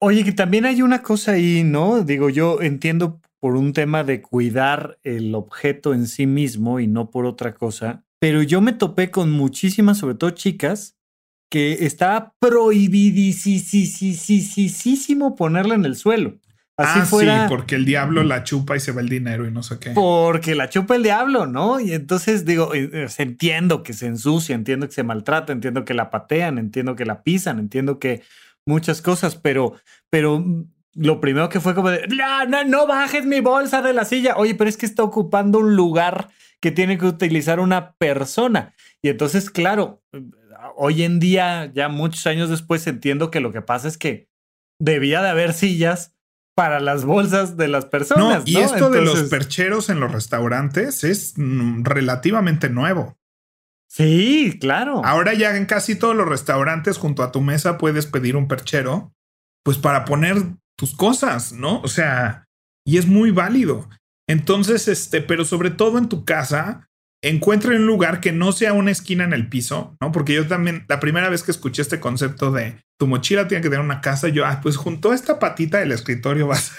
Oye, 0.00 0.24
que 0.24 0.32
también 0.32 0.66
hay 0.66 0.82
una 0.82 1.02
cosa 1.02 1.32
ahí, 1.32 1.64
¿no? 1.64 2.02
Digo, 2.02 2.28
yo 2.28 2.60
entiendo 2.60 3.20
por 3.40 3.56
un 3.56 3.72
tema 3.72 4.04
de 4.04 4.22
cuidar 4.22 4.98
el 5.02 5.34
objeto 5.34 5.94
en 5.94 6.06
sí 6.06 6.26
mismo 6.26 6.78
y 6.80 6.86
no 6.86 7.10
por 7.10 7.26
otra 7.26 7.54
cosa. 7.54 8.04
Pero 8.18 8.42
yo 8.42 8.60
me 8.60 8.72
topé 8.72 9.10
con 9.10 9.32
muchísimas, 9.32 9.98
sobre 9.98 10.14
todo 10.14 10.30
chicas, 10.30 10.96
que 11.50 11.86
estaba 11.86 12.34
prohibidísimo 12.40 15.36
ponerla 15.36 15.74
en 15.74 15.84
el 15.84 15.96
suelo. 15.96 16.38
Así 16.78 16.98
ah, 17.00 17.06
fuera, 17.06 17.44
sí, 17.44 17.48
porque 17.48 17.74
el 17.74 17.86
diablo 17.86 18.22
la 18.22 18.44
chupa 18.44 18.76
y 18.76 18.80
se 18.80 18.92
va 18.92 19.00
el 19.00 19.08
dinero 19.08 19.46
y 19.46 19.50
no 19.50 19.62
sé 19.62 19.78
qué. 19.78 19.92
Porque 19.92 20.54
la 20.54 20.68
chupa 20.68 20.96
el 20.96 21.02
diablo, 21.02 21.46
¿no? 21.46 21.80
Y 21.80 21.94
entonces 21.94 22.44
digo, 22.44 22.74
eh, 22.74 22.90
eh, 22.92 23.06
entiendo 23.16 23.82
que 23.82 23.94
se 23.94 24.04
ensucia, 24.06 24.54
entiendo 24.54 24.86
que 24.86 24.92
se 24.92 25.02
maltrata, 25.02 25.54
entiendo 25.54 25.86
que 25.86 25.94
la 25.94 26.10
patean, 26.10 26.58
entiendo 26.58 26.94
que 26.94 27.06
la 27.06 27.22
pisan, 27.22 27.60
entiendo 27.60 27.98
que 27.98 28.20
muchas 28.66 29.00
cosas, 29.00 29.36
pero, 29.36 29.72
pero 30.10 30.44
lo 30.96 31.20
primero 31.20 31.48
que 31.48 31.60
fue 31.60 31.74
como 31.74 31.90
de, 31.90 32.06
no, 32.08 32.46
no, 32.46 32.64
no 32.64 32.86
bajes 32.86 33.24
mi 33.26 33.40
bolsa 33.40 33.82
de 33.82 33.92
la 33.92 34.04
silla. 34.04 34.36
Oye, 34.36 34.54
pero 34.54 34.68
es 34.68 34.76
que 34.76 34.86
está 34.86 35.02
ocupando 35.02 35.58
un 35.58 35.76
lugar 35.76 36.28
que 36.60 36.70
tiene 36.70 36.98
que 36.98 37.06
utilizar 37.06 37.60
una 37.60 37.92
persona. 37.92 38.74
Y 39.02 39.10
entonces, 39.10 39.50
claro, 39.50 40.02
hoy 40.76 41.02
en 41.02 41.20
día, 41.20 41.70
ya 41.72 41.88
muchos 41.88 42.26
años 42.26 42.48
después, 42.48 42.86
entiendo 42.86 43.30
que 43.30 43.40
lo 43.40 43.52
que 43.52 43.62
pasa 43.62 43.88
es 43.88 43.98
que 43.98 44.28
debía 44.78 45.22
de 45.22 45.28
haber 45.28 45.52
sillas 45.52 46.14
para 46.54 46.80
las 46.80 47.04
bolsas 47.04 47.58
de 47.58 47.68
las 47.68 47.84
personas. 47.84 48.44
y 48.46 48.56
esto 48.56 48.88
de 48.88 49.02
los 49.02 49.24
percheros 49.24 49.90
en 49.90 50.00
los 50.00 50.10
restaurantes 50.10 51.04
es 51.04 51.34
mm, 51.36 51.84
relativamente 51.84 52.70
nuevo. 52.70 53.18
Sí, 53.88 54.58
claro. 54.58 55.02
Ahora 55.04 55.34
ya 55.34 55.56
en 55.56 55.66
casi 55.66 55.96
todos 55.96 56.16
los 56.16 56.26
restaurantes 56.26 56.98
junto 56.98 57.22
a 57.22 57.30
tu 57.30 57.42
mesa 57.42 57.78
puedes 57.78 58.06
pedir 58.06 58.36
un 58.36 58.48
perchero, 58.48 59.14
pues 59.62 59.76
para 59.76 60.04
poner 60.06 60.36
tus 60.76 60.94
cosas, 60.94 61.52
¿no? 61.52 61.80
O 61.80 61.88
sea, 61.88 62.44
y 62.86 62.98
es 62.98 63.06
muy 63.06 63.30
válido. 63.30 63.88
Entonces, 64.28 64.88
este, 64.88 65.20
pero 65.20 65.44
sobre 65.44 65.70
todo 65.70 65.98
en 65.98 66.08
tu 66.08 66.24
casa, 66.24 66.88
encuentra 67.22 67.74
un 67.74 67.86
lugar 67.86 68.20
que 68.20 68.32
no 68.32 68.52
sea 68.52 68.72
una 68.72 68.90
esquina 68.90 69.24
en 69.24 69.32
el 69.32 69.48
piso, 69.48 69.96
¿no? 70.00 70.12
Porque 70.12 70.34
yo 70.34 70.46
también, 70.46 70.84
la 70.88 71.00
primera 71.00 71.28
vez 71.28 71.42
que 71.42 71.50
escuché 71.50 71.82
este 71.82 72.00
concepto 72.00 72.52
de 72.52 72.80
tu 72.98 73.06
mochila 73.06 73.48
tiene 73.48 73.62
que 73.62 73.68
tener 73.68 73.84
una 73.84 74.00
casa, 74.00 74.28
yo, 74.28 74.44
ah, 74.46 74.60
pues 74.62 74.76
junto 74.76 75.10
a 75.10 75.14
esta 75.14 75.38
patita 75.38 75.78
del 75.78 75.92
escritorio 75.92 76.46
vas. 76.46 76.72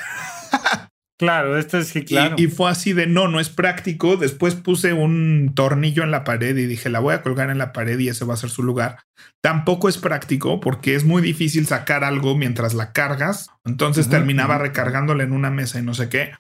Claro, 1.18 1.58
esto 1.58 1.80
es 1.80 1.92
que 1.92 2.06
claro. 2.06 2.36
Y, 2.38 2.48
fue 2.48 2.70
así 2.70 2.94
de 2.94 3.08
no, 3.08 3.28
no 3.28 3.40
es 3.40 3.50
práctico. 3.50 4.18
Después 4.18 4.54
puse 4.54 4.94
un 4.94 5.54
tornillo 5.56 6.04
en 6.04 6.12
la 6.12 6.24
pared 6.24 6.56
y 6.56 6.68
dije, 6.68 6.90
la 6.90 7.00
voy 7.00 7.16
a 7.16 7.24
colgar 7.24 7.50
en 7.50 7.58
la 7.58 7.74
pared 7.74 7.98
y 7.98 8.10
ese 8.10 8.24
va 8.24 8.36
a 8.36 8.38
ser 8.38 8.52
su 8.52 8.62
lugar. 8.62 9.00
Tampoco 9.42 9.90
es 9.90 9.98
práctico 9.98 10.60
porque 10.60 10.94
es 10.94 11.06
muy 11.06 11.24
difícil 11.24 11.66
sacar 11.66 12.04
algo 12.04 12.38
mientras 12.38 12.76
la 12.76 12.92
cargas. 12.92 13.50
Entonces 13.66 14.10
terminaba 14.10 14.60
recargándola 14.60 15.24
en 15.24 15.32
una 15.32 15.50
mesa 15.50 15.80
y 15.80 15.84
no 15.84 15.96
sé 15.96 16.08
qué. 16.08 16.34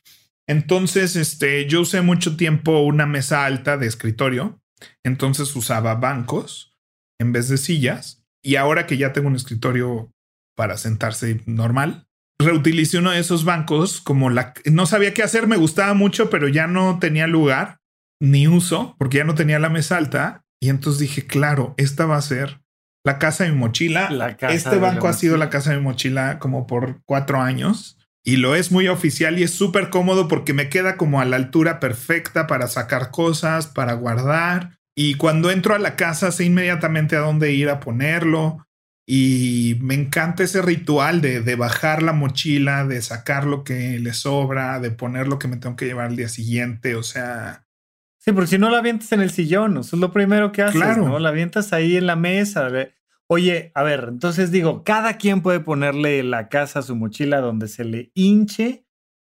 Entonces, 0.48 1.16
este, 1.16 1.68
yo 1.68 1.82
usé 1.82 2.02
mucho 2.02 2.38
tiempo 2.38 2.80
una 2.80 3.08
mesa 3.08 3.46
alta 3.46 3.78
de 3.78 3.88
escritorio. 3.88 4.62
Entonces 5.04 5.56
usaba 5.56 5.96
bancos 5.96 6.78
en 7.20 7.32
vez 7.32 7.50
de 7.50 7.58
sillas. 7.58 8.24
Y 8.44 8.56
ahora 8.56 8.86
que 8.86 8.98
ya 8.98 9.12
tengo 9.12 9.28
un 9.28 9.36
escritorio 9.36 10.12
para 10.56 10.78
sentarse 10.78 11.42
normal, 11.46 12.07
reutilicé 12.40 13.00
uno 13.00 13.12
de 13.12 13.20
esos 13.20 13.46
bancos 13.46 14.02
como 14.02 14.30
la 14.30 14.54
no 14.66 14.86
sabía 14.86 15.14
qué 15.14 15.24
hacer, 15.24 15.48
me 15.48 15.58
gustaba 15.58 15.94
mucho, 15.94 16.30
pero 16.30 16.48
ya 16.48 16.68
no 16.68 17.00
tenía 17.00 17.28
lugar 17.28 17.80
ni 18.22 18.48
uso 18.48 18.96
porque 18.98 19.18
ya 19.18 19.24
no 19.24 19.36
tenía 19.36 19.60
la 19.60 19.70
mesa 19.70 19.98
alta. 19.98 20.44
Y 20.60 20.70
entonces 20.70 21.00
dije, 21.00 21.28
claro, 21.28 21.76
esta 21.78 22.06
va 22.06 22.18
a 22.18 22.22
ser 22.22 22.62
la 23.06 23.20
casa 23.20 23.44
de 23.44 23.52
mi 23.52 23.58
mochila. 23.58 24.36
este 24.50 24.78
banco 24.78 25.08
ha 25.08 25.14
sido 25.14 25.38
la 25.38 25.50
casa 25.50 25.72
de 25.72 25.78
mi 25.78 25.84
mochila 25.84 26.40
como 26.40 26.68
por 26.68 27.02
cuatro 27.06 27.42
años 27.42 27.98
y 28.28 28.36
lo 28.36 28.56
es 28.56 28.74
muy 28.74 28.90
oficial 28.90 29.40
y 29.40 29.44
es 29.44 29.52
súper 29.52 29.90
cómodo 29.90 30.28
porque 30.28 30.54
me 30.54 30.68
queda 30.68 30.98
como 30.98 31.22
a 31.22 31.26
la 31.26 31.38
altura 31.38 31.80
perfecta 31.80 32.46
para 32.46 32.68
sacar 32.68 33.10
cosas, 33.10 33.68
para 33.68 33.94
guardar. 33.94 34.80
Y 34.98 35.14
cuando 35.14 35.50
entro 35.50 35.76
a 35.76 35.80
la 35.80 35.96
casa 35.96 36.34
sé 36.34 36.44
inmediatamente 36.44 37.16
a 37.16 37.22
dónde 37.22 37.54
ir 37.54 37.70
a 37.70 37.80
ponerlo. 37.80 38.67
Y 39.10 39.78
me 39.80 39.94
encanta 39.94 40.44
ese 40.44 40.62
ritual 40.62 41.22
de, 41.22 41.40
de, 41.40 41.56
bajar 41.56 42.04
la 42.04 42.12
mochila, 42.12 42.86
de 42.86 43.02
sacar 43.02 43.46
lo 43.46 43.64
que 43.64 44.00
le 44.00 44.14
sobra, 44.14 44.82
de 44.82 44.92
poner 44.92 45.30
lo 45.30 45.40
que 45.40 45.48
me 45.48 45.56
tengo 45.56 45.78
que 45.78 45.86
llevar 45.86 46.08
al 46.08 46.18
día 46.18 46.28
siguiente. 46.28 46.96
O 46.96 47.04
sea. 47.04 47.66
Sí, 48.18 48.34
porque 48.34 48.50
si 48.50 48.58
no 48.58 48.70
la 48.70 48.80
avientas 48.80 49.10
en 49.14 49.22
el 49.22 49.32
sillón, 49.32 49.78
eso 49.78 49.96
es 49.96 50.02
lo 50.02 50.12
primero 50.12 50.52
que 50.52 50.62
haces, 50.62 50.82
claro. 50.82 51.08
¿no? 51.08 51.20
La 51.20 51.30
avientas 51.30 51.72
ahí 51.72 51.96
en 51.96 52.06
la 52.06 52.18
mesa. 52.18 52.68
Oye, 53.30 53.72
a 53.76 53.84
ver, 53.84 54.08
entonces 54.10 54.52
digo, 54.52 54.84
cada 54.84 55.18
quien 55.18 55.42
puede 55.42 55.62
ponerle 55.62 56.22
la 56.24 56.50
casa 56.50 56.80
a 56.80 56.84
su 56.84 56.96
mochila 56.98 57.40
donde 57.40 57.70
se 57.70 57.86
le 57.86 58.12
hinche, 58.14 58.86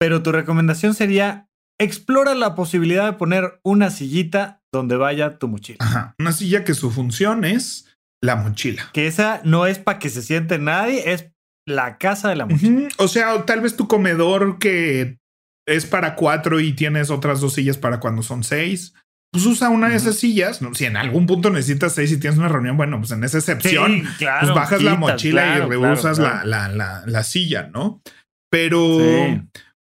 pero 0.00 0.20
tu 0.20 0.32
recomendación 0.32 0.94
sería 0.94 1.48
explora 1.78 2.34
la 2.34 2.54
posibilidad 2.54 3.06
de 3.06 3.16
poner 3.16 3.60
una 3.62 3.90
sillita 3.90 4.62
donde 4.72 4.96
vaya 4.96 5.38
tu 5.38 5.48
mochila. 5.48 5.78
Ajá, 5.80 6.14
una 6.18 6.32
silla 6.32 6.64
que 6.64 6.74
su 6.74 6.90
función 6.90 7.44
es 7.44 7.86
la 8.22 8.36
mochila. 8.36 8.90
Que 8.92 9.06
esa 9.06 9.40
no 9.44 9.66
es 9.66 9.78
para 9.78 9.98
que 9.98 10.10
se 10.10 10.22
siente 10.22 10.58
nadie, 10.58 11.12
es 11.12 11.30
la 11.66 11.98
casa 11.98 12.28
de 12.28 12.36
la 12.36 12.46
mochila. 12.46 12.88
O 12.98 13.08
sea, 13.08 13.44
tal 13.46 13.60
vez 13.60 13.76
tu 13.76 13.88
comedor 13.88 14.58
que 14.58 15.18
es 15.66 15.86
para 15.86 16.16
cuatro 16.16 16.60
y 16.60 16.72
tienes 16.72 17.10
otras 17.10 17.40
dos 17.40 17.54
sillas 17.54 17.78
para 17.78 18.00
cuando 18.00 18.22
son 18.22 18.44
seis. 18.44 18.94
Pues 19.32 19.46
usa 19.46 19.68
una 19.68 19.88
de 19.88 19.96
esas 19.96 20.16
sillas. 20.16 20.60
Si 20.72 20.84
en 20.86 20.96
algún 20.96 21.26
punto 21.26 21.50
necesitas 21.50 21.94
seis 21.94 22.10
y 22.10 22.18
tienes 22.18 22.38
una 22.38 22.48
reunión, 22.48 22.76
bueno, 22.76 22.98
pues 22.98 23.12
en 23.12 23.22
esa 23.22 23.38
excepción, 23.38 24.02
pues 24.18 24.54
bajas 24.54 24.82
la 24.82 24.96
mochila 24.96 25.58
y 25.58 25.60
reusas 25.60 26.18
La, 26.18 26.42
la, 26.44 27.04
la, 27.06 27.22
silla, 27.22 27.70
¿no? 27.72 28.02
Pero, 28.50 28.98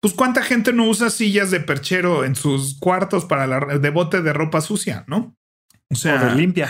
pues, 0.02 0.14
¿cuánta 0.14 0.44
gente 0.44 0.74
no 0.74 0.86
usa 0.90 1.10
sillas 1.10 1.50
de 1.50 1.62
perchero 1.62 2.26
en 2.26 2.36
sus 2.36 2.78
cuartos 2.78 3.24
para 3.24 3.48
la 3.48 3.60
de 3.80 3.90
bote 3.90 4.22
de 4.22 4.34
ropa 4.34 4.60
sucia, 4.60 5.06
no? 5.08 5.37
O 5.90 5.96
sea, 5.96 6.26
de 6.26 6.36
limpia. 6.36 6.70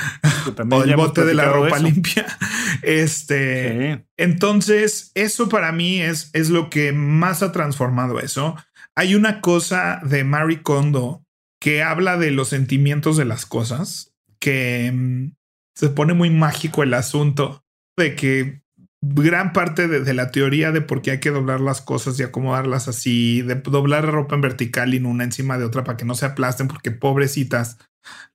o 0.71 0.83
el 0.83 0.95
bote 0.95 1.25
de 1.25 1.33
la 1.33 1.45
ropa 1.45 1.79
limpia. 1.79 2.25
Este. 2.83 4.05
Entonces, 4.17 5.11
eso 5.15 5.49
para 5.49 5.71
mí 5.71 5.99
es, 5.99 6.29
es 6.33 6.49
lo 6.49 6.69
que 6.69 6.91
más 6.91 7.41
ha 7.41 7.51
transformado 7.51 8.19
eso. 8.19 8.55
Hay 8.95 9.15
una 9.15 9.41
cosa 9.41 9.99
de 10.03 10.23
Marie 10.23 10.61
Kondo 10.61 11.23
que 11.59 11.81
habla 11.81 12.17
de 12.17 12.31
los 12.31 12.49
sentimientos 12.49 13.17
de 13.17 13.25
las 13.25 13.45
cosas, 13.45 14.13
que 14.39 14.91
mm, 14.93 15.31
se 15.75 15.89
pone 15.89 16.13
muy 16.13 16.29
mágico 16.29 16.83
el 16.83 16.93
asunto 16.93 17.63
de 17.97 18.15
que 18.15 18.61
gran 19.01 19.53
parte 19.53 19.87
de, 19.87 20.13
la 20.13 20.31
teoría 20.31 20.71
de 20.71 20.81
por 20.81 21.01
qué 21.01 21.11
hay 21.11 21.19
que 21.19 21.29
doblar 21.29 21.61
las 21.61 21.81
cosas 21.81 22.19
y 22.19 22.23
acomodarlas 22.23 22.87
así, 22.87 23.41
de 23.41 23.55
doblar 23.55 24.05
la 24.05 24.11
ropa 24.11 24.35
en 24.35 24.41
vertical 24.41 24.93
y 24.93 24.97
una 24.99 25.23
encima 25.23 25.57
de 25.57 25.65
otra 25.65 25.83
para 25.83 25.97
que 25.97 26.05
no 26.05 26.15
se 26.15 26.25
aplasten, 26.25 26.67
porque 26.67 26.91
pobrecitas, 26.91 27.77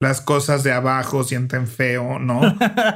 las 0.01 0.21
cosas 0.21 0.65
de 0.65 0.73
abajo 0.73 1.23
sienten 1.23 1.67
feo, 1.69 2.19
¿no? 2.19 2.41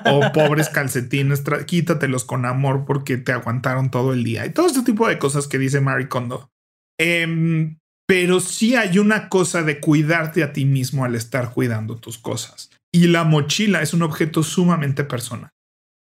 o 0.07 0.33
pobres 0.33 0.69
calcetines, 0.69 1.43
quítatelos 1.67 2.25
con 2.25 2.45
amor 2.45 2.85
porque 2.85 3.17
te 3.17 3.33
aguantaron 3.33 3.91
todo 3.91 4.13
el 4.13 4.25
día. 4.25 4.45
Y 4.45 4.51
todo 4.51 4.67
este 4.67 4.83
tipo 4.83 5.07
de 5.07 5.19
cosas 5.19 5.47
que 5.47 5.59
dice 5.59 5.81
Marie 5.81 6.09
Kondo. 6.09 6.51
Em, 6.99 7.79
pero 8.09 8.41
sí 8.41 8.75
hay 8.75 8.99
una 8.99 9.29
cosa 9.29 9.63
de 9.63 9.81
cuidarte 9.81 10.43
a 10.43 10.53
ti 10.53 10.65
mismo 10.65 11.05
al 11.05 11.15
estar 11.15 11.53
cuidando 11.53 11.97
tus 11.97 12.19
cosas. 12.19 12.71
Y 12.93 13.09
la 13.09 13.25
mochila 13.25 13.83
es 13.83 13.95
un 13.95 14.03
objeto 14.03 14.43
sumamente 14.43 15.05
personal. 15.05 15.51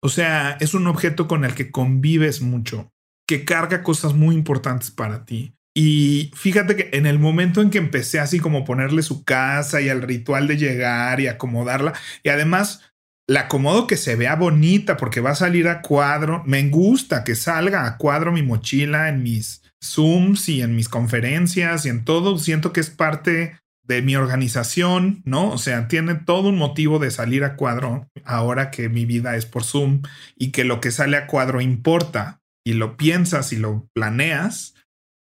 O 0.02 0.08
sea, 0.08 0.56
es 0.60 0.74
un 0.74 0.86
objeto 0.86 1.26
con 1.26 1.44
el 1.44 1.54
que 1.54 1.70
convives 1.70 2.40
mucho, 2.40 2.92
que 3.26 3.44
carga 3.44 3.82
cosas 3.82 4.14
muy 4.14 4.34
importantes 4.34 4.90
para 4.90 5.24
ti. 5.24 5.54
Y 5.80 6.32
fíjate 6.34 6.74
que 6.74 6.90
en 6.92 7.06
el 7.06 7.20
momento 7.20 7.62
en 7.62 7.70
que 7.70 7.78
empecé 7.78 8.18
así 8.18 8.40
como 8.40 8.64
ponerle 8.64 9.00
su 9.02 9.22
casa 9.22 9.80
y 9.80 9.88
el 9.88 10.02
ritual 10.02 10.48
de 10.48 10.56
llegar 10.56 11.20
y 11.20 11.28
acomodarla, 11.28 11.92
y 12.24 12.30
además 12.30 12.90
la 13.28 13.42
acomodo 13.42 13.86
que 13.86 13.96
se 13.96 14.16
vea 14.16 14.34
bonita 14.34 14.96
porque 14.96 15.20
va 15.20 15.30
a 15.30 15.36
salir 15.36 15.68
a 15.68 15.80
cuadro, 15.80 16.42
me 16.46 16.68
gusta 16.68 17.22
que 17.22 17.36
salga 17.36 17.86
a 17.86 17.96
cuadro 17.96 18.32
mi 18.32 18.42
mochila 18.42 19.08
en 19.08 19.22
mis 19.22 19.62
Zooms 19.80 20.48
y 20.48 20.62
en 20.62 20.74
mis 20.74 20.88
conferencias 20.88 21.86
y 21.86 21.90
en 21.90 22.04
todo, 22.04 22.38
siento 22.38 22.72
que 22.72 22.80
es 22.80 22.90
parte 22.90 23.60
de 23.84 24.02
mi 24.02 24.16
organización, 24.16 25.22
¿no? 25.24 25.48
O 25.52 25.58
sea, 25.58 25.86
tiene 25.86 26.16
todo 26.16 26.48
un 26.48 26.58
motivo 26.58 26.98
de 26.98 27.12
salir 27.12 27.44
a 27.44 27.54
cuadro 27.54 28.08
ahora 28.24 28.72
que 28.72 28.88
mi 28.88 29.06
vida 29.06 29.36
es 29.36 29.46
por 29.46 29.62
Zoom 29.62 30.02
y 30.36 30.50
que 30.50 30.64
lo 30.64 30.80
que 30.80 30.90
sale 30.90 31.16
a 31.16 31.28
cuadro 31.28 31.60
importa 31.60 32.40
y 32.64 32.72
lo 32.72 32.96
piensas 32.96 33.52
y 33.52 33.58
lo 33.58 33.88
planeas. 33.94 34.74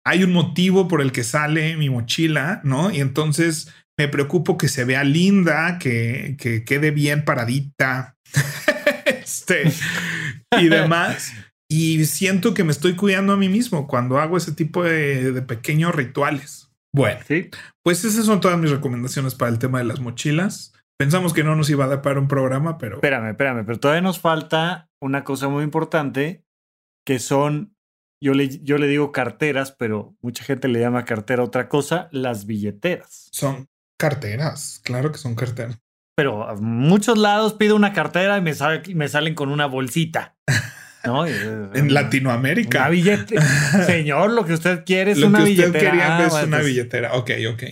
Hay 0.05 0.25
un 0.25 0.33
motivo 0.33 0.89
por 0.89 1.01
el 1.01 1.13
que 1.13 1.25
sale 1.25 1.77
mi 1.77 1.89
mochila, 1.91 2.61
¿no? 2.65 2.91
Y 2.91 3.01
entonces 3.01 3.73
me 3.97 4.09
preocupo 4.09 4.57
que 4.59 4.69
se 4.69 4.85
vea 4.85 5.05
linda, 5.05 5.79
que, 5.79 6.37
que 6.39 6.65
quede 6.65 6.91
bien 6.91 7.25
paradita, 7.25 8.17
este, 9.07 9.73
y 10.59 10.69
demás. 10.69 11.33
Y 11.71 12.05
siento 12.05 12.53
que 12.53 12.65
me 12.65 12.73
estoy 12.73 12.97
cuidando 12.97 13.33
a 13.33 13.37
mí 13.37 13.49
mismo 13.49 13.87
cuando 13.87 14.19
hago 14.19 14.37
ese 14.37 14.53
tipo 14.53 14.83
de, 14.83 15.33
de 15.33 15.43
pequeños 15.43 15.95
rituales. 15.95 16.71
Bueno, 16.95 17.21
¿Sí? 17.27 17.49
pues 17.83 18.05
esas 18.05 18.27
son 18.27 18.41
todas 18.41 18.59
mis 18.59 18.71
recomendaciones 18.71 19.35
para 19.35 19.51
el 19.51 19.59
tema 19.59 19.79
de 19.79 19.85
las 19.85 20.01
mochilas. 20.01 20.75
Pensamos 20.99 21.33
que 21.33 21.43
no 21.43 21.57
nos 21.57 21.71
iba 21.71 21.87
a 21.87 21.89
dar 21.89 22.03
para 22.03 22.21
un 22.21 22.29
programa, 22.29 22.77
pero... 22.79 22.97
Espérame, 22.97 23.31
espérame, 23.31 23.65
pero 23.65 23.81
todavía 23.81 24.03
nos 24.03 24.21
falta 24.21 24.91
una 25.01 25.25
cosa 25.25 25.49
muy 25.49 25.65
importante, 25.65 26.45
que 27.07 27.19
son, 27.19 27.75
yo 28.23 28.35
le, 28.35 28.49
yo 28.63 28.79
le 28.79 28.87
digo 28.87 29.11
carteras, 29.11 29.73
pero 29.73 30.15
mucha 30.21 30.45
gente 30.45 30.69
le 30.69 30.79
llama 30.79 31.05
cartera 31.05 31.43
otra 31.43 31.69
cosa, 31.69 32.09
las 32.13 32.47
billeteras. 32.47 33.29
Son 33.33 33.69
carteras, 33.99 34.81
claro 34.85 35.11
que 35.11 35.19
son 35.19 35.35
carteras. 35.35 35.79
Pero 36.15 36.49
a 36.49 36.55
muchos 36.55 37.19
lados 37.19 37.55
pido 37.55 37.75
una 37.75 37.93
cartera 37.93 38.39
y 38.39 38.41
me, 38.41 38.53
me 38.95 39.09
salen 39.09 39.35
con 39.35 39.49
una 39.49 39.67
bolsita. 39.67 40.37
¿no? 41.05 41.27
en 41.27 41.93
Latinoamérica. 41.93 42.79
Una 42.79 42.89
billetera. 42.91 43.43
Señor, 43.87 44.31
lo 44.31 44.45
que 44.45 44.55
usted 44.55 44.85
quiere 44.85 45.13
es 45.13 45.19
una 45.19 45.39
que 45.39 45.51
usted 45.51 45.67
billetera. 45.67 45.91
Quería 45.91 46.27
es 46.27 46.47
una 46.47 46.61
billetera. 46.61 47.15
Ok, 47.15 47.31
ok. 47.53 47.63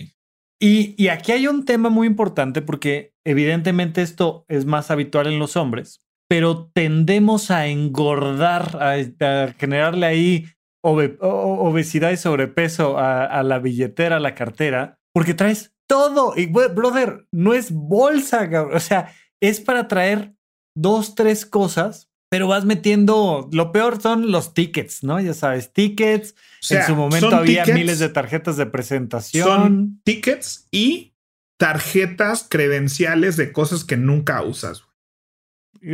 Y, 0.59 0.95
y 1.01 1.07
aquí 1.07 1.31
hay 1.31 1.47
un 1.47 1.63
tema 1.63 1.89
muy 1.89 2.07
importante 2.07 2.61
porque 2.61 3.13
evidentemente 3.23 4.01
esto 4.01 4.45
es 4.49 4.65
más 4.65 4.91
habitual 4.91 5.27
en 5.27 5.39
los 5.39 5.55
hombres, 5.55 6.01
pero 6.31 6.71
tendemos 6.73 7.51
a 7.51 7.67
engordar, 7.67 8.79
a, 8.81 9.53
generarle 9.59 10.05
ahí 10.05 10.45
obesidad 10.81 12.11
y 12.11 12.15
sobrepeso 12.15 12.97
a, 12.97 13.25
a, 13.25 13.43
la 13.43 13.59
billetera, 13.59 14.15
a 14.15 14.21
la 14.21 14.33
cartera, 14.33 14.97
porque 15.13 15.33
traes 15.33 15.73
todo. 15.89 16.31
Y, 16.37 16.45
brother, 16.45 17.27
no 17.33 17.53
es 17.53 17.73
bolsa, 17.73 18.49
o 18.73 18.79
sea, 18.79 19.13
es 19.41 19.59
para 19.59 19.89
traer 19.89 20.33
dos, 20.73 21.15
tres 21.15 21.45
cosas 21.45 22.07
pero 22.31 22.47
vas 22.47 22.63
metiendo, 22.63 23.49
lo 23.51 23.73
peor 23.73 24.01
son 24.01 24.31
los 24.31 24.53
tickets, 24.53 25.03
¿no? 25.03 25.19
Ya 25.19 25.33
sabes, 25.33 25.73
tickets. 25.73 26.33
en 26.69 26.85
su 26.85 26.95
momento 26.95 27.35
había 27.35 27.65
miles 27.65 27.99
de 27.99 28.07
tarjetas 28.07 28.55
de 28.55 28.67
presentación. 28.67 29.45
Son 29.45 30.01
tickets 30.05 30.65
y 30.71 31.13
tarjetas 31.59 32.47
credenciales 32.49 33.35
de 33.35 33.51
cosas 33.51 33.83
que 33.83 33.97
nunca 33.97 34.41
usas. 34.43 34.85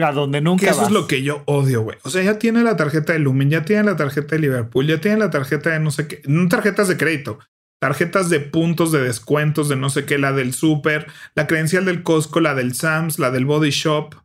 A 0.03 0.11
donde 0.11 0.41
nunca. 0.41 0.69
eso 0.69 0.83
es 0.83 0.91
lo 0.91 1.07
que 1.07 1.23
yo 1.23 1.43
odio, 1.45 1.81
güey. 1.81 1.97
O 2.03 2.09
sea, 2.09 2.23
ya 2.23 2.39
tiene 2.39 2.63
la 2.63 2.75
tarjeta 2.75 3.13
de 3.13 3.19
Lumen, 3.19 3.49
ya 3.49 3.63
tiene 3.63 3.83
la 3.83 3.95
tarjeta 3.95 4.35
de 4.35 4.41
Liverpool, 4.41 4.87
ya 4.87 4.99
tiene 4.99 5.17
la 5.17 5.29
tarjeta 5.29 5.69
de 5.69 5.79
no 5.79 5.91
sé 5.91 6.07
qué, 6.07 6.21
no 6.25 6.47
tarjetas 6.49 6.87
de 6.87 6.97
crédito, 6.97 7.39
tarjetas 7.79 8.29
de 8.29 8.41
puntos 8.41 8.91
de 8.91 9.01
descuentos 9.01 9.69
de 9.69 9.77
no 9.77 9.89
sé 9.89 10.05
qué, 10.05 10.17
la 10.17 10.33
del 10.33 10.53
Super, 10.53 11.07
la 11.35 11.47
credencial 11.47 11.85
del 11.85 12.03
Costco, 12.03 12.41
la 12.41 12.55
del 12.55 12.73
Sams, 12.73 13.17
la 13.19 13.31
del 13.31 13.45
Body 13.45 13.69
Shop 13.69 14.15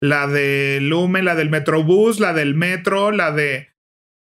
la 0.00 0.26
de 0.26 0.78
Lume, 0.80 1.22
la 1.22 1.34
del 1.34 1.50
Metrobús, 1.50 2.20
la 2.20 2.32
del 2.32 2.54
Metro, 2.54 3.10
la 3.10 3.32
de... 3.32 3.68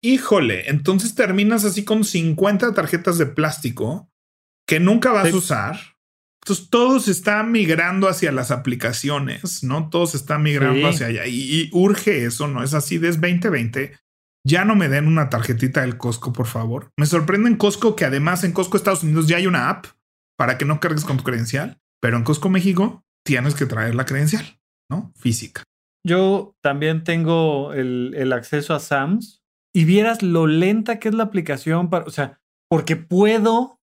Híjole, 0.02 0.70
entonces 0.70 1.14
terminas 1.14 1.66
así 1.66 1.84
con 1.84 2.04
50 2.04 2.74
tarjetas 2.74 3.18
de 3.18 3.26
plástico 3.26 4.10
que 4.66 4.80
nunca 4.80 5.12
vas 5.12 5.34
a 5.34 5.36
usar. 5.36 5.80
Entonces 6.44 6.70
todo 6.70 7.00
se 7.00 7.12
está 7.12 7.44
migrando 7.44 8.08
hacia 8.08 8.32
las 8.32 8.52
aplicaciones, 8.52 9.64
¿no? 9.64 9.90
Todo 9.90 10.08
se 10.08 10.18
está 10.18 10.40
migrando 10.40 10.88
hacia 10.88 11.08
allá 11.08 11.28
y, 11.28 11.70
urge 11.74 12.26
eso, 12.26 12.48
¿no? 12.48 12.64
Es 12.64 12.74
así, 12.74 12.98
desde 12.98 13.20
2020. 13.20 13.98
Ya 14.46 14.64
no 14.64 14.76
me 14.76 14.88
den 14.88 15.08
una 15.08 15.30
tarjetita 15.30 15.82
del 15.82 15.98
Costco, 15.98 16.32
por 16.32 16.48
favor. 16.48 16.90
Me 16.98 17.06
sorprende 17.06 17.50
en 17.50 17.58
Costco 17.58 17.96
que 17.96 18.06
además 18.06 18.44
en 18.44 18.54
Costco 18.54 18.78
Estados 18.78 19.04
Unidos 19.04 19.28
ya 19.28 19.38
hay 19.38 19.48
una 19.48 19.70
app 19.70 19.88
para 20.38 20.58
que 20.58 20.66
no 20.66 20.80
cargues 20.80 21.04
con 21.04 21.18
tu 21.18 21.24
credencial, 21.24 21.78
pero 22.02 22.18
en 22.18 22.24
Costco 22.24 22.50
México 22.50 23.04
tienes 23.26 23.54
que 23.54 23.66
traer 23.66 23.96
la 23.96 24.06
credencial. 24.06 24.60
¿no? 24.90 25.12
Física. 25.16 25.64
Yo 26.06 26.56
también 26.62 27.04
tengo 27.04 27.74
el, 27.74 28.34
acceso 28.34 28.74
a 28.74 28.80
SAMS 28.80 29.42
y 29.74 29.86
vieras 29.86 30.24
lo 30.24 30.48
lenta 30.48 31.00
que 31.00 31.10
es 31.10 31.16
la 31.16 31.24
aplicación 31.24 31.90
para, 31.90 32.06
o 32.06 32.10
sea, 32.10 32.40
porque 32.70 32.96
puedo 32.96 33.79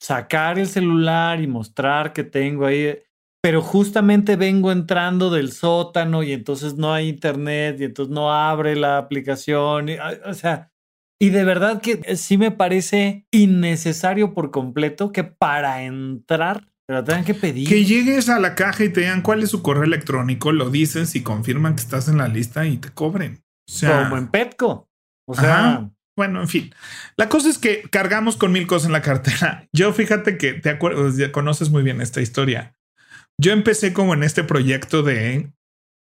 sacar 0.00 0.58
el 0.58 0.66
celular 0.66 1.40
y 1.40 1.46
mostrar 1.46 2.12
que 2.12 2.24
tengo 2.24 2.66
ahí, 2.66 2.98
pero 3.42 3.62
justamente 3.62 4.36
vengo 4.36 4.72
entrando 4.72 5.30
del 5.30 5.52
sótano 5.52 6.22
y 6.22 6.32
entonces 6.32 6.76
no 6.76 6.92
hay 6.92 7.08
internet 7.08 7.76
y 7.80 7.84
entonces 7.84 8.12
no 8.14 8.32
abre 8.32 8.76
la 8.76 8.98
aplicación, 8.98 9.88
o 10.24 10.34
sea, 10.34 10.72
y 11.20 11.30
de 11.30 11.44
verdad 11.44 11.80
que 11.80 12.16
sí 12.16 12.36
me 12.36 12.50
parece 12.50 13.26
innecesario 13.30 14.34
por 14.34 14.50
completo 14.50 15.12
que 15.12 15.24
para 15.24 15.82
entrar 15.82 16.68
pero 16.86 17.02
tengan 17.02 17.24
que 17.24 17.34
pedir. 17.34 17.68
Que 17.68 17.84
llegues 17.84 18.28
a 18.28 18.38
la 18.38 18.54
caja 18.54 18.84
y 18.84 18.90
te 18.90 19.00
digan 19.00 19.22
cuál 19.22 19.42
es 19.42 19.50
su 19.50 19.60
correo 19.60 19.82
electrónico, 19.82 20.52
lo 20.52 20.70
dices 20.70 21.16
y 21.16 21.22
confirman 21.22 21.74
que 21.74 21.82
estás 21.82 22.08
en 22.08 22.18
la 22.18 22.28
lista 22.28 22.64
y 22.64 22.76
te 22.76 22.90
cobren. 22.90 23.42
O 23.68 23.72
sea, 23.72 24.04
Como 24.04 24.16
en 24.18 24.28
Petco. 24.28 24.88
O 25.26 25.34
sea. 25.34 25.90
Bueno, 26.16 26.40
en 26.40 26.48
fin. 26.48 26.74
La 27.16 27.28
cosa 27.28 27.48
es 27.48 27.58
que 27.58 27.82
cargamos 27.90 28.36
con 28.36 28.52
mil 28.52 28.66
cosas 28.66 28.86
en 28.86 28.92
la 28.92 29.02
cartera. 29.02 29.68
Yo 29.72 29.92
fíjate 29.92 30.38
que 30.38 30.54
te 30.54 30.70
acuerdas, 30.70 31.16
conoces 31.30 31.70
muy 31.70 31.82
bien 31.82 32.00
esta 32.00 32.20
historia. 32.20 32.74
Yo 33.38 33.52
empecé 33.52 33.92
como 33.92 34.14
en 34.14 34.22
este 34.22 34.44
proyecto 34.44 35.02
de 35.02 35.52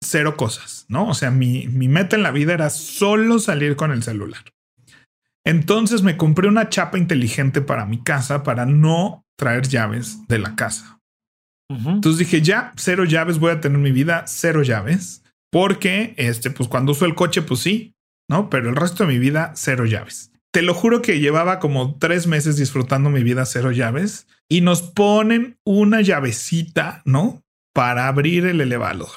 cero 0.03 0.37
cosas, 0.37 0.85
¿no? 0.89 1.07
O 1.09 1.15
sea, 1.15 1.31
mi, 1.31 1.67
mi 1.67 1.87
meta 1.87 2.15
en 2.15 2.23
la 2.23 2.29
vida 2.31 2.53
era 2.53 2.69
solo 2.69 3.39
salir 3.39 3.75
con 3.75 3.91
el 3.91 4.03
celular. 4.03 4.43
Entonces 5.43 6.03
me 6.03 6.17
compré 6.17 6.47
una 6.47 6.69
chapa 6.69 6.97
inteligente 6.97 7.61
para 7.61 7.85
mi 7.85 8.03
casa 8.03 8.43
para 8.43 8.65
no 8.65 9.25
traer 9.37 9.67
llaves 9.67 10.27
de 10.27 10.39
la 10.39 10.55
casa. 10.55 10.99
Entonces 11.67 12.19
dije, 12.19 12.41
ya, 12.41 12.73
cero 12.75 13.05
llaves, 13.05 13.39
voy 13.39 13.51
a 13.51 13.59
tener 13.59 13.79
mi 13.79 13.91
vida, 13.91 14.25
cero 14.27 14.61
llaves, 14.61 15.23
porque 15.51 16.13
este, 16.17 16.51
pues 16.51 16.69
cuando 16.69 16.91
uso 16.91 17.05
el 17.05 17.15
coche, 17.15 17.41
pues 17.41 17.61
sí, 17.61 17.94
¿no? 18.27 18.49
Pero 18.49 18.69
el 18.69 18.75
resto 18.75 19.05
de 19.05 19.13
mi 19.13 19.19
vida, 19.19 19.53
cero 19.55 19.85
llaves. 19.85 20.31
Te 20.51 20.61
lo 20.61 20.73
juro 20.73 21.01
que 21.01 21.19
llevaba 21.19 21.59
como 21.59 21.97
tres 21.97 22.27
meses 22.27 22.55
disfrutando 22.55 23.09
mi 23.09 23.23
vida 23.23 23.45
cero 23.45 23.71
llaves 23.71 24.27
y 24.47 24.61
nos 24.61 24.81
ponen 24.81 25.59
una 25.65 26.01
llavecita, 26.01 27.01
¿no? 27.05 27.43
Para 27.73 28.07
abrir 28.07 28.45
el 28.45 28.61
elevador, 28.61 29.09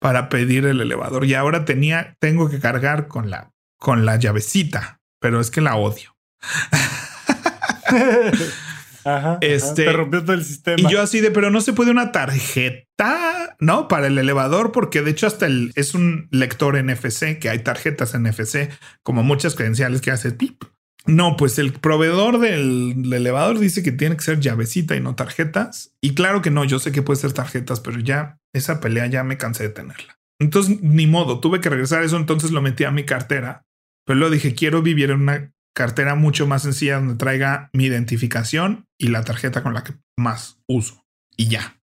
para 0.00 0.28
pedir 0.28 0.64
el 0.66 0.80
elevador. 0.80 1.24
Y 1.24 1.34
ahora 1.34 1.64
tenía, 1.64 2.16
tengo 2.20 2.48
que 2.48 2.60
cargar 2.60 3.08
con 3.08 3.30
la, 3.30 3.50
con 3.78 4.06
la 4.06 4.16
llavecita, 4.16 5.00
pero 5.20 5.40
es 5.40 5.50
que 5.50 5.60
la 5.60 5.76
odio. 5.76 6.16
Ajá, 9.06 9.38
este, 9.40 9.84
te 9.84 9.92
rompió 9.92 10.22
todo 10.22 10.34
el 10.34 10.44
sistema. 10.44 10.76
Y 10.78 10.92
yo 10.92 11.00
así 11.00 11.20
de, 11.20 11.30
pero 11.30 11.50
no 11.50 11.60
se 11.60 11.72
puede 11.72 11.92
una 11.92 12.10
tarjeta, 12.10 13.56
¿no? 13.60 13.86
Para 13.86 14.08
el 14.08 14.18
elevador, 14.18 14.72
porque 14.72 15.02
de 15.02 15.12
hecho 15.12 15.26
hasta 15.26 15.46
el, 15.46 15.72
es 15.76 15.94
un 15.94 16.28
lector 16.32 16.76
NFC, 16.82 17.38
que 17.38 17.48
hay 17.48 17.60
tarjetas 17.60 18.18
NFC, 18.18 18.68
como 19.04 19.22
muchas 19.22 19.54
credenciales 19.54 20.00
que 20.00 20.10
hace 20.10 20.32
pip. 20.32 20.64
No, 21.06 21.36
pues 21.36 21.58
el 21.60 21.72
proveedor 21.72 22.40
del, 22.40 23.12
elevador 23.12 23.60
dice 23.60 23.84
que 23.84 23.92
tiene 23.92 24.16
que 24.16 24.24
ser 24.24 24.40
llavecita 24.40 24.96
y 24.96 25.00
no 25.00 25.14
tarjetas. 25.14 25.94
Y 26.00 26.14
claro 26.14 26.42
que 26.42 26.50
no, 26.50 26.64
yo 26.64 26.80
sé 26.80 26.90
que 26.90 27.02
puede 27.02 27.20
ser 27.20 27.32
tarjetas, 27.32 27.78
pero 27.78 28.00
ya 28.00 28.40
esa 28.52 28.80
pelea 28.80 29.06
ya 29.06 29.22
me 29.22 29.38
cansé 29.38 29.64
de 29.64 29.68
tenerla. 29.68 30.18
Entonces, 30.40 30.82
ni 30.82 31.06
modo, 31.06 31.38
tuve 31.38 31.60
que 31.60 31.70
regresar 31.70 32.02
eso, 32.02 32.16
entonces 32.16 32.50
lo 32.50 32.60
metí 32.60 32.82
a 32.82 32.90
mi 32.90 33.04
cartera. 33.04 33.62
Pero 34.04 34.18
luego 34.18 34.34
dije, 34.34 34.54
quiero 34.54 34.82
vivir 34.82 35.10
en 35.10 35.22
una 35.22 35.52
cartera 35.76 36.14
mucho 36.14 36.46
más 36.46 36.62
sencilla 36.62 36.96
donde 36.96 37.16
traiga 37.16 37.68
mi 37.74 37.84
identificación 37.84 38.86
y 38.98 39.08
la 39.08 39.22
tarjeta 39.24 39.62
con 39.62 39.74
la 39.74 39.84
que 39.84 39.92
más 40.16 40.58
uso. 40.66 41.04
Y 41.36 41.48
ya. 41.48 41.78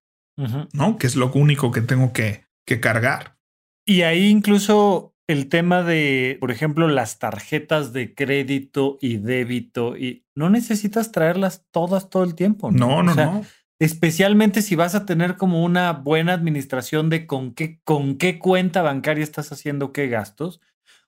¿No? 0.73 0.97
Que 0.97 1.05
es 1.05 1.15
lo 1.15 1.31
único 1.31 1.71
que 1.71 1.81
tengo 1.81 2.11
que, 2.11 2.45
que 2.65 2.79
cargar. 2.79 3.37
Y 3.85 4.01
ahí 4.01 4.29
incluso 4.29 5.13
el 5.27 5.47
tema 5.47 5.83
de, 5.83 6.37
por 6.39 6.49
ejemplo, 6.49 6.87
las 6.87 7.19
tarjetas 7.19 7.93
de 7.93 8.15
crédito 8.15 8.97
y 8.99 9.17
débito, 9.17 9.95
y 9.95 10.25
no 10.35 10.49
necesitas 10.49 11.11
traerlas 11.11 11.67
todas 11.69 12.09
todo 12.09 12.23
el 12.23 12.33
tiempo. 12.33 12.71
No, 12.71 13.03
no, 13.03 13.13
no. 13.13 13.45
Especialmente 13.79 14.63
si 14.63 14.75
vas 14.75 14.95
a 14.95 15.05
tener 15.05 15.37
como 15.37 15.63
una 15.63 15.91
buena 15.91 16.33
administración 16.33 17.11
de 17.11 17.27
con 17.27 17.53
qué, 17.53 17.79
con 17.83 18.17
qué 18.17 18.39
cuenta 18.39 18.81
bancaria 18.81 19.23
estás 19.23 19.51
haciendo 19.51 19.93
qué 19.93 20.07
gastos. 20.07 20.61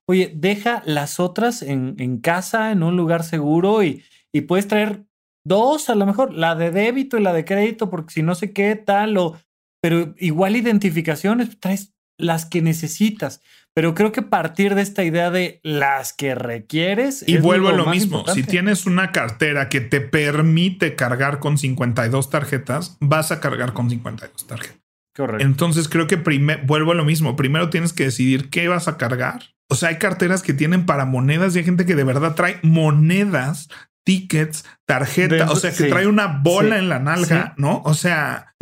Oye, 0.08 0.32
deja 0.36 0.84
las 0.86 1.20
otras 1.20 1.62
en, 1.62 1.96
en 2.00 2.20
casa, 2.20 2.72
en 2.72 2.84
un 2.84 2.96
lugar 2.96 3.24
seguro 3.24 3.84
y, 3.84 4.04
y 4.32 4.42
puedes 4.42 4.68
traer 4.68 5.06
dos 5.46 5.90
a 5.90 5.96
lo 5.96 6.06
mejor, 6.06 6.34
la 6.34 6.56
de 6.56 6.72
débito 6.72 7.18
y 7.18 7.22
la 7.22 7.34
de 7.34 7.46
crédito, 7.46 7.90
porque 7.90 8.14
si 8.14 8.24
no 8.24 8.36
sé 8.36 8.52
qué 8.52 8.76
tal, 8.76 9.18
o, 9.18 9.40
pero 9.82 10.14
igual 10.18 10.56
identificaciones, 10.56 11.60
traes 11.60 11.94
las 12.18 12.46
que 12.46 12.62
necesitas. 12.62 13.42
Pero 13.74 13.94
creo 13.94 14.12
que 14.14 14.22
partir 14.22 14.74
de 14.74 14.82
esta 14.82 15.04
idea 15.04 15.32
de 15.32 15.60
las 15.62 16.14
que 16.14 16.34
requieres. 16.34 17.28
Y 17.28 17.38
vuelvo 17.38 17.68
a 17.68 17.74
lo 17.74 17.88
mismo. 17.88 18.26
Si 18.28 18.44
tienes 18.44 18.86
una 18.86 19.12
cartera 19.12 19.68
que 19.68 19.82
te 19.82 20.00
permite 20.00 20.96
cargar 20.96 21.40
con 21.40 21.58
52 21.58 22.30
tarjetas, 22.30 22.98
vas 23.02 23.32
a 23.32 23.42
cargar 23.42 23.74
con 23.74 23.90
52 23.90 24.48
tarjetas. 24.48 24.82
Correcto. 25.14 25.46
Entonces 25.46 25.90
creo 25.90 26.08
que 26.08 26.16
vuelvo 26.66 26.92
a 26.92 26.96
lo 26.96 27.04
mismo. 27.04 27.36
Primero 27.36 27.70
tienes 27.70 27.92
que 27.92 28.06
decidir 28.06 28.50
qué 28.50 28.70
vas 28.70 28.88
a 28.88 28.98
cargar. 28.98 29.55
O 29.70 29.76
sea, 29.76 29.90
hay 29.90 29.98
carteras 29.98 30.44
que 30.44 30.54
tienen 30.54 30.86
para 30.86 31.06
monedas 31.06 31.56
y 31.56 31.60
hay 31.60 31.66
gente 31.66 31.86
que 31.86 31.96
de 31.96 32.04
verdad 32.04 32.36
trae 32.36 32.60
monedas, 32.62 33.70
tickets, 34.06 34.64
tarjeta, 34.86 35.52
o 35.52 35.56
sea, 35.56 35.72
que 35.72 35.86
trae 35.86 36.08
una 36.08 36.28
bola 36.28 36.78
en 36.78 36.90
la 36.90 37.00
nalga, 37.00 37.56
¿no? 37.58 37.82
O 37.86 37.94
sea, 37.94 38.56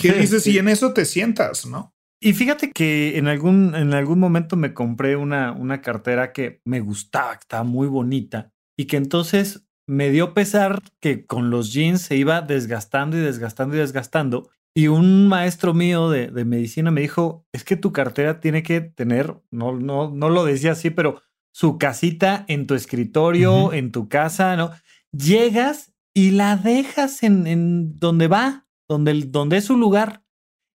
¿qué 0.00 0.12
dices? 0.20 0.46
Y 0.46 0.58
en 0.58 0.68
eso 0.68 0.92
te 0.92 1.04
sientas, 1.04 1.66
¿no? 1.66 1.94
Y 2.20 2.34
fíjate 2.34 2.70
que 2.70 3.18
en 3.18 3.26
algún, 3.26 3.74
en 3.74 3.94
algún 3.94 4.20
momento 4.20 4.56
me 4.56 4.74
compré 4.74 5.16
una, 5.16 5.50
una 5.52 5.80
cartera 5.80 6.32
que 6.32 6.60
me 6.64 6.78
gustaba, 6.78 7.32
que 7.32 7.40
estaba 7.40 7.64
muy 7.64 7.88
bonita 7.88 8.52
y 8.78 8.84
que 8.84 8.96
entonces 8.96 9.66
me 9.88 10.10
dio 10.10 10.32
pesar 10.32 10.80
que 11.00 11.26
con 11.26 11.50
los 11.50 11.72
jeans 11.72 12.02
se 12.02 12.16
iba 12.16 12.40
desgastando 12.40 13.16
y 13.16 13.20
desgastando 13.20 13.74
y 13.74 13.80
desgastando. 13.80 14.50
Y 14.74 14.88
un 14.88 15.28
maestro 15.28 15.74
mío 15.74 16.08
de, 16.08 16.28
de 16.28 16.44
medicina 16.44 16.90
me 16.90 17.02
dijo, 17.02 17.46
es 17.52 17.64
que 17.64 17.76
tu 17.76 17.92
cartera 17.92 18.40
tiene 18.40 18.62
que 18.62 18.80
tener, 18.80 19.36
no, 19.50 19.78
no, 19.78 20.10
no 20.10 20.30
lo 20.30 20.44
decía 20.44 20.72
así, 20.72 20.90
pero 20.90 21.20
su 21.52 21.76
casita 21.76 22.44
en 22.48 22.66
tu 22.66 22.74
escritorio, 22.74 23.72
en 23.72 23.92
tu 23.92 24.08
casa, 24.08 24.56
¿no? 24.56 24.70
Llegas 25.12 25.92
y 26.14 26.30
la 26.30 26.56
dejas 26.56 27.22
en, 27.22 27.46
en 27.46 27.98
donde 27.98 28.28
va, 28.28 28.66
donde, 28.88 29.12
donde 29.26 29.58
es 29.58 29.66
su 29.66 29.76
lugar, 29.76 30.24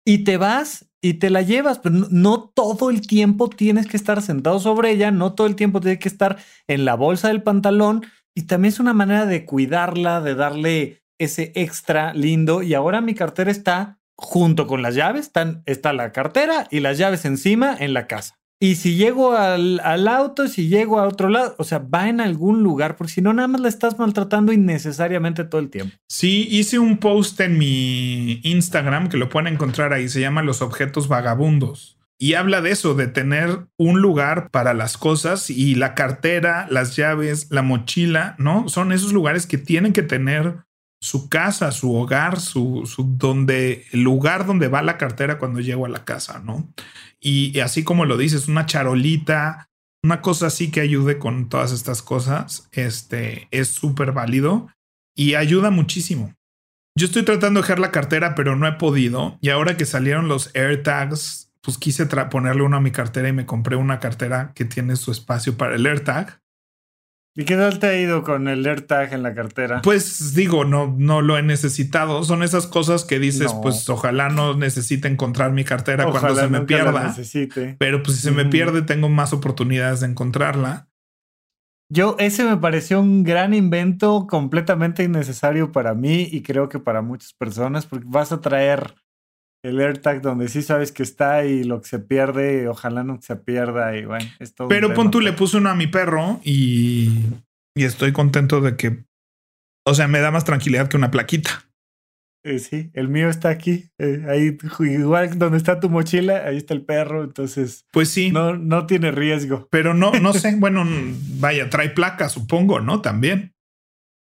y 0.06 0.24
te 0.24 0.38
vas 0.38 0.90
y 1.02 1.16
te 1.16 1.30
la 1.30 1.42
llevas, 1.42 1.80
pero 1.80 1.96
no, 2.10 2.50
todo 2.50 2.90
el 2.90 3.06
tiempo 3.06 3.50
tienes 3.50 3.88
que 3.88 3.98
estar 3.98 4.22
sentado 4.22 4.60
sobre 4.60 4.92
ella, 4.92 5.12
no 5.12 5.34
todo 5.34 5.48
el 5.48 5.56
tiempo 5.56 5.82
tiene 5.82 6.00
que 6.00 6.08
estar 6.08 6.38
en 6.68 6.86
la 6.86 6.96
bolsa 6.96 7.28
del 7.28 7.44
pantalón 7.44 8.06
y 8.34 8.44
también 8.44 8.74
es 8.74 8.80
una 8.80 8.94
manera 8.94 9.26
de 9.26 9.46
cuidarla, 9.46 10.22
de 10.22 10.36
darle 10.36 11.04
ese 11.20 11.52
extra 11.56 12.14
lindo 12.14 12.64
y 12.64 12.74
ahora 12.74 13.02
mi 13.02 13.14
cartera 13.14 13.52
está 13.52 14.00
junto 14.16 14.68
con 14.68 14.82
las 14.82 14.96
llaves, 14.96 15.28
están, 15.28 15.64
está 15.66 15.94
la 15.94 16.12
cartera 16.12 16.68
y 16.72 16.80
las 16.80 16.98
llaves 16.98 17.26
encima 17.26 17.76
en 17.78 17.94
la 17.94 18.08
casa. 18.08 18.38
Y 18.60 18.76
si 18.76 18.96
llego 18.96 19.34
al, 19.34 19.80
al, 19.84 20.08
auto, 20.08 20.48
si 20.48 20.68
llego 20.68 21.00
a 21.00 21.08
otro 21.08 21.30
lado, 21.30 21.54
o 21.60 21.64
sea, 21.64 21.78
va 21.78 22.10
en 22.10 22.20
algún 22.20 22.64
lugar, 22.64 22.96
porque 22.96 23.14
si 23.14 23.22
no, 23.22 23.32
nada 23.32 23.48
más 23.48 23.62
la 23.62 23.68
estás 23.68 24.00
maltratando 24.00 24.52
innecesariamente 24.52 25.44
todo 25.44 25.62
el 25.62 25.70
tiempo. 25.70 25.96
Sí, 26.10 26.48
hice 26.50 26.80
un 26.80 26.98
post 26.98 27.40
en 27.40 27.60
mi 27.60 28.40
Instagram 28.42 29.10
que 29.10 29.18
lo 29.18 29.30
pueden 29.30 29.54
encontrar 29.54 29.94
ahí, 29.94 30.10
se 30.10 30.22
llama 30.22 30.42
Los 30.42 30.64
objetos 30.64 31.08
vagabundos. 31.08 32.00
Y 32.20 32.34
habla 32.34 32.62
de 32.62 32.72
eso, 32.72 32.96
de 32.96 33.06
tener 33.06 33.68
un 33.78 34.02
lugar 34.02 34.50
para 34.50 34.74
las 34.74 34.98
cosas 34.98 35.52
y 35.52 35.76
la 35.76 35.94
cartera, 35.94 36.66
las 36.72 36.96
llaves, 36.96 37.48
la 37.52 37.62
mochila, 37.62 38.36
¿no? 38.40 38.70
Son 38.70 38.92
esos 38.92 39.14
lugares 39.14 39.46
que 39.46 39.60
tienen 39.60 39.94
que 39.94 40.02
tener 40.02 40.64
su 41.08 41.30
casa, 41.30 41.72
su 41.72 41.96
hogar, 41.96 42.42
su, 42.42 42.84
su 42.86 43.16
donde, 43.18 43.86
el 43.94 44.02
lugar 44.02 44.46
donde 44.46 44.68
va 44.68 44.82
la 44.82 44.98
cartera 44.98 45.38
cuando 45.38 45.62
llego 45.62 45.86
a 45.86 45.90
la 45.90 46.04
casa, 46.04 46.42
¿no? 46.44 46.68
Y, 47.22 47.62
así 47.62 47.86
como 47.86 48.04
lo 48.04 48.18
dices, 48.18 48.50
una 48.50 48.66
charolita, 48.66 49.70
una 50.04 50.22
cosa 50.22 50.48
así 50.48 50.70
que 50.70 50.82
ayude 50.82 51.18
con 51.18 51.48
todas 51.48 51.72
estas 51.72 52.02
cosas, 52.02 52.68
este 52.74 53.48
es 53.52 53.70
súper 53.70 54.12
válido 54.12 54.68
y 55.16 55.36
ayuda 55.36 55.72
muchísimo. 55.72 56.34
Yo 56.98 57.06
estoy 57.06 57.24
tratando 57.24 57.62
de 57.62 57.64
dejar 57.64 57.80
la 57.80 57.92
cartera, 57.92 58.36
pero 58.36 58.58
no 58.58 58.68
he 58.68 58.74
podido. 58.74 59.38
Y 59.40 59.50
ahora 59.50 59.78
que 59.78 59.86
salieron 59.86 60.28
los 60.28 60.54
AirTags, 60.56 61.54
pues 61.62 61.78
quise 61.78 62.06
ponerle 62.06 62.64
uno 62.64 62.76
a 62.76 62.82
mi 62.82 62.92
cartera 62.92 63.30
y 63.30 63.34
me 63.34 63.46
compré 63.46 63.78
una 63.78 64.02
cartera 64.02 64.52
que 64.54 64.66
tiene 64.66 64.98
su 64.98 65.12
espacio 65.12 65.56
para 65.56 65.76
el 65.76 65.86
AirTag. 65.86 66.42
¿Y 67.40 67.46
qué 67.46 67.56
tal 67.56 67.78
te 67.78 67.86
ha 67.86 67.96
ido 67.96 68.24
con 68.24 68.48
el 68.48 68.66
AirTag 68.66 69.14
en 69.14 69.22
la 69.22 69.36
cartera? 69.36 69.84
Pues 69.84 70.34
digo, 70.34 70.66
no, 70.66 70.96
no 70.98 71.22
lo 71.22 71.38
he 71.38 71.44
necesitado. 71.44 72.24
Son 72.24 72.42
esas 72.42 72.66
cosas 72.66 73.06
que 73.06 73.20
dices, 73.20 73.54
pues 73.62 73.88
ojalá 73.90 74.30
no 74.30 74.56
necesite 74.56 75.08
encontrar 75.08 75.52
mi 75.52 75.64
cartera 75.64 76.10
cuando 76.10 76.36
se 76.36 76.48
me 76.48 76.62
pierda. 76.62 77.16
Pero 77.78 78.02
pues 78.02 78.18
si 78.18 78.24
se 78.24 78.32
me 78.32 78.46
pierde, 78.46 78.82
tengo 78.82 79.08
más 79.10 79.34
oportunidades 79.34 80.00
de 80.00 80.08
encontrarla. 80.08 80.90
Yo, 81.90 82.16
ese 82.18 82.44
me 82.44 82.58
pareció 82.58 83.00
un 83.00 83.24
gran 83.24 83.54
invento 83.54 84.26
completamente 84.28 85.04
innecesario 85.04 85.72
para 85.72 85.94
mí 85.94 86.28
y 86.32 86.42
creo 86.42 86.70
que 86.70 86.80
para 86.80 87.04
muchas 87.04 87.34
personas, 87.34 87.86
porque 87.86 88.08
vas 88.10 88.32
a 88.32 88.42
traer 88.42 88.96
el 89.68 89.80
AirTag 89.80 90.22
donde 90.22 90.48
sí 90.48 90.62
sabes 90.62 90.92
que 90.92 91.04
está 91.04 91.46
y 91.46 91.64
lo 91.64 91.82
que 91.82 91.90
se 91.90 92.00
pierde, 92.00 92.68
ojalá 92.68 93.04
no 93.04 93.20
se 93.22 93.36
pierda 93.36 93.98
y 93.98 94.06
bueno, 94.06 94.26
es 94.40 94.56
todo 94.56 94.70
Pero 94.70 94.94
pon 94.94 95.12
tú, 95.12 95.20
le 95.20 95.34
puse 95.34 95.58
uno 95.58 95.70
a 95.70 95.76
mi 95.76 95.88
perro 95.88 96.40
y, 96.44 97.22
y 97.76 97.84
estoy 97.84 98.14
contento 98.14 98.62
de 98.62 98.78
que, 98.78 99.04
o 99.86 99.94
sea, 99.94 100.08
me 100.08 100.20
da 100.20 100.32
más 100.32 100.46
tranquilidad 100.46 100.88
que 100.88 100.98
una 100.98 101.12
plaquita. 101.12 101.66
Eh, 102.46 102.60
sí, 102.60 102.92
el 102.94 103.10
mío 103.10 103.28
está 103.28 103.50
aquí, 103.50 103.90
eh, 103.98 104.26
ahí 104.30 104.58
igual 104.80 105.38
donde 105.38 105.58
está 105.58 105.82
tu 105.82 105.90
mochila, 105.90 106.46
ahí 106.46 106.56
está 106.56 106.74
el 106.74 106.86
perro, 106.86 107.26
entonces. 107.26 107.86
Pues 107.92 108.10
sí. 108.10 108.32
No, 108.32 108.56
no 108.56 108.86
tiene 108.86 109.12
riesgo. 109.12 109.68
Pero 109.70 109.94
no, 109.94 110.12
no 110.14 110.32
sé, 110.32 110.56
bueno, 110.58 110.86
vaya, 111.40 111.70
trae 111.70 111.90
placa, 111.90 112.30
supongo, 112.30 112.80
¿no? 112.80 113.02
También. 113.02 113.54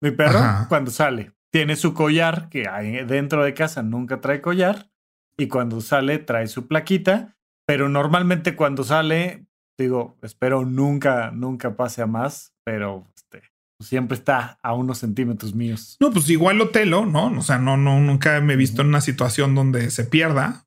Mi 0.02 0.10
perro, 0.10 0.40
cuando 0.68 0.90
sale, 0.90 1.32
tiene 1.52 1.76
su 1.76 1.94
collar, 1.94 2.48
que 2.48 2.66
hay 2.66 3.04
dentro 3.04 3.44
de 3.44 3.54
casa 3.54 3.82
nunca 3.82 4.20
trae 4.20 4.40
collar, 4.40 4.90
y 5.40 5.48
cuando 5.48 5.80
sale 5.80 6.18
trae 6.18 6.46
su 6.48 6.66
plaquita, 6.66 7.36
pero 7.66 7.88
normalmente 7.88 8.54
cuando 8.54 8.84
sale, 8.84 9.46
digo, 9.78 10.18
espero 10.22 10.66
nunca, 10.66 11.30
nunca 11.30 11.76
pase 11.76 12.02
a 12.02 12.06
más, 12.06 12.52
pero 12.62 13.06
este, 13.16 13.42
siempre 13.80 14.18
está 14.18 14.58
a 14.62 14.74
unos 14.74 14.98
centímetros 14.98 15.54
míos. 15.54 15.96
No, 15.98 16.10
pues 16.10 16.28
igual 16.28 16.60
Otelo, 16.60 17.06
¿no? 17.06 17.32
O 17.38 17.42
sea, 17.42 17.58
no, 17.58 17.78
no, 17.78 17.98
nunca 18.00 18.38
me 18.42 18.52
he 18.52 18.56
visto 18.56 18.82
en 18.82 18.88
una 18.88 19.00
situación 19.00 19.54
donde 19.54 19.90
se 19.90 20.04
pierda. 20.04 20.66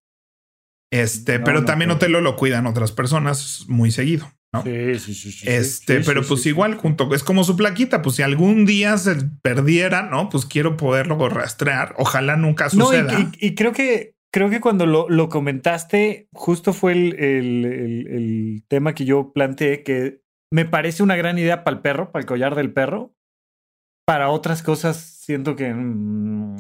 Este, 0.92 1.40
pero 1.40 1.66
también 1.66 1.92
Otelo 1.92 2.22
lo 2.22 2.36
cuidan 2.36 2.66
otras 2.66 2.92
personas 2.92 3.66
muy 3.68 3.92
seguido. 3.92 4.32
¿no? 4.54 4.62
Sí, 4.64 5.00
sí, 5.00 5.14
sí, 5.32 5.50
Este, 5.50 6.02
pero 6.02 6.24
pues 6.24 6.46
igual, 6.46 6.76
junto, 6.76 7.14
es 7.14 7.24
como 7.24 7.44
su 7.44 7.58
plaquita, 7.58 8.04
pues 8.04 8.18
si 8.18 8.22
algún 8.22 8.66
día 8.66 8.98
se 8.98 9.16
perdiera, 9.42 10.04
¿no? 10.04 10.30
Pues 10.30 10.46
quiero 10.46 10.78
poderlo 10.78 11.28
rastrear. 11.28 11.96
Ojalá 11.98 12.38
nunca 12.38 12.70
suceda. 12.70 13.12
No, 13.12 13.32
y, 13.40 13.56
creo 13.56 13.72
que 13.72 14.13
creo 14.34 14.50
que 14.50 14.60
cuando 14.60 14.86
lo, 14.86 15.08
lo 15.10 15.30
comentaste, 15.30 16.28
justo 16.34 16.74
fue 16.74 16.94
el, 16.94 17.16
el, 17.20 17.66
el, 18.10 18.64
tema 18.68 18.96
que 18.96 19.06
yo 19.06 19.32
planteé, 19.32 19.84
que 19.84 20.22
me 20.52 20.66
parece 20.66 21.04
una 21.04 21.16
gran 21.16 21.38
idea 21.38 21.64
para 21.64 21.78
el 21.78 21.82
perro, 21.82 22.12
para 22.12 22.22
el 22.22 22.26
collar 22.26 22.56
del 22.56 22.74
perro. 22.74 23.14
Para 24.06 24.30
otras 24.30 24.64
cosas, 24.64 24.98
siento 24.98 25.56
que. 25.56 25.74
Mm, 25.74 26.58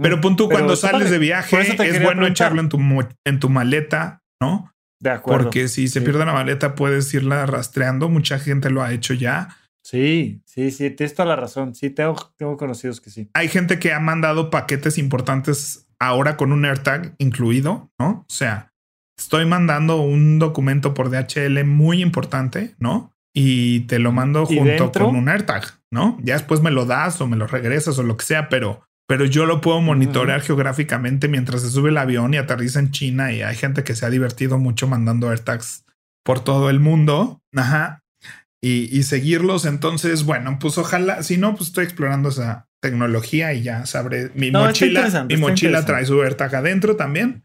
pero 0.00 0.20
pon 0.22 0.36
tú, 0.36 0.48
cuando 0.48 0.76
sales 0.76 1.10
de 1.10 1.18
viaje, 1.18 1.60
es 1.60 2.02
bueno 2.02 2.26
echarlo 2.26 2.60
en 2.60 2.70
tu, 2.70 2.78
en 3.26 3.40
tu 3.40 3.50
maleta, 3.50 4.22
¿no? 4.40 4.72
De 4.98 5.10
acuerdo. 5.10 5.44
Porque 5.44 5.68
si 5.68 5.88
se 5.88 6.00
pierde 6.00 6.24
la 6.24 6.32
maleta, 6.32 6.74
puedes 6.74 7.12
irla 7.12 7.44
rastreando. 7.44 8.08
Mucha 8.08 8.38
gente 8.38 8.70
lo 8.70 8.82
ha 8.82 8.94
hecho 8.94 9.12
ya. 9.12 9.48
Sí, 9.84 10.42
sí, 10.46 10.70
sí, 10.70 10.90
tienes 10.90 11.14
toda 11.14 11.28
la 11.28 11.36
razón. 11.36 11.74
Sí, 11.74 11.90
tengo, 11.90 12.16
tengo 12.38 12.56
conocidos 12.56 13.00
que 13.00 13.10
sí. 13.10 13.28
Hay 13.34 13.48
gente 13.48 13.78
que 13.78 13.92
ha 13.92 14.00
mandado 14.00 14.48
paquetes 14.48 14.96
importantes 14.96 15.85
ahora 16.00 16.36
con 16.36 16.52
un 16.52 16.64
AirTag 16.64 17.14
incluido, 17.18 17.90
¿no? 17.98 18.24
O 18.28 18.32
sea, 18.32 18.72
estoy 19.18 19.46
mandando 19.46 20.00
un 20.00 20.38
documento 20.38 20.94
por 20.94 21.10
DHL 21.10 21.64
muy 21.64 22.02
importante, 22.02 22.74
¿no? 22.78 23.12
Y 23.34 23.80
te 23.80 23.98
lo 23.98 24.12
mando 24.12 24.46
junto 24.46 24.92
con 24.92 25.16
un 25.16 25.28
AirTag, 25.28 25.80
¿no? 25.90 26.18
Ya 26.22 26.34
después 26.34 26.62
me 26.62 26.70
lo 26.70 26.86
das 26.86 27.20
o 27.20 27.26
me 27.26 27.36
lo 27.36 27.46
regresas 27.46 27.98
o 27.98 28.02
lo 28.02 28.16
que 28.16 28.24
sea, 28.24 28.48
pero 28.48 28.86
pero 29.08 29.24
yo 29.24 29.46
lo 29.46 29.60
puedo 29.60 29.80
monitorear 29.80 30.40
geográficamente 30.40 31.28
mientras 31.28 31.62
se 31.62 31.70
sube 31.70 31.90
el 31.90 31.98
avión 31.98 32.34
y 32.34 32.38
aterriza 32.38 32.80
en 32.80 32.90
China 32.90 33.32
y 33.32 33.42
hay 33.42 33.54
gente 33.54 33.84
que 33.84 33.94
se 33.94 34.04
ha 34.04 34.10
divertido 34.10 34.58
mucho 34.58 34.88
mandando 34.88 35.30
AirTags 35.30 35.84
por 36.24 36.40
todo 36.40 36.70
el 36.70 36.80
mundo. 36.80 37.40
Ajá. 37.54 38.02
Y, 38.60 39.04
seguirlos. 39.04 39.64
Entonces, 39.64 40.24
bueno, 40.24 40.58
pues 40.58 40.76
ojalá, 40.76 41.22
si 41.22 41.36
no, 41.36 41.54
pues 41.54 41.68
estoy 41.68 41.84
explorando 41.84 42.30
esa 42.30 42.66
tecnología 42.90 43.52
y 43.52 43.62
ya 43.62 43.86
sabré. 43.86 44.30
Mi 44.34 44.50
mochila, 44.50 45.24
mi 45.28 45.36
mochila 45.36 45.84
trae 45.84 46.06
su 46.06 46.22
AirTag 46.22 46.54
adentro 46.54 46.96
también. 46.96 47.44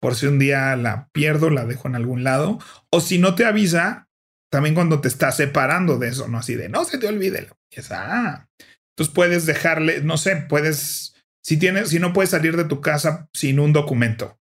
Por 0.00 0.14
si 0.14 0.26
un 0.26 0.38
día 0.38 0.74
la 0.76 1.08
pierdo, 1.12 1.50
la 1.50 1.64
dejo 1.64 1.88
en 1.88 1.94
algún 1.94 2.24
lado. 2.24 2.58
O 2.90 3.00
si 3.00 3.18
no 3.18 3.34
te 3.34 3.44
avisa, 3.44 4.08
también 4.50 4.74
cuando 4.74 5.00
te 5.00 5.08
estás 5.08 5.36
separando 5.36 5.98
de 5.98 6.08
eso, 6.08 6.28
no 6.28 6.38
así 6.38 6.54
de 6.54 6.68
no 6.68 6.84
se 6.84 6.98
te 6.98 7.06
olvide. 7.06 7.48
Ah, 7.90 8.48
entonces 8.90 9.14
puedes 9.14 9.46
dejarle, 9.46 10.02
no 10.02 10.16
sé, 10.16 10.36
puedes, 10.36 11.14
si 11.42 11.56
tienes, 11.56 11.90
si 11.90 11.98
no 11.98 12.12
puedes 12.12 12.30
salir 12.30 12.56
de 12.56 12.64
tu 12.64 12.80
casa 12.80 13.28
sin 13.32 13.60
un 13.60 13.72
documento 13.72 14.38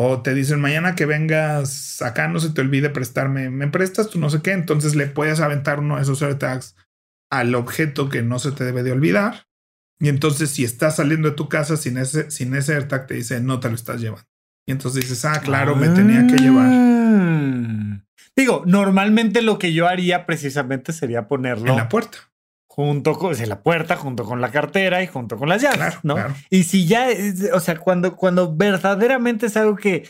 o 0.00 0.22
te 0.22 0.32
dicen 0.32 0.60
mañana 0.60 0.94
que 0.94 1.06
vengas 1.06 2.00
acá, 2.02 2.28
no 2.28 2.38
se 2.38 2.50
te 2.50 2.60
olvide 2.60 2.88
prestarme, 2.88 3.50
me 3.50 3.66
prestas 3.66 4.08
tú 4.08 4.20
no 4.20 4.30
sé 4.30 4.42
qué, 4.42 4.52
entonces 4.52 4.94
le 4.94 5.08
puedes 5.08 5.40
aventar 5.40 5.80
uno 5.80 5.96
de 5.96 6.02
esos 6.02 6.22
AirTags 6.22 6.76
al 7.32 7.52
objeto 7.56 8.08
que 8.08 8.22
no 8.22 8.38
se 8.38 8.52
te 8.52 8.62
debe 8.62 8.84
de 8.84 8.92
olvidar. 8.92 9.47
Y 10.00 10.08
entonces 10.08 10.50
si 10.50 10.64
estás 10.64 10.96
saliendo 10.96 11.30
de 11.30 11.36
tu 11.36 11.48
casa 11.48 11.76
sin 11.76 11.98
ese, 11.98 12.30
sin 12.30 12.54
ese 12.54 12.74
AirTag 12.74 13.06
te 13.06 13.14
dice 13.14 13.40
no 13.40 13.60
te 13.60 13.68
lo 13.68 13.74
estás 13.74 14.00
llevando. 14.00 14.28
Y 14.66 14.72
entonces 14.72 15.02
dices, 15.02 15.24
ah, 15.24 15.40
claro, 15.40 15.76
me 15.76 15.88
tenía 15.88 16.26
que 16.26 16.36
llevar. 16.36 16.68
Ah. 16.70 18.04
Digo, 18.36 18.62
normalmente 18.66 19.40
lo 19.40 19.58
que 19.58 19.72
yo 19.72 19.88
haría 19.88 20.26
precisamente 20.26 20.92
sería 20.92 21.26
ponerlo 21.26 21.70
en 21.70 21.76
la 21.76 21.88
puerta 21.88 22.18
junto 22.78 23.14
con 23.14 23.34
la 23.36 23.60
puerta, 23.60 23.96
junto 23.96 24.22
con 24.22 24.40
la 24.40 24.52
cartera 24.52 25.02
y 25.02 25.08
junto 25.08 25.36
con 25.36 25.48
las 25.48 25.60
llaves, 25.60 25.98
¿no? 26.04 26.14
Y 26.48 26.62
si 26.62 26.86
ya, 26.86 27.08
o 27.52 27.58
sea, 27.58 27.76
cuando, 27.76 28.14
cuando 28.14 28.54
verdaderamente 28.54 29.46
es 29.46 29.56
algo 29.56 29.74
que 29.74 30.06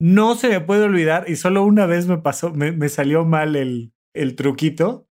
no 0.00 0.34
se 0.34 0.48
me 0.48 0.62
puede 0.62 0.84
olvidar 0.84 1.28
y 1.28 1.36
solo 1.36 1.62
una 1.62 1.84
vez 1.84 2.06
me 2.06 2.16
pasó, 2.16 2.54
me, 2.54 2.88
salió 2.88 3.26
mal 3.26 3.54
el, 3.54 3.92
el 4.14 4.34
truquito, 4.34 5.05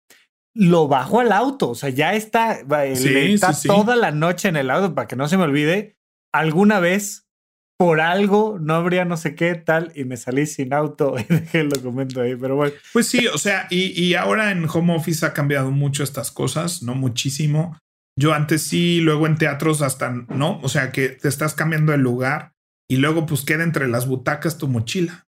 lo 0.56 0.88
bajo 0.88 1.20
al 1.20 1.34
auto, 1.34 1.70
o 1.72 1.76
sea, 1.76 1.90
ya 1.90 2.14
está, 2.14 2.62
está 2.84 3.52
toda 3.66 3.96
la 3.96 4.12
noche 4.12 4.48
en 4.48 4.56
el 4.56 4.72
auto 4.72 4.96
para 4.96 5.08
que 5.08 5.18
no 5.18 5.28
se 5.28 5.38
me 5.38 5.44
olvide. 5.44 5.98
Alguna 6.34 6.80
vez 6.80 7.28
por 7.78 8.00
algo 8.00 8.58
no 8.60 8.76
habría 8.76 9.04
no 9.04 9.18
sé 9.18 9.36
qué 9.36 9.54
tal 9.56 9.92
y 9.96 10.06
me 10.06 10.16
salí 10.16 10.46
sin 10.46 10.74
auto 10.74 11.16
y 11.20 11.24
dejé 11.24 11.60
el 11.60 11.70
documento 11.70 12.22
ahí, 12.22 12.36
pero 12.36 12.56
bueno. 12.56 12.74
Pues 12.94 13.08
sí, 13.08 13.28
o 13.28 13.38
sea, 13.38 13.68
y, 13.70 14.02
y, 14.02 14.16
ahora 14.16 14.52
en 14.52 14.66
home 14.68 14.96
office 14.96 15.26
ha 15.26 15.34
cambiado 15.34 15.72
mucho 15.72 16.04
estas 16.04 16.32
cosas, 16.32 16.82
no 16.82 16.96
muchísimo. 16.96 17.78
Yo 18.18 18.34
antes 18.34 18.62
sí, 18.62 19.02
luego 19.02 19.28
en 19.28 19.38
teatros 19.38 19.82
hasta, 19.82 20.10
¿no? 20.10 20.60
O 20.62 20.70
sea, 20.70 20.94
que 20.94 21.10
te 21.10 21.28
estás 21.28 21.54
cambiando 21.54 21.94
el 21.94 22.00
lugar 22.00 22.54
y 22.90 22.96
luego 22.98 23.26
pues 23.26 23.44
queda 23.44 23.64
entre 23.64 23.90
las 23.90 24.08
butacas 24.08 24.58
tu 24.58 24.70
mochila. 24.70 25.25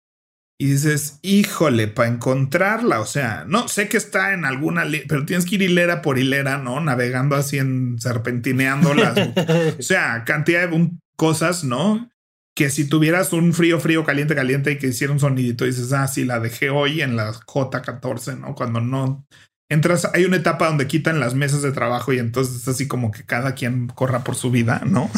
Y 0.59 0.71
dices, 0.71 1.19
híjole, 1.21 1.87
para 1.87 2.09
encontrarla, 2.09 3.01
o 3.01 3.07
sea, 3.07 3.45
no, 3.47 3.69
sé 3.69 3.89
que 3.89 3.99
está 3.99 4.33
en 4.33 4.47
alguna, 4.47 4.85
pero 5.07 5.27
tienes 5.27 5.45
que 5.45 5.57
ir 5.57 5.63
hilera 5.63 6.01
por 6.01 6.19
hilera, 6.19 6.57
¿no? 6.57 6.81
Navegando 6.81 7.37
así 7.37 7.59
en 7.59 7.99
serpentineando 7.99 8.95
las, 8.95 9.19
o 9.79 9.83
sea, 9.83 10.25
cantidad 10.25 10.67
de 10.67 10.91
cosas, 11.17 11.63
¿no? 11.63 12.09
que 12.57 12.71
si 12.71 12.89
tuvieras 12.89 13.35
un 13.35 13.53
frío, 13.53 13.79
frío, 13.79 14.03
caliente, 14.03 14.35
caliente 14.35 14.73
y 14.73 14.79
que 14.79 14.87
hiciera 14.87 15.13
un 15.13 15.21
sonidito, 15.21 15.67
dices, 15.67 15.93
ah, 15.93 16.09
sí, 16.09 16.25
la 16.25 16.41
dejé 16.41 16.71
hoy 16.71 17.03
en 17.03 17.15
la 17.15 17.35
J14, 17.35 18.41
¿no? 18.41 18.55
Cuando 18.55 18.81
no 18.81 19.27
entras, 19.71 20.11
hay 20.15 20.25
una 20.25 20.39
etapa 20.39 20.67
donde 20.67 20.87
quitan 20.87 21.21
las 21.21 21.35
mesas 21.35 21.61
de 21.61 21.73
trabajo 21.73 22.15
y 22.15 22.19
entonces 22.19 22.57
es 22.57 22.69
así 22.69 22.89
como 22.89 23.11
que 23.11 23.25
cada 23.25 23.55
quien 23.55 23.89
corra 23.89 24.25
por 24.25 24.37
su 24.37 24.51
vida, 24.51 24.83
¿no? 24.87 25.11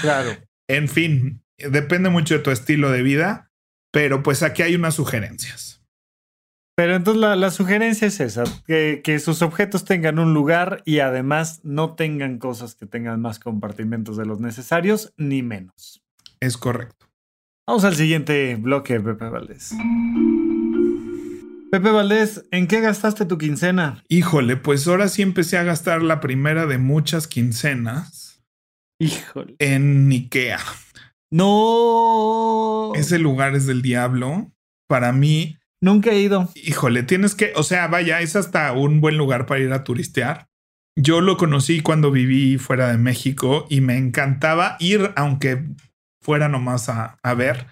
claro. 0.00 0.30
En 0.68 0.88
fin, 0.88 1.42
depende 1.58 2.10
mucho 2.10 2.34
de 2.34 2.44
tu 2.44 2.52
estilo 2.52 2.92
de 2.92 3.02
vida, 3.02 3.49
pero 3.92 4.22
pues 4.22 4.42
aquí 4.42 4.62
hay 4.62 4.74
unas 4.74 4.94
sugerencias. 4.94 5.82
Pero 6.76 6.96
entonces 6.96 7.20
la, 7.20 7.36
la 7.36 7.50
sugerencia 7.50 8.08
es 8.08 8.20
esa, 8.20 8.44
que, 8.66 9.02
que, 9.04 9.18
sus 9.18 9.42
objetos 9.42 9.84
tengan 9.84 10.18
un 10.18 10.32
lugar 10.32 10.82
y 10.86 11.00
además 11.00 11.60
no 11.62 11.94
tengan 11.94 12.38
cosas 12.38 12.74
que 12.74 12.86
tengan 12.86 13.20
más 13.20 13.38
compartimentos 13.38 14.16
de 14.16 14.24
los 14.24 14.40
necesarios, 14.40 15.12
ni 15.18 15.42
menos. 15.42 16.02
Es 16.40 16.56
correcto. 16.56 17.10
Vamos 17.66 17.84
al 17.84 17.96
siguiente 17.96 18.56
bloque, 18.56 18.98
Pepe 18.98 19.28
Valdés. 19.28 19.74
Pepe 21.70 21.90
Valdés, 21.90 22.44
¿en 22.50 22.66
qué 22.66 22.80
gastaste 22.80 23.26
tu 23.26 23.38
quincena? 23.38 24.02
Híjole, 24.08 24.56
pues 24.56 24.88
ahora 24.88 25.06
sí 25.06 25.22
empecé 25.22 25.56
a 25.56 25.62
gastar 25.62 26.02
la 26.02 26.18
primera 26.18 26.66
de 26.66 26.78
muchas 26.78 27.28
quincenas. 27.28 28.42
Híjole. 28.98 29.54
En 29.60 30.10
Ikea. 30.10 30.58
No. 31.30 32.92
Ese 32.94 33.18
lugar 33.18 33.54
es 33.54 33.66
del 33.66 33.82
diablo. 33.82 34.52
Para 34.88 35.12
mí. 35.12 35.56
Nunca 35.80 36.10
he 36.10 36.20
ido. 36.20 36.50
Híjole, 36.54 37.02
tienes 37.04 37.34
que, 37.34 37.52
o 37.56 37.62
sea, 37.62 37.86
vaya, 37.86 38.20
es 38.20 38.36
hasta 38.36 38.72
un 38.72 39.00
buen 39.00 39.16
lugar 39.16 39.46
para 39.46 39.60
ir 39.60 39.72
a 39.72 39.84
turistear. 39.84 40.48
Yo 40.96 41.20
lo 41.20 41.36
conocí 41.36 41.80
cuando 41.80 42.10
viví 42.10 42.58
fuera 42.58 42.90
de 42.90 42.98
México 42.98 43.66
y 43.70 43.80
me 43.80 43.96
encantaba 43.96 44.76
ir, 44.80 45.12
aunque 45.16 45.64
fuera 46.20 46.48
nomás 46.48 46.88
a, 46.88 47.18
a 47.22 47.34
ver. 47.34 47.66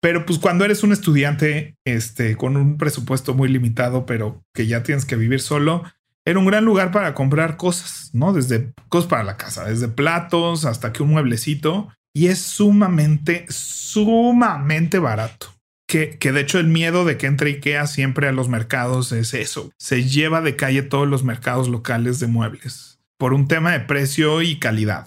Pero 0.00 0.24
pues 0.24 0.38
cuando 0.38 0.64
eres 0.64 0.82
un 0.82 0.92
estudiante 0.92 1.76
este, 1.84 2.36
con 2.36 2.56
un 2.56 2.78
presupuesto 2.78 3.34
muy 3.34 3.48
limitado, 3.48 4.06
pero 4.06 4.42
que 4.54 4.66
ya 4.66 4.82
tienes 4.82 5.04
que 5.04 5.16
vivir 5.16 5.40
solo, 5.40 5.82
era 6.24 6.38
un 6.38 6.46
gran 6.46 6.64
lugar 6.64 6.90
para 6.90 7.12
comprar 7.12 7.56
cosas, 7.56 8.10
¿no? 8.14 8.32
Desde 8.32 8.72
cosas 8.88 9.10
para 9.10 9.24
la 9.24 9.36
casa, 9.36 9.64
desde 9.64 9.88
platos 9.88 10.64
hasta 10.64 10.92
que 10.92 11.02
un 11.02 11.10
mueblecito. 11.10 11.88
Y 12.14 12.26
es 12.26 12.40
sumamente, 12.40 13.46
sumamente 13.48 14.98
barato. 14.98 15.54
Que, 15.86 16.18
que, 16.18 16.30
de 16.30 16.42
hecho 16.42 16.60
el 16.60 16.68
miedo 16.68 17.04
de 17.04 17.16
que 17.16 17.26
entre 17.26 17.50
IKEA 17.50 17.86
siempre 17.88 18.28
a 18.28 18.32
los 18.32 18.48
mercados 18.48 19.10
es 19.10 19.34
eso. 19.34 19.72
Se 19.76 20.04
lleva 20.04 20.40
de 20.40 20.54
calle 20.54 20.82
todos 20.82 21.08
los 21.08 21.24
mercados 21.24 21.68
locales 21.68 22.20
de 22.20 22.28
muebles 22.28 22.90
por 23.20 23.34
un 23.34 23.46
tema 23.46 23.72
de 23.72 23.80
precio 23.80 24.40
y 24.40 24.58
calidad. 24.58 25.06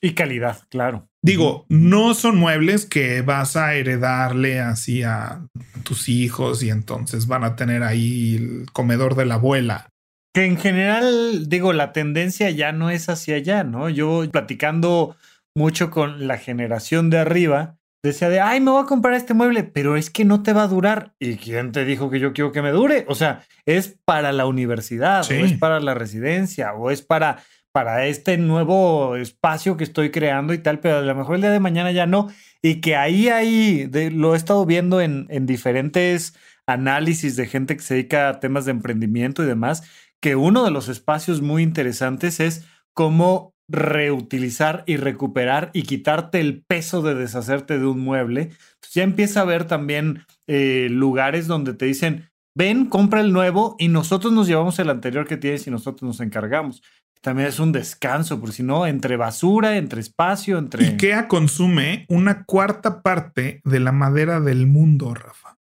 Y 0.00 0.14
calidad, 0.14 0.62
claro. 0.70 1.06
Digo, 1.22 1.66
no 1.68 2.14
son 2.14 2.38
muebles 2.38 2.86
que 2.86 3.20
vas 3.20 3.54
a 3.54 3.74
heredarle 3.74 4.60
así 4.60 5.02
a 5.02 5.46
tus 5.82 6.08
hijos 6.08 6.62
y 6.62 6.70
entonces 6.70 7.26
van 7.26 7.44
a 7.44 7.56
tener 7.56 7.82
ahí 7.82 8.36
el 8.36 8.66
comedor 8.72 9.14
de 9.14 9.26
la 9.26 9.34
abuela. 9.34 9.90
Que 10.32 10.46
en 10.46 10.56
general, 10.56 11.50
digo, 11.50 11.74
la 11.74 11.92
tendencia 11.92 12.48
ya 12.48 12.72
no 12.72 12.88
es 12.88 13.10
hacia 13.10 13.36
allá, 13.36 13.62
¿no? 13.62 13.90
Yo 13.90 14.24
platicando 14.32 15.16
mucho 15.56 15.90
con 15.90 16.26
la 16.26 16.38
generación 16.38 17.10
de 17.10 17.18
arriba, 17.18 17.78
decía 18.02 18.28
de, 18.28 18.40
ay, 18.40 18.60
me 18.60 18.70
voy 18.70 18.82
a 18.82 18.86
comprar 18.86 19.14
este 19.14 19.34
mueble, 19.34 19.64
pero 19.64 19.96
es 19.96 20.10
que 20.10 20.24
no 20.24 20.42
te 20.42 20.52
va 20.52 20.62
a 20.62 20.68
durar. 20.68 21.14
¿Y 21.18 21.36
quién 21.36 21.72
te 21.72 21.84
dijo 21.84 22.10
que 22.10 22.20
yo 22.20 22.32
quiero 22.32 22.52
que 22.52 22.62
me 22.62 22.70
dure? 22.70 23.04
O 23.08 23.14
sea, 23.14 23.42
es 23.66 23.98
para 24.04 24.32
la 24.32 24.46
universidad, 24.46 25.24
o 25.30 25.34
es 25.34 25.52
para 25.54 25.80
la 25.80 25.94
residencia, 25.94 26.72
o 26.74 26.90
es 26.90 27.02
para 27.02 27.42
para 27.72 28.06
este 28.06 28.36
nuevo 28.36 29.16
espacio 29.16 29.76
que 29.76 29.84
estoy 29.84 30.10
creando 30.10 30.52
y 30.52 30.58
tal, 30.58 30.80
pero 30.80 30.98
a 30.98 31.02
lo 31.02 31.14
mejor 31.14 31.36
el 31.36 31.42
día 31.42 31.50
de 31.50 31.60
mañana 31.60 31.92
ya 31.92 32.06
no. 32.06 32.28
Y 32.62 32.80
que 32.80 32.96
ahí, 32.96 33.28
ahí, 33.28 33.88
lo 34.12 34.34
he 34.34 34.36
estado 34.36 34.66
viendo 34.66 35.00
en, 35.00 35.26
en 35.30 35.46
diferentes 35.46 36.34
análisis 36.66 37.36
de 37.36 37.46
gente 37.46 37.76
que 37.76 37.82
se 37.82 37.94
dedica 37.94 38.28
a 38.28 38.40
temas 38.40 38.64
de 38.64 38.72
emprendimiento 38.72 39.42
y 39.42 39.46
demás, 39.46 39.82
que 40.20 40.36
uno 40.36 40.64
de 40.64 40.70
los 40.70 40.88
espacios 40.88 41.42
muy 41.42 41.62
interesantes 41.62 42.40
es 42.40 42.66
cómo 42.92 43.54
reutilizar 43.70 44.84
y 44.86 44.96
recuperar 44.96 45.70
y 45.72 45.82
quitarte 45.82 46.40
el 46.40 46.62
peso 46.62 47.02
de 47.02 47.14
deshacerte 47.14 47.78
de 47.78 47.86
un 47.86 48.00
mueble. 48.00 48.50
ya 48.92 49.02
empieza 49.02 49.40
a 49.40 49.42
haber 49.44 49.64
también 49.64 50.24
eh, 50.46 50.88
lugares 50.90 51.46
donde 51.46 51.74
te 51.74 51.86
dicen, 51.86 52.28
ven, 52.56 52.86
compra 52.86 53.20
el 53.20 53.32
nuevo 53.32 53.76
y 53.78 53.88
nosotros 53.88 54.32
nos 54.32 54.46
llevamos 54.46 54.78
el 54.78 54.90
anterior 54.90 55.26
que 55.26 55.36
tienes 55.36 55.66
y 55.66 55.70
nosotros 55.70 56.02
nos 56.02 56.20
encargamos 56.20 56.82
también 57.20 57.48
es 57.48 57.60
un 57.60 57.72
descanso, 57.72 58.40
por 58.40 58.52
si 58.52 58.62
no, 58.62 58.86
entre 58.86 59.16
basura, 59.16 59.76
entre 59.76 60.00
espacio, 60.00 60.58
entre. 60.58 60.86
IKEA 60.86 61.28
consume 61.28 62.06
una 62.08 62.44
cuarta 62.44 63.02
parte 63.02 63.60
de 63.64 63.80
la 63.80 63.92
madera 63.92 64.40
del 64.40 64.66
mundo, 64.66 65.14
Rafa. 65.14 65.58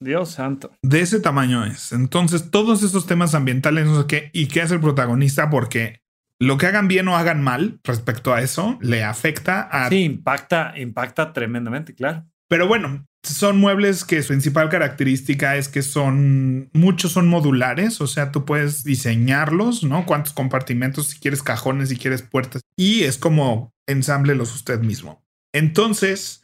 Dios 0.00 0.30
santo. 0.30 0.72
De 0.82 1.00
ese 1.00 1.20
tamaño 1.20 1.64
es. 1.64 1.92
Entonces, 1.92 2.50
todos 2.50 2.82
esos 2.82 3.06
temas 3.06 3.34
ambientales, 3.34 3.86
no 3.86 4.02
sé 4.02 4.06
qué, 4.06 4.30
IKEA 4.34 4.64
es 4.64 4.70
el 4.70 4.80
protagonista 4.80 5.50
porque 5.50 6.02
lo 6.40 6.56
que 6.56 6.66
hagan 6.66 6.88
bien 6.88 7.08
o 7.08 7.16
hagan 7.16 7.42
mal 7.42 7.80
respecto 7.84 8.32
a 8.32 8.42
eso 8.42 8.78
le 8.80 9.02
afecta 9.02 9.62
a. 9.62 9.88
Sí, 9.88 10.02
impacta, 10.04 10.74
impacta 10.76 11.32
tremendamente, 11.32 11.94
claro. 11.94 12.24
Pero 12.48 12.66
bueno, 12.66 13.06
son 13.22 13.58
muebles 13.58 14.04
que 14.04 14.22
su 14.22 14.28
principal 14.28 14.68
característica 14.68 15.56
es 15.56 15.68
que 15.68 15.82
son, 15.82 16.70
muchos 16.72 17.12
son 17.12 17.28
modulares, 17.28 18.00
o 18.00 18.06
sea, 18.06 18.32
tú 18.32 18.44
puedes 18.44 18.84
diseñarlos, 18.84 19.84
¿no? 19.84 20.06
Cuántos 20.06 20.32
compartimentos, 20.32 21.08
si 21.08 21.18
quieres 21.18 21.42
cajones, 21.42 21.90
si 21.90 21.96
quieres 21.96 22.22
puertas, 22.22 22.62
y 22.76 23.02
es 23.02 23.18
como 23.18 23.74
ensamblelos 23.86 24.54
usted 24.54 24.80
mismo. 24.80 25.22
Entonces, 25.52 26.42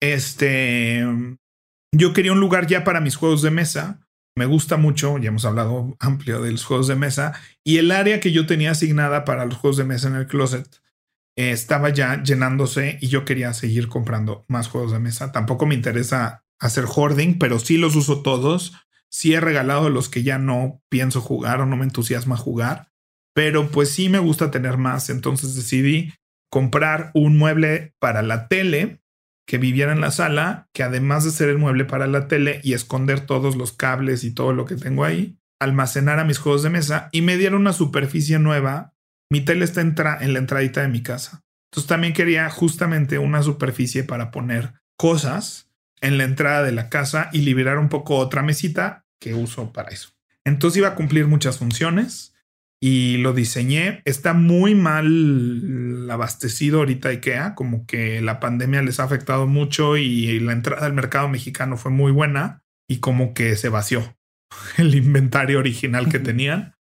este, 0.00 1.04
yo 1.92 2.12
quería 2.12 2.32
un 2.32 2.40
lugar 2.40 2.66
ya 2.66 2.84
para 2.84 3.00
mis 3.00 3.16
juegos 3.16 3.42
de 3.42 3.50
mesa. 3.50 4.00
Me 4.36 4.44
gusta 4.44 4.76
mucho, 4.76 5.16
ya 5.16 5.28
hemos 5.28 5.46
hablado 5.46 5.96
amplio 5.98 6.42
de 6.42 6.52
los 6.52 6.64
juegos 6.64 6.88
de 6.88 6.94
mesa, 6.94 7.32
y 7.64 7.78
el 7.78 7.90
área 7.90 8.20
que 8.20 8.32
yo 8.32 8.46
tenía 8.46 8.72
asignada 8.72 9.24
para 9.24 9.46
los 9.46 9.56
juegos 9.56 9.78
de 9.78 9.84
mesa 9.84 10.08
en 10.08 10.16
el 10.16 10.26
closet 10.26 10.68
eh, 11.36 11.50
estaba 11.50 11.90
ya 11.90 12.22
llenándose 12.22 12.98
y 13.00 13.08
yo 13.08 13.24
quería 13.24 13.52
seguir 13.54 13.88
comprando 13.88 14.44
más 14.48 14.68
juegos 14.68 14.92
de 14.92 14.98
mesa. 14.98 15.32
Tampoco 15.32 15.66
me 15.66 15.74
interesa 15.74 16.44
hacer 16.58 16.84
hoarding, 16.84 17.38
pero 17.38 17.58
sí 17.58 17.76
los 17.76 17.96
uso 17.96 18.22
todos. 18.22 18.74
Sí 19.10 19.34
he 19.34 19.40
regalado 19.40 19.88
los 19.90 20.08
que 20.08 20.22
ya 20.22 20.38
no 20.38 20.82
pienso 20.88 21.20
jugar 21.20 21.60
o 21.60 21.66
no 21.66 21.76
me 21.76 21.84
entusiasma 21.84 22.36
jugar, 22.36 22.90
pero 23.34 23.70
pues 23.70 23.90
sí 23.90 24.08
me 24.08 24.18
gusta 24.18 24.50
tener 24.50 24.78
más. 24.78 25.10
Entonces 25.10 25.54
decidí 25.54 26.12
comprar 26.50 27.10
un 27.14 27.36
mueble 27.38 27.94
para 27.98 28.22
la 28.22 28.48
tele 28.48 29.00
que 29.46 29.58
viviera 29.58 29.92
en 29.92 30.00
la 30.00 30.10
sala, 30.10 30.68
que 30.72 30.82
además 30.82 31.24
de 31.24 31.30
ser 31.30 31.48
el 31.48 31.58
mueble 31.58 31.84
para 31.84 32.06
la 32.06 32.28
tele 32.28 32.60
y 32.64 32.74
esconder 32.74 33.20
todos 33.20 33.56
los 33.56 33.72
cables 33.72 34.24
y 34.24 34.32
todo 34.32 34.52
lo 34.52 34.64
que 34.64 34.74
tengo 34.74 35.04
ahí, 35.04 35.38
almacenar 35.60 36.18
a 36.18 36.24
mis 36.24 36.38
juegos 36.38 36.62
de 36.62 36.70
mesa 36.70 37.08
y 37.12 37.22
me 37.22 37.36
dieron 37.36 37.60
una 37.60 37.72
superficie 37.72 38.38
nueva. 38.38 38.94
Mi 39.30 39.40
tele 39.40 39.64
está 39.64 39.80
en 39.80 39.94
la 40.32 40.38
entradita 40.38 40.82
de 40.82 40.88
mi 40.88 41.02
casa. 41.02 41.44
Entonces 41.70 41.88
también 41.88 42.12
quería 42.12 42.48
justamente 42.50 43.18
una 43.18 43.42
superficie 43.42 44.04
para 44.04 44.30
poner 44.30 44.74
cosas 44.96 45.70
en 46.00 46.18
la 46.18 46.24
entrada 46.24 46.62
de 46.62 46.72
la 46.72 46.88
casa 46.88 47.30
y 47.32 47.40
liberar 47.40 47.78
un 47.78 47.88
poco 47.88 48.16
otra 48.16 48.42
mesita 48.42 49.06
que 49.20 49.34
uso 49.34 49.72
para 49.72 49.90
eso. 49.90 50.10
Entonces 50.44 50.78
iba 50.78 50.88
a 50.88 50.94
cumplir 50.94 51.26
muchas 51.26 51.58
funciones 51.58 52.35
y 52.80 53.16
lo 53.18 53.32
diseñé. 53.32 54.02
Está 54.04 54.32
muy 54.34 54.74
mal 54.74 56.10
abastecido 56.10 56.78
ahorita 56.80 57.08
IKEA, 57.10 57.54
como 57.54 57.86
que 57.86 58.20
la 58.20 58.40
pandemia 58.40 58.82
les 58.82 59.00
ha 59.00 59.04
afectado 59.04 59.46
mucho 59.46 59.96
y 59.96 60.38
la 60.40 60.52
entrada 60.52 60.86
al 60.86 60.92
mercado 60.92 61.28
mexicano 61.28 61.76
fue 61.76 61.90
muy 61.90 62.12
buena 62.12 62.62
y 62.88 62.98
como 62.98 63.34
que 63.34 63.56
se 63.56 63.68
vació 63.68 64.16
el 64.78 64.94
inventario 64.94 65.58
original 65.58 66.08
que 66.08 66.18
tenían. 66.18 66.74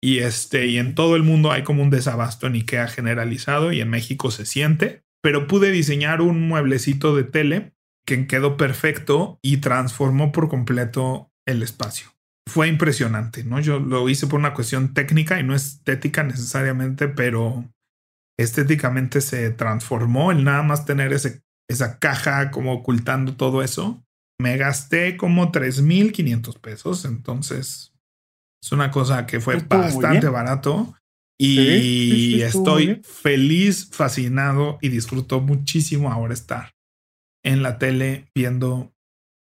Y 0.00 0.18
este, 0.18 0.66
y 0.66 0.78
en 0.78 0.94
todo 0.94 1.16
el 1.16 1.24
mundo 1.24 1.50
hay 1.50 1.64
como 1.64 1.82
un 1.82 1.90
desabasto 1.90 2.46
en 2.46 2.54
IKEA 2.54 2.86
generalizado 2.86 3.72
y 3.72 3.80
en 3.80 3.90
México 3.90 4.30
se 4.30 4.46
siente, 4.46 5.02
pero 5.22 5.48
pude 5.48 5.72
diseñar 5.72 6.20
un 6.20 6.46
mueblecito 6.46 7.16
de 7.16 7.24
tele 7.24 7.72
que 8.06 8.26
quedó 8.28 8.56
perfecto 8.56 9.40
y 9.42 9.56
transformó 9.56 10.30
por 10.30 10.48
completo 10.48 11.32
el 11.46 11.62
espacio 11.62 12.17
fue 12.48 12.68
impresionante, 12.68 13.44
¿no? 13.44 13.60
Yo 13.60 13.78
lo 13.78 14.08
hice 14.08 14.26
por 14.26 14.40
una 14.40 14.54
cuestión 14.54 14.94
técnica 14.94 15.38
y 15.38 15.44
no 15.44 15.54
estética 15.54 16.22
necesariamente, 16.24 17.08
pero 17.08 17.64
estéticamente 18.38 19.20
se 19.20 19.50
transformó 19.50 20.32
el 20.32 20.44
nada 20.44 20.62
más 20.62 20.84
tener 20.84 21.12
ese, 21.12 21.42
esa 21.68 21.98
caja 21.98 22.50
como 22.50 22.72
ocultando 22.72 23.36
todo 23.36 23.62
eso. 23.62 24.02
Me 24.40 24.56
gasté 24.56 25.16
como 25.16 25.52
3.500 25.52 26.58
pesos, 26.60 27.04
entonces 27.04 27.92
es 28.62 28.72
una 28.72 28.90
cosa 28.90 29.26
que 29.26 29.40
fue 29.40 29.56
bastante 29.56 30.28
barato 30.28 30.94
y 31.40 32.40
estoy 32.42 33.00
feliz, 33.04 33.90
fascinado 33.92 34.78
y 34.80 34.88
disfruto 34.88 35.40
muchísimo 35.40 36.10
ahora 36.10 36.34
estar 36.34 36.72
en 37.44 37.62
la 37.62 37.78
tele 37.78 38.28
viendo 38.34 38.92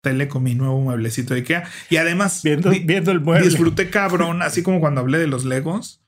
tele 0.07 0.29
con 0.29 0.45
mi 0.45 0.55
nuevo 0.55 0.81
mueblecito 0.81 1.35
de 1.35 1.41
Ikea. 1.41 1.69
Y 1.91 1.97
además, 1.97 2.43
viendo, 2.45 2.71
viendo 2.71 3.11
el 3.11 3.21
mueble. 3.21 3.49
Disfruté 3.49 3.91
cabrón, 3.91 4.41
así 4.41 4.63
como 4.63 4.79
cuando 4.79 5.01
hablé 5.01 5.19
de 5.19 5.27
los 5.27 5.45
Legos. 5.45 6.01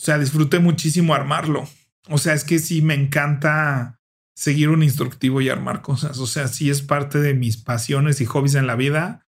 O 0.00 0.04
sea, 0.04 0.18
disfruté 0.18 0.58
muchísimo 0.58 1.14
armarlo. 1.14 1.68
O 2.08 2.18
sea, 2.18 2.34
es 2.34 2.42
que 2.42 2.58
sí 2.58 2.82
me 2.82 2.94
encanta 2.94 4.00
seguir 4.34 4.70
un 4.70 4.82
instructivo 4.82 5.40
y 5.40 5.48
armar 5.48 5.80
cosas. 5.80 6.18
O 6.18 6.26
sea, 6.26 6.48
sí 6.48 6.70
es 6.70 6.82
parte 6.82 7.20
de 7.20 7.34
mis 7.34 7.56
pasiones 7.56 8.20
y 8.20 8.24
hobbies 8.24 8.56
en 8.56 8.66
la 8.66 8.74
vida. 8.74 9.25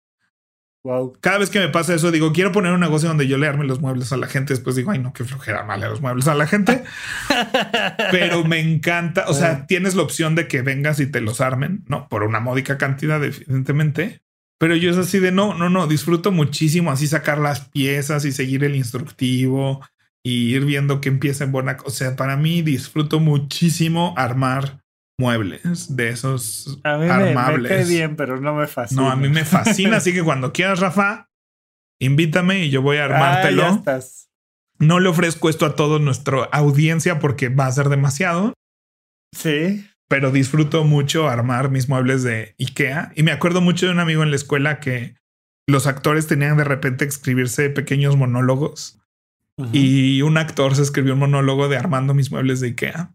Cada 1.20 1.39
vez 1.39 1.49
que 1.49 1.61
me 1.61 1.70
pasa 1.70 1.95
eso, 1.95 2.11
digo, 2.11 2.35
quiero 2.35 2.53
poner 2.53 2.72
un 2.72 2.80
negocio 2.80 3.09
donde 3.09 3.26
yo 3.26 3.39
le 3.39 3.47
arme 3.47 3.64
los 3.64 3.80
muebles 3.80 4.12
a 4.12 4.18
la 4.18 4.26
gente. 4.26 4.53
Después 4.53 4.76
digo, 4.76 4.91
ay, 4.91 4.99
no, 4.99 5.14
qué 5.14 5.24
flojera 5.24 5.61
armarle 5.61 5.89
los 5.89 6.03
muebles 6.03 6.28
a 6.28 6.35
la 6.35 6.47
gente. 6.47 6.85
Pero 8.11 8.45
me 8.45 8.61
encanta. 8.61 9.24
O 9.28 9.32
sea, 9.32 9.51
ah. 9.51 9.66
tienes 9.66 9.95
la 9.95 10.03
opción 10.03 10.35
de 10.35 10.47
que 10.47 10.61
vengas 10.61 11.01
y 11.01 11.07
te 11.07 11.22
los 11.22 11.41
armen, 11.41 11.85
no 11.89 12.07
por 12.09 12.22
una 12.22 12.39
módica 12.39 12.76
cantidad, 12.76 13.24
evidentemente. 13.24 14.20
Pero 14.59 14.76
yo 14.76 14.91
es 14.91 14.99
así 14.99 15.20
de 15.20 15.32
no, 15.32 15.55
no, 15.55 15.70
no. 15.70 15.87
Disfruto 15.87 16.32
muchísimo 16.32 16.91
así 16.91 17.07
sacar 17.07 17.39
las 17.39 17.61
piezas 17.70 18.26
y 18.26 18.32
seguir 18.32 18.62
el 18.62 18.76
instructivo 18.76 19.80
y 20.22 20.55
ir 20.55 20.66
viendo 20.66 21.01
que 21.01 21.09
empieza 21.09 21.45
en 21.45 21.53
buena. 21.53 21.78
O 21.87 21.91
sea, 21.91 22.14
para 22.14 22.37
mí 22.37 22.61
disfruto 22.61 23.20
muchísimo 23.20 24.12
armar 24.18 24.84
muebles 25.18 25.96
de 25.96 26.08
esos 26.08 26.78
a 26.82 26.96
mí 26.96 27.06
armables. 27.08 27.70
Me, 27.70 27.94
bien, 27.94 28.16
pero 28.16 28.40
no 28.40 28.54
me 28.54 28.66
fascina. 28.66 29.02
No, 29.02 29.10
a 29.10 29.16
mí 29.16 29.28
me 29.28 29.44
fascina, 29.44 29.98
así 29.98 30.12
que 30.12 30.22
cuando 30.24 30.52
quieras, 30.52 30.80
Rafa, 30.80 31.30
invítame 32.00 32.64
y 32.64 32.70
yo 32.70 32.82
voy 32.82 32.98
a 32.98 33.04
armártelo. 33.04 33.64
Ah, 33.64 33.74
estás. 33.78 34.30
No 34.78 35.00
le 35.00 35.08
ofrezco 35.08 35.48
esto 35.48 35.66
a 35.66 35.76
toda 35.76 35.98
nuestra 35.98 36.44
audiencia 36.44 37.20
porque 37.20 37.48
va 37.48 37.66
a 37.66 37.72
ser 37.72 37.88
demasiado. 37.88 38.54
Sí. 39.32 39.86
Pero 40.08 40.30
disfruto 40.30 40.84
mucho 40.84 41.28
armar 41.28 41.70
mis 41.70 41.88
muebles 41.88 42.22
de 42.22 42.54
IKEA. 42.58 43.12
Y 43.14 43.22
me 43.22 43.32
acuerdo 43.32 43.60
mucho 43.60 43.86
de 43.86 43.92
un 43.92 44.00
amigo 44.00 44.22
en 44.22 44.30
la 44.30 44.36
escuela 44.36 44.80
que 44.80 45.14
los 45.66 45.86
actores 45.86 46.26
tenían 46.26 46.56
de 46.56 46.64
repente 46.64 47.04
escribirse 47.04 47.70
pequeños 47.70 48.16
monólogos. 48.16 49.00
Y 49.72 50.20
un 50.22 50.36
actor 50.36 50.74
se 50.74 50.82
escribió 50.82 51.12
un 51.12 51.20
monólogo 51.20 51.68
de 51.68 51.76
armando 51.76 52.12
mis 52.12 52.32
muebles 52.32 52.58
de 52.58 52.68
IKEA. 52.68 53.13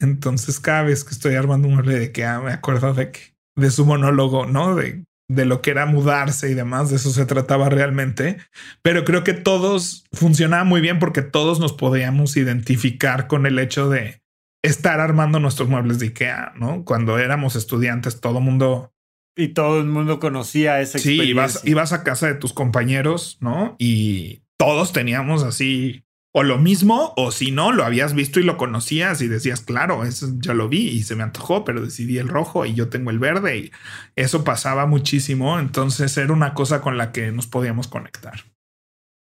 Entonces, 0.00 0.60
cada 0.60 0.82
vez 0.82 1.04
que 1.04 1.10
estoy 1.10 1.34
armando 1.34 1.68
un 1.68 1.74
mueble 1.74 1.98
de 1.98 2.12
que 2.12 2.24
ah, 2.24 2.40
me 2.40 2.52
acuerdo 2.52 2.92
de 2.94 3.12
que 3.12 3.20
de 3.56 3.70
su 3.70 3.86
monólogo, 3.86 4.46
¿no? 4.46 4.74
De, 4.74 5.04
de 5.28 5.44
lo 5.44 5.62
que 5.62 5.70
era 5.70 5.86
mudarse 5.86 6.50
y 6.50 6.54
demás, 6.54 6.90
de 6.90 6.96
eso 6.96 7.10
se 7.10 7.26
trataba 7.26 7.68
realmente. 7.68 8.38
Pero 8.82 9.04
creo 9.04 9.24
que 9.24 9.32
todos 9.32 10.04
funcionaba 10.12 10.64
muy 10.64 10.80
bien 10.80 10.98
porque 10.98 11.22
todos 11.22 11.58
nos 11.58 11.72
podíamos 11.72 12.36
identificar 12.36 13.26
con 13.26 13.46
el 13.46 13.58
hecho 13.58 13.88
de 13.88 14.22
estar 14.62 15.00
armando 15.00 15.40
nuestros 15.40 15.68
muebles 15.68 15.98
de 15.98 16.06
IKEA, 16.06 16.52
¿no? 16.56 16.84
Cuando 16.84 17.18
éramos 17.18 17.56
estudiantes, 17.56 18.20
todo 18.20 18.40
mundo 18.40 18.92
y 19.36 19.48
todo 19.48 19.80
el 19.80 19.86
mundo 19.86 20.18
conocía 20.18 20.80
esa 20.80 20.98
experiencia. 20.98 21.24
Sí, 21.24 21.30
ibas, 21.30 21.62
ibas 21.64 21.92
a 21.92 22.02
casa 22.02 22.26
de 22.26 22.34
tus 22.34 22.52
compañeros, 22.52 23.36
¿no? 23.40 23.76
Y 23.78 24.42
todos 24.58 24.92
teníamos 24.92 25.42
así 25.42 26.05
o 26.38 26.42
lo 26.42 26.58
mismo, 26.58 27.14
o 27.16 27.30
si 27.30 27.50
no, 27.50 27.72
lo 27.72 27.82
habías 27.82 28.12
visto 28.12 28.38
y 28.40 28.42
lo 28.42 28.58
conocías 28.58 29.22
y 29.22 29.26
decías, 29.26 29.62
claro, 29.62 30.04
eso 30.04 30.26
ya 30.36 30.52
lo 30.52 30.68
vi 30.68 30.86
y 30.86 31.02
se 31.02 31.16
me 31.16 31.22
antojó, 31.22 31.64
pero 31.64 31.80
decidí 31.80 32.18
el 32.18 32.28
rojo 32.28 32.66
y 32.66 32.74
yo 32.74 32.90
tengo 32.90 33.10
el 33.10 33.18
verde 33.18 33.56
y 33.56 33.70
eso 34.16 34.44
pasaba 34.44 34.84
muchísimo. 34.84 35.58
Entonces 35.58 36.14
era 36.18 36.34
una 36.34 36.52
cosa 36.52 36.82
con 36.82 36.98
la 36.98 37.10
que 37.10 37.32
nos 37.32 37.46
podíamos 37.46 37.88
conectar. 37.88 38.34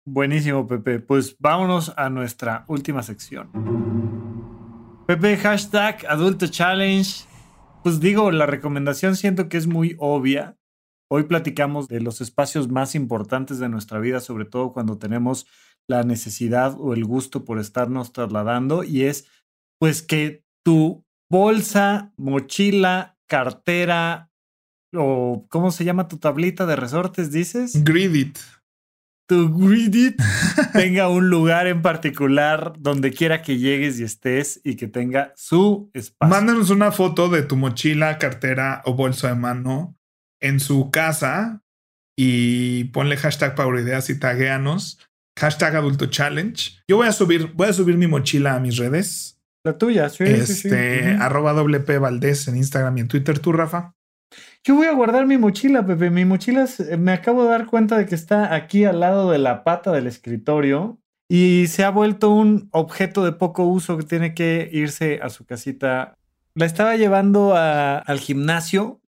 Buenísimo, 0.05 0.67
Pepe. 0.67 0.99
Pues 0.99 1.37
vámonos 1.39 1.95
a 1.97 2.11
nuestra 2.11 2.65
última 2.67 3.05
sección. 3.05 3.49
Pepe, 5.07 5.37
hashtag 5.37 6.05
Adulto 6.09 6.49
Challenge. 6.49 7.27
Pues 7.85 8.01
digo, 8.01 8.33
la 8.33 8.47
recomendación 8.47 9.15
siento 9.15 9.49
que 9.49 9.57
es 9.57 9.69
muy 9.69 9.95
obvia. 10.01 10.57
Hoy 11.09 11.23
platicamos 11.25 11.87
de 11.87 12.01
los 12.01 12.21
espacios 12.21 12.69
más 12.69 12.97
importantes 12.97 13.61
de 13.61 13.69
nuestra 13.69 14.01
vida, 14.01 14.19
sobre 14.19 14.47
todo 14.47 14.73
cuando 14.73 14.99
tenemos 14.99 15.47
la 15.89 16.03
necesidad 16.03 16.76
o 16.78 16.95
el 16.95 17.05
gusto 17.05 17.45
por 17.45 17.59
estarnos 17.59 18.12
trasladando 18.12 18.85
y 18.85 19.03
es 19.03 19.26
pues 19.78 20.03
que 20.03 20.45
tu 20.64 21.05
bolsa, 21.30 22.12
mochila, 22.16 23.18
cartera 23.26 24.30
o 24.95 25.47
¿cómo 25.51 25.70
se 25.72 25.85
llama 25.85 26.09
tu 26.09 26.18
tablita 26.18 26.66
de 26.66 26.76
resortes 26.76 27.32
dices? 27.32 27.85
Gridit. 27.85 28.39
Tu 29.26 29.51
Gridit 29.57 30.20
tenga 30.72 31.09
un 31.09 31.30
lugar 31.30 31.66
en 31.66 31.82
particular 31.82 32.74
donde 32.78 33.11
quiera 33.11 33.43
que 33.43 33.59
llegues 33.59 33.99
y 33.99 34.05
estés 34.05 34.61
y 34.64 34.76
que 34.76 34.87
tenga 34.87 35.32
su 35.37 35.91
espacio. 35.95 36.30
Mándanos 36.30 36.70
una 36.70 36.93
foto 36.93 37.28
de 37.28 37.43
tu 37.43 37.57
mochila, 37.57 38.18
cartera 38.18 38.82
o 38.85 38.95
bolsa 38.95 39.28
de 39.28 39.35
mano 39.35 39.97
en 40.41 40.61
su 40.61 40.91
casa 40.91 41.62
y 42.16 42.85
ponle 42.85 43.16
hashtag 43.16 43.55
Pauroideas 43.55 44.11
y 44.11 44.18
tagueanos 44.18 44.99
Hashtag 45.37 45.76
adulto 45.76 46.07
challenge. 46.07 46.78
Yo 46.87 46.97
voy 46.97 47.09
a 47.09 47.12
subir, 47.12 47.53
voy 47.55 47.68
a 47.68 47.72
subir 47.72 47.97
mi 47.97 48.07
mochila 48.07 48.55
a 48.55 48.61
mis 48.61 48.76
redes. 48.76 49.41
La 49.64 49.76
tuya, 49.78 50.09
sí. 50.09 50.24
Este, 50.24 51.16
arroba 51.20 51.53
WP 51.53 51.99
Valdés 51.99 52.47
en 52.49 52.57
Instagram 52.57 52.99
y 52.99 53.01
en 53.01 53.09
Twitter. 53.09 53.39
¿Tú, 53.39 53.53
Rafa? 53.53 53.95
Yo 54.62 54.76
voy 54.76 54.87
a 54.87 54.93
guardar 54.93 55.26
mi 55.26 55.37
mochila, 55.39 55.85
Pepe. 55.87 56.11
Mi 56.11 56.24
mochila 56.24 56.66
me 56.99 57.12
acabo 57.12 57.45
de 57.45 57.51
dar 57.51 57.66
cuenta 57.66 57.99
de 57.99 58.07
que 58.07 58.14
está 58.14 58.55
aquí 58.55 58.85
al 58.85 59.01
lado 59.01 59.30
de 59.30 59.39
la 59.39 59.64
pata 59.64 59.91
del 59.93 60.07
escritorio 60.07 60.99
y 61.28 61.66
se 61.68 61.82
ha 61.82 61.91
vuelto 61.91 62.30
un 62.30 62.68
objeto 62.72 63.24
de 63.24 63.32
poco 63.32 63.64
uso 63.64 63.99
que 63.99 64.05
tiene 64.05 64.35
que 64.35 64.68
irse 64.72 65.20
a 65.22 65.30
su 65.30 65.45
casita. 65.47 66.16
La 66.55 66.66
estaba 66.66 66.97
llevando 66.97 67.55
al 67.57 68.20
gimnasio 68.20 69.01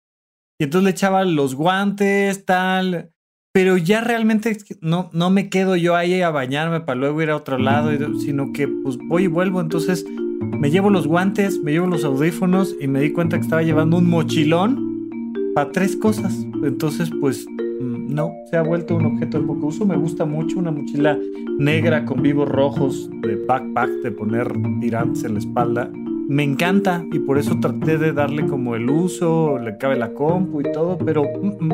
y 0.60 0.64
entonces 0.64 0.86
le 0.86 0.92
echaba 0.92 1.24
los 1.26 1.54
guantes, 1.56 2.46
tal 2.46 3.12
pero 3.56 3.78
ya 3.78 4.02
realmente 4.02 4.58
no, 4.82 5.10
no 5.14 5.30
me 5.30 5.48
quedo 5.48 5.78
yo 5.78 5.96
ahí 5.96 6.22
a 6.22 6.30
bañarme 6.30 6.82
para 6.82 7.00
luego 7.00 7.22
ir 7.22 7.30
a 7.30 7.38
otro 7.38 7.58
lado, 7.58 7.90
sino 8.20 8.52
que 8.52 8.68
pues 8.68 8.98
voy 8.98 9.24
y 9.24 9.28
vuelvo. 9.28 9.62
Entonces 9.62 10.06
me 10.42 10.70
llevo 10.70 10.90
los 10.90 11.08
guantes, 11.08 11.64
me 11.64 11.72
llevo 11.72 11.88
los 11.88 12.04
audífonos 12.04 12.76
y 12.82 12.90
me 12.90 13.00
di 13.00 13.14
cuenta 13.14 13.38
que 13.38 13.44
estaba 13.44 13.64
llevando 13.64 13.98
un 13.98 14.10
mochilón 14.10 15.10
para 15.56 15.72
tres 15.72 15.96
cosas. 15.96 16.46
Entonces 16.66 17.10
pues 17.22 17.46
no, 17.80 18.34
se 18.50 18.58
ha 18.58 18.62
vuelto 18.62 18.98
un 18.98 19.06
objeto 19.06 19.40
de 19.40 19.48
poco 19.48 19.68
uso. 19.68 19.86
Me 19.86 19.96
gusta 19.96 20.26
mucho 20.26 20.60
una 20.60 20.72
mochila 20.72 21.18
negra 21.58 22.04
con 22.04 22.22
vivos 22.22 22.50
rojos 22.50 23.10
de 23.22 23.38
backpack, 23.38 23.90
de 24.04 24.12
poner 24.12 24.52
tirantes 24.82 25.24
en 25.24 25.32
la 25.36 25.40
espalda. 25.40 25.90
Me 26.28 26.44
encanta 26.44 27.04
y 27.12 27.20
por 27.20 27.38
eso 27.38 27.60
traté 27.60 27.98
de 27.98 28.14
darle 28.14 28.46
como 28.48 28.76
el 28.76 28.90
uso, 28.90 29.58
le 29.60 29.78
cabe 29.78 29.96
la 29.96 30.10
compu 30.10 30.62
y 30.62 30.72
todo, 30.72 30.98
pero 30.98 31.24
mm, 31.24 31.66
mm, 31.66 31.74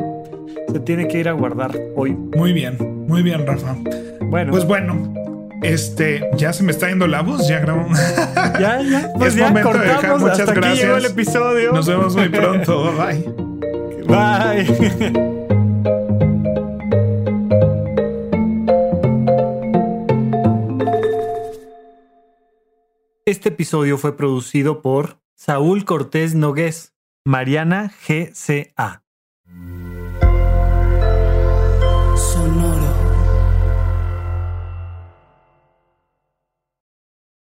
se 0.72 0.80
tiene 0.80 1.08
que 1.08 1.18
ir 1.18 1.28
a 1.28 1.32
guardar 1.32 1.72
hoy. 1.96 2.12
Muy 2.36 2.52
bien, 2.52 2.76
muy 3.06 3.22
bien, 3.22 3.46
Rafa. 3.46 3.76
Bueno. 4.20 4.52
Pues 4.52 4.66
bueno, 4.66 5.12
este, 5.62 6.28
ya 6.36 6.52
se 6.52 6.64
me 6.64 6.72
está 6.72 6.88
yendo 6.88 7.06
la 7.06 7.22
voz, 7.22 7.48
ya 7.48 7.60
grabamos. 7.60 7.98
Ya, 8.60 8.80
ya. 8.82 9.10
Pues 9.18 9.34
ya 9.34 9.48
momento 9.48 9.70
cortamos. 9.70 9.86
De 9.86 10.02
dejar. 10.02 10.20
Muchas 10.20 10.40
Hasta 10.40 10.54
gracias. 10.54 10.72
Aquí 10.74 10.82
llegó 10.82 10.96
el 10.96 11.04
episodio. 11.06 11.72
Nos 11.72 11.86
vemos 11.86 12.16
muy 12.16 12.28
pronto. 12.28 12.92
Bye. 12.96 13.24
Bye. 14.06 15.28
Este 23.32 23.48
episodio 23.48 23.96
fue 23.96 24.14
producido 24.14 24.82
por 24.82 25.22
Saúl 25.34 25.86
Cortés 25.86 26.34
Nogués, 26.34 26.92
Mariana 27.24 27.90
GCA. 28.06 29.01